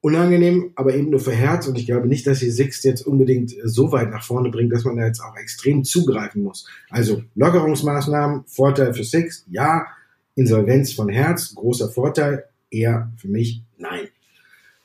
unangenehm, 0.00 0.72
aber 0.74 0.94
eben 0.94 1.10
nur 1.10 1.20
für 1.20 1.32
Herz. 1.32 1.68
Und 1.68 1.78
ich 1.78 1.86
glaube 1.86 2.08
nicht, 2.08 2.26
dass 2.26 2.40
die 2.40 2.50
Sixt 2.50 2.84
jetzt 2.84 3.06
unbedingt 3.06 3.54
so 3.62 3.92
weit 3.92 4.10
nach 4.10 4.24
vorne 4.24 4.50
bringt, 4.50 4.72
dass 4.72 4.84
man 4.84 4.96
da 4.96 5.06
jetzt 5.06 5.20
auch 5.20 5.36
extrem 5.36 5.84
zugreifen 5.84 6.42
muss. 6.42 6.68
Also 6.90 7.22
Lockerungsmaßnahmen, 7.36 8.44
Vorteil 8.46 8.92
für 8.92 9.04
Six, 9.04 9.46
ja. 9.48 9.86
Insolvenz 10.34 10.92
von 10.92 11.10
Herz, 11.10 11.54
großer 11.54 11.90
Vorteil, 11.90 12.44
eher 12.70 13.12
für 13.18 13.28
mich 13.28 13.62
nein. 13.82 14.08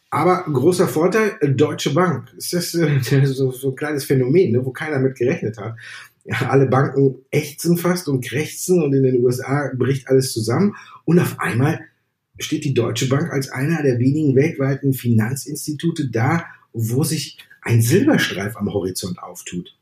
Aber 0.09 0.45
großer 0.51 0.87
Vorteil, 0.87 1.37
äh, 1.41 1.49
Deutsche 1.49 1.93
Bank. 1.93 2.31
Das 2.35 2.53
ist 2.53 2.75
äh, 2.75 2.99
so, 3.25 3.51
so 3.51 3.69
ein 3.69 3.75
kleines 3.75 4.05
Phänomen, 4.05 4.51
ne, 4.51 4.65
wo 4.65 4.71
keiner 4.71 4.99
mit 4.99 5.15
gerechnet 5.15 5.57
hat. 5.57 5.75
Ja, 6.25 6.49
alle 6.49 6.67
Banken 6.67 7.19
ächzen 7.31 7.77
fast 7.77 8.09
und 8.09 8.23
krächzen 8.23 8.83
und 8.83 8.93
in 8.93 9.03
den 9.03 9.23
USA 9.23 9.71
bricht 9.75 10.09
alles 10.09 10.33
zusammen. 10.33 10.75
Und 11.05 11.19
auf 11.19 11.39
einmal 11.39 11.79
steht 12.37 12.65
die 12.65 12.73
Deutsche 12.73 13.07
Bank 13.07 13.31
als 13.31 13.49
einer 13.49 13.81
der 13.81 13.99
wenigen 13.99 14.35
weltweiten 14.35 14.93
Finanzinstitute 14.93 16.09
da, 16.09 16.45
wo 16.73 17.03
sich 17.03 17.37
ein 17.61 17.81
Silberstreif 17.81 18.57
am 18.57 18.71
Horizont 18.73 19.19
auftut. 19.19 19.76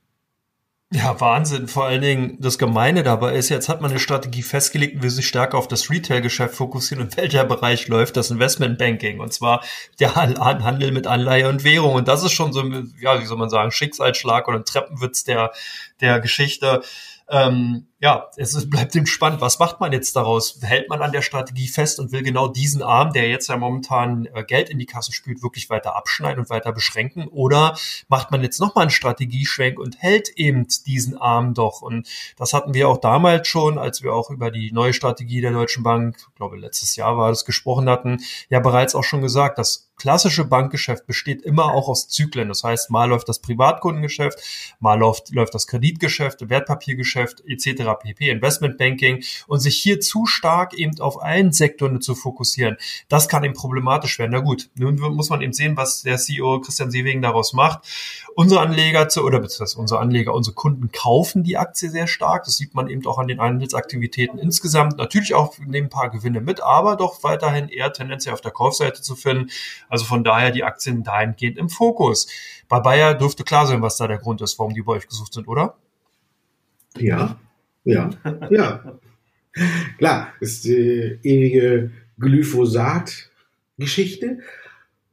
Ja, 0.91 1.19
Wahnsinn. 1.19 1.67
Vor 1.67 1.85
allen 1.85 2.01
Dingen 2.01 2.37
das 2.39 2.59
Gemeine 2.59 3.01
dabei 3.01 3.35
ist, 3.35 3.49
jetzt 3.49 3.69
hat 3.69 3.81
man 3.81 3.89
eine 3.89 3.99
Strategie 3.99 4.43
festgelegt, 4.43 5.01
will 5.01 5.09
sich 5.09 5.27
stärker 5.27 5.57
auf 5.57 5.67
das 5.67 5.89
Retail-Geschäft 5.89 6.55
fokussieren 6.55 7.03
und 7.03 7.17
welcher 7.17 7.43
Bereich 7.43 7.87
läuft 7.87 8.15
das 8.17 8.29
Investmentbanking 8.29 9.19
und 9.19 9.33
zwar 9.33 9.63
der 9.99 10.15
Handel 10.15 10.91
mit 10.91 11.07
Anleihe 11.07 11.49
und 11.49 11.63
Währung. 11.63 11.95
Und 11.95 12.07
das 12.07 12.23
ist 12.23 12.33
schon 12.33 12.53
so, 12.53 12.63
ja, 12.99 13.19
wie 13.19 13.25
soll 13.25 13.37
man 13.37 13.49
sagen, 13.49 13.71
Schicksalsschlag 13.71 14.47
oder 14.47 14.59
ein 14.59 14.65
Treppenwitz 14.65 15.23
der, 15.23 15.51
der 16.01 16.19
Geschichte. 16.19 16.83
Ähm, 17.27 17.87
ja, 18.05 18.29
es 18.37 18.53
ist, 18.53 18.69
bleibt 18.69 18.93
ihm 18.93 19.07
spannend. 19.07 19.41
Was 19.41 19.57
macht 19.57 19.79
man 19.79 19.91
jetzt 19.91 20.15
daraus? 20.15 20.59
Hält 20.61 20.89
man 20.89 21.01
an 21.01 21.11
der 21.11 21.23
Strategie 21.23 21.67
fest 21.67 21.99
und 21.99 22.11
will 22.11 22.21
genau 22.21 22.47
diesen 22.47 22.83
Arm, 22.83 23.13
der 23.13 23.27
jetzt 23.27 23.49
ja 23.49 23.57
momentan 23.57 24.27
äh, 24.31 24.43
Geld 24.43 24.69
in 24.69 24.77
die 24.77 24.85
Kassen 24.85 25.11
spült, 25.11 25.41
wirklich 25.41 25.71
weiter 25.71 25.95
abschneiden 25.95 26.41
und 26.41 26.51
weiter 26.51 26.71
beschränken? 26.71 27.27
Oder 27.29 27.75
macht 28.07 28.29
man 28.29 28.43
jetzt 28.43 28.59
nochmal 28.59 28.83
einen 28.83 28.91
Strategieschwenk 28.91 29.79
und 29.79 30.03
hält 30.03 30.29
eben 30.35 30.67
diesen 30.85 31.17
Arm 31.17 31.55
doch? 31.55 31.81
Und 31.81 32.07
das 32.37 32.53
hatten 32.53 32.75
wir 32.75 32.89
auch 32.89 32.99
damals 32.99 33.47
schon, 33.47 33.79
als 33.79 34.03
wir 34.03 34.13
auch 34.13 34.29
über 34.29 34.51
die 34.51 34.71
neue 34.71 34.93
Strategie 34.93 35.41
der 35.41 35.53
Deutschen 35.53 35.81
Bank, 35.81 36.17
ich 36.29 36.35
glaube 36.35 36.57
letztes 36.57 36.95
Jahr 36.95 37.17
war 37.17 37.29
das, 37.29 37.43
gesprochen 37.43 37.89
hatten, 37.89 38.19
ja 38.49 38.59
bereits 38.59 38.93
auch 38.93 39.03
schon 39.03 39.23
gesagt, 39.23 39.57
dass 39.57 39.89
klassische 39.97 40.45
Bankgeschäft 40.45 41.07
besteht 41.07 41.41
immer 41.41 41.73
auch 41.73 41.87
aus 41.87 42.07
Zyklen. 42.09 42.49
Das 42.49 42.63
heißt, 42.63 42.91
mal 42.91 43.09
läuft 43.09 43.29
das 43.29 43.39
Privatkundengeschäft, 43.39 44.37
mal 44.79 44.99
läuft, 44.99 45.31
läuft 45.31 45.55
das 45.55 45.67
Kreditgeschäft, 45.67 46.49
Wertpapiergeschäft 46.49 47.41
etc 47.47 47.94
pp, 47.95 48.29
Investmentbanking 48.29 49.23
und 49.47 49.59
sich 49.59 49.77
hier 49.77 49.99
zu 49.99 50.25
stark 50.25 50.73
eben 50.73 50.99
auf 50.99 51.19
einen 51.19 51.51
Sektor 51.51 51.99
zu 51.99 52.15
fokussieren, 52.15 52.77
das 53.09 53.29
kann 53.29 53.43
eben 53.43 53.53
problematisch 53.53 54.19
werden. 54.19 54.31
Na 54.31 54.39
gut, 54.39 54.69
nun 54.75 54.95
muss 54.95 55.29
man 55.29 55.41
eben 55.41 55.53
sehen, 55.53 55.77
was 55.77 56.03
der 56.03 56.17
CEO 56.17 56.61
Christian 56.61 56.91
Seewegen 56.91 57.21
daraus 57.21 57.53
macht. 57.53 57.87
Unsere 58.35 58.61
Anleger 58.61 59.07
zu, 59.09 59.23
oder 59.23 59.39
beziehungsweise 59.39 59.79
unsere 59.79 59.99
Anleger, 59.99 60.33
unsere 60.33 60.55
Kunden 60.55 60.91
kaufen 60.91 61.43
die 61.43 61.57
Aktie 61.57 61.89
sehr 61.89 62.07
stark. 62.07 62.45
Das 62.45 62.57
sieht 62.57 62.73
man 62.75 62.89
eben 62.89 63.05
auch 63.07 63.17
an 63.17 63.27
den 63.27 63.39
Handelsaktivitäten 63.39 64.39
insgesamt. 64.39 64.97
Natürlich 64.97 65.33
auch 65.33 65.57
nehmen 65.59 65.87
ein 65.87 65.89
paar 65.89 66.09
Gewinne 66.09 66.41
mit, 66.41 66.61
aber 66.61 66.95
doch 66.95 67.23
weiterhin 67.23 67.69
eher 67.69 67.93
tendenziell 67.93 68.33
auf 68.33 68.41
der 68.41 68.51
Kaufseite 68.51 69.01
zu 69.01 69.15
finden. 69.15 69.49
Also 69.89 70.05
von 70.05 70.23
daher 70.23 70.51
die 70.51 70.63
Aktien 70.63 71.03
dahingehend 71.03 71.57
im 71.57 71.69
Fokus. 71.69 72.27
Bei 72.67 72.79
Bayer 72.79 73.13
dürfte 73.13 73.43
klar 73.43 73.67
sein, 73.67 73.81
was 73.81 73.97
da 73.97 74.07
der 74.07 74.17
Grund 74.17 74.41
ist, 74.41 74.57
warum 74.59 74.73
die 74.73 74.81
bei 74.81 74.93
euch 74.93 75.07
gesucht 75.07 75.33
sind, 75.33 75.47
oder? 75.47 75.75
Ja, 76.97 77.37
ja, 77.85 78.09
ja. 78.49 78.99
Klar, 79.97 80.33
ist 80.41 80.65
die 80.65 81.17
ewige 81.23 81.91
Glyphosat-Geschichte. 82.19 84.39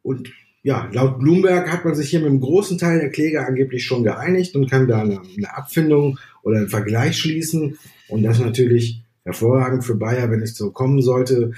Und 0.02 0.32
ja, 0.64 0.88
laut 0.92 1.20
Bloomberg 1.20 1.70
hat 1.70 1.84
man 1.84 1.94
sich 1.94 2.10
hier 2.10 2.18
mit 2.20 2.30
einem 2.30 2.40
großen 2.40 2.78
Teil 2.78 3.00
der 3.00 3.10
Kläger 3.10 3.46
angeblich 3.46 3.84
schon 3.84 4.04
geeinigt 4.04 4.56
und 4.56 4.70
kann 4.70 4.88
da 4.88 5.02
eine, 5.02 5.20
eine 5.36 5.54
Abfindung 5.56 6.18
oder 6.42 6.56
einen 6.58 6.68
Vergleich 6.68 7.18
schließen. 7.18 7.78
Und 8.08 8.22
das 8.22 8.40
natürlich 8.40 9.02
hervorragend 9.24 9.84
für 9.84 9.94
Bayer, 9.94 10.30
wenn 10.30 10.42
es 10.42 10.56
so 10.56 10.70
kommen 10.70 11.02
sollte. 11.02 11.52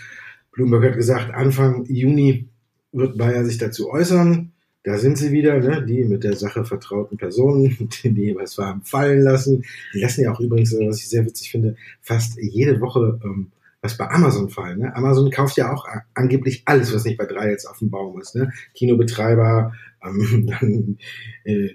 Bloomberg 0.53 0.85
hat 0.85 0.97
gesagt, 0.97 1.35
Anfang 1.35 1.85
Juni 1.87 2.49
wird 2.93 3.19
Bayer 3.19 3.45
sich 3.45 3.59
dazu 3.59 3.91
äußern. 3.91 4.53
Da 4.85 4.99
sind 4.99 5.17
sie 5.17 5.33
wieder, 5.33 5.59
ne? 5.59 5.85
die 5.85 6.05
mit 6.05 6.25
der 6.25 6.37
Sache 6.37 6.65
vertrauten 6.65 7.17
Personen, 7.17 7.89
die 8.05 8.37
was 8.37 8.59
haben 8.59 8.83
fallen 8.83 9.23
lassen. 9.23 9.65
Die 9.95 10.01
lassen 10.01 10.23
ja 10.23 10.33
auch 10.33 10.41
übrigens, 10.41 10.75
was 10.79 11.01
ich 11.01 11.09
sehr 11.09 11.25
witzig 11.25 11.51
finde, 11.51 11.77
fast 12.01 12.39
jede 12.39 12.81
Woche 12.81 13.19
ähm, 13.25 13.51
was 13.85 13.99
bei 13.99 14.09
Amazon 14.09 14.49
fallen. 14.49 14.79
Ne? 14.79 14.97
Amazon 14.97 15.31
kauft 15.31 15.59
ja 15.59 15.71
auch 15.71 15.87
angeblich 16.15 16.63
alles, 16.65 16.95
was 16.95 17.05
nicht 17.05 17.19
bei 17.19 17.27
drei 17.27 17.51
jetzt 17.51 17.67
auf 17.67 17.79
dem 17.79 17.91
Baum 17.91 18.19
ist. 18.19 18.35
Ne? 18.35 18.51
Kinobetreiber, 18.73 19.73
ähm, 20.03 20.47
dann 20.61 20.99
äh, 21.45 21.75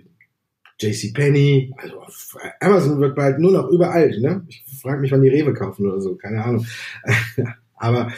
JCPenney, 0.80 1.74
also 1.78 2.02
Amazon 2.62 3.00
wird 3.00 3.16
bald 3.16 3.38
nur 3.38 3.52
noch 3.52 3.70
überall, 3.70 4.18
ne? 4.20 4.46
Ich 4.48 4.64
frage 4.82 5.02
mich, 5.02 5.12
wann 5.12 5.22
die 5.22 5.30
Rewe 5.30 5.54
kaufen 5.54 5.86
oder 5.86 6.00
so, 6.00 6.16
keine 6.16 6.44
Ahnung. 6.44 6.66
Aber 7.76 8.12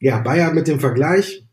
ja, 0.00 0.18
Bayer 0.20 0.52
mit 0.52 0.66
dem 0.66 0.80
Vergleich, 0.80 1.43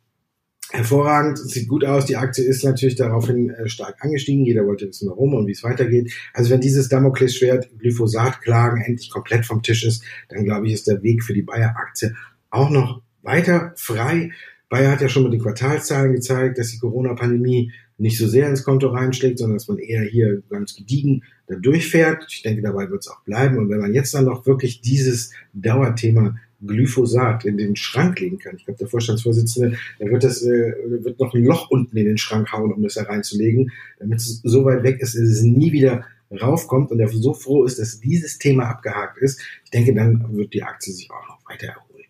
hervorragend, 0.72 1.38
sieht 1.38 1.68
gut 1.68 1.86
aus. 1.86 2.06
Die 2.06 2.18
Aktie 2.18 2.44
ist 2.44 2.64
natürlich 2.64 2.96
daraufhin 2.96 3.50
äh, 3.50 3.68
stark 3.70 3.98
angestiegen. 4.00 4.46
Jeder 4.46 4.66
wollte 4.66 4.88
wissen, 4.88 5.10
warum 5.10 5.34
und 5.34 5.48
wie 5.48 5.52
es 5.52 5.64
weitergeht. 5.64 6.14
Also 6.34 6.50
wenn 6.50 6.62
dieses 6.62 6.90
Damoklesschwert 6.90 7.70
Glyphosat-Klagen 7.80 8.82
endlich 8.82 9.10
komplett 9.10 9.46
vom 9.46 9.62
Tisch 9.62 9.84
ist, 9.84 10.04
dann 10.30 10.44
glaube 10.46 10.68
ich, 10.68 10.74
ist 10.74 10.88
der 10.88 11.04
Weg 11.04 11.24
für 11.24 11.34
die 11.34 11.44
Bayer-Aktie 11.44 12.16
auch 12.50 12.70
noch 12.70 13.02
weiter 13.22 13.74
frei. 13.76 14.32
Bayer 14.70 14.92
hat 14.92 15.02
ja 15.02 15.10
schon 15.10 15.24
mit 15.24 15.34
den 15.34 15.42
Quartalszahlen 15.42 16.14
gezeigt, 16.14 16.58
dass 16.58 16.72
die 16.72 16.80
Corona-Pandemie 16.80 17.72
nicht 17.98 18.18
so 18.18 18.28
sehr 18.28 18.50
ins 18.50 18.64
Konto 18.64 18.88
reinschlägt, 18.88 19.38
sondern 19.38 19.58
dass 19.58 19.68
man 19.68 19.78
eher 19.78 20.04
hier 20.04 20.42
ganz 20.50 20.76
gediegen 20.76 21.24
da 21.48 21.56
durchfährt. 21.56 22.26
Ich 22.30 22.42
denke, 22.42 22.62
dabei 22.62 22.90
wird 22.90 23.02
es 23.02 23.10
auch 23.10 23.22
bleiben. 23.24 23.58
Und 23.58 23.70
wenn 23.70 23.80
man 23.80 23.94
jetzt 23.94 24.14
dann 24.14 24.26
noch 24.26 24.46
wirklich 24.46 24.82
dieses 24.82 25.32
Dauerthema 25.54 26.36
Glyphosat 26.66 27.46
in 27.46 27.58
den 27.58 27.76
Schrank 27.76 28.20
legen 28.20 28.38
kann. 28.38 28.56
Ich 28.56 28.66
glaube, 28.66 28.78
der 28.78 28.88
Vorstandsvorsitzende, 28.88 29.78
der 30.00 30.12
wird 30.12 30.24
das, 30.24 30.42
äh, 30.44 30.74
wird 31.04 31.20
noch 31.20 31.34
ein 31.34 31.44
Loch 31.44 31.70
unten 31.70 31.98
in 31.98 32.06
den 32.06 32.18
Schrank 32.18 32.52
hauen, 32.52 32.72
um 32.72 32.82
das 32.84 32.96
da 32.96 33.04
reinzulegen, 33.04 33.72
damit 34.00 34.20
es 34.20 34.42
so 34.44 34.66
weit 34.66 34.84
weg 34.84 35.00
ist, 35.00 35.16
dass 35.16 35.24
es 35.24 35.42
nie 35.42 35.72
wieder 35.72 36.06
raufkommt 36.32 36.92
und 36.92 36.98
der 36.98 37.10
so 37.10 37.34
froh 37.34 37.66
ist, 37.66 37.80
dass 37.80 38.00
dieses 38.00 38.38
Thema 38.38 38.70
abgehakt 38.70 39.18
ist. 39.18 39.42
Ich 39.66 39.72
denke, 39.72 39.94
dann 39.94 40.36
wird 40.36 40.54
die 40.54 40.64
Aktie 40.64 40.94
sich 40.94 41.10
auch 41.12 41.28
noch 41.28 41.50
weiter 41.50 41.68
erholen. 41.68 42.06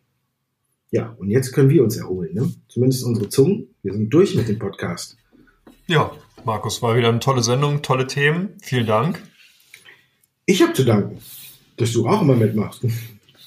Ja, 0.92 1.16
und 1.18 1.30
jetzt 1.30 1.54
können 1.54 1.70
wir 1.70 1.84
uns 1.84 1.98
erholen, 1.98 2.34
ne? 2.34 2.52
Zumindest 2.68 3.06
unsere 3.06 3.30
Zungen. 3.30 3.70
Wir 3.82 3.94
sind 3.94 4.10
durch 4.10 4.36
mit 4.36 4.50
dem 4.50 4.60
Podcast. 4.60 5.18
Ja, 5.88 6.12
Markus, 6.44 6.82
war 6.82 6.98
wieder 6.98 7.10
eine 7.10 7.20
tolle 7.20 7.42
Sendung, 7.42 7.82
tolle 7.82 8.08
Themen. 8.08 8.50
Vielen 8.62 8.88
Dank. 8.88 9.22
Ich 10.46 10.62
habe 10.62 10.74
zu 10.74 10.84
danken, 10.84 11.18
dass 11.78 11.94
du 11.94 12.08
auch 12.08 12.22
immer 12.22 12.36
mitmachst. 12.36 12.86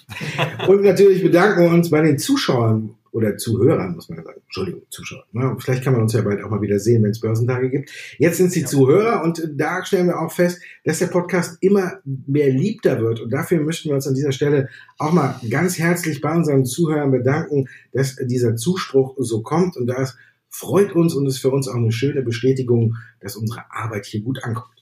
Und 0.68 0.82
natürlich 0.82 1.22
bedanken 1.22 1.62
wir 1.62 1.70
uns 1.70 1.90
bei 1.90 2.00
den 2.00 2.18
Zuschauern 2.18 2.94
oder 3.14 3.36
Zuhörern, 3.36 3.94
muss 3.94 4.08
man 4.08 4.24
sagen. 4.24 4.40
Entschuldigung, 4.44 4.82
Zuschauer. 4.90 5.24
Ne? 5.32 5.56
Vielleicht 5.60 5.84
kann 5.84 5.92
man 5.92 6.02
uns 6.02 6.14
ja 6.14 6.22
bald 6.22 6.42
auch 6.42 6.50
mal 6.50 6.60
wieder 6.60 6.80
sehen, 6.80 7.04
wenn 7.04 7.12
es 7.12 7.20
Börsentage 7.20 7.70
gibt. 7.70 7.90
Jetzt 8.18 8.38
sind 8.38 8.48
es 8.48 8.54
die 8.54 8.62
ja. 8.62 8.66
Zuhörer 8.66 9.22
und 9.22 9.50
da 9.54 9.84
stellen 9.84 10.08
wir 10.08 10.20
auch 10.20 10.32
fest, 10.32 10.60
dass 10.84 10.98
der 10.98 11.06
Podcast 11.06 11.56
immer 11.60 12.00
mehr 12.04 12.50
liebter 12.50 13.00
wird. 13.00 13.20
Und 13.20 13.30
dafür 13.30 13.60
möchten 13.60 13.88
wir 13.88 13.94
uns 13.94 14.08
an 14.08 14.16
dieser 14.16 14.32
Stelle 14.32 14.68
auch 14.98 15.12
mal 15.12 15.36
ganz 15.48 15.78
herzlich 15.78 16.20
bei 16.20 16.34
unseren 16.34 16.64
Zuhörern 16.64 17.12
bedanken, 17.12 17.68
dass 17.92 18.16
dieser 18.16 18.56
Zuspruch 18.56 19.14
so 19.18 19.42
kommt. 19.42 19.76
Und 19.76 19.86
das 19.86 20.16
freut 20.48 20.92
uns 20.92 21.14
und 21.14 21.26
ist 21.26 21.38
für 21.38 21.50
uns 21.50 21.68
auch 21.68 21.76
eine 21.76 21.92
schöne 21.92 22.22
Bestätigung, 22.22 22.96
dass 23.20 23.36
unsere 23.36 23.62
Arbeit 23.70 24.06
hier 24.06 24.22
gut 24.22 24.42
ankommt. 24.42 24.74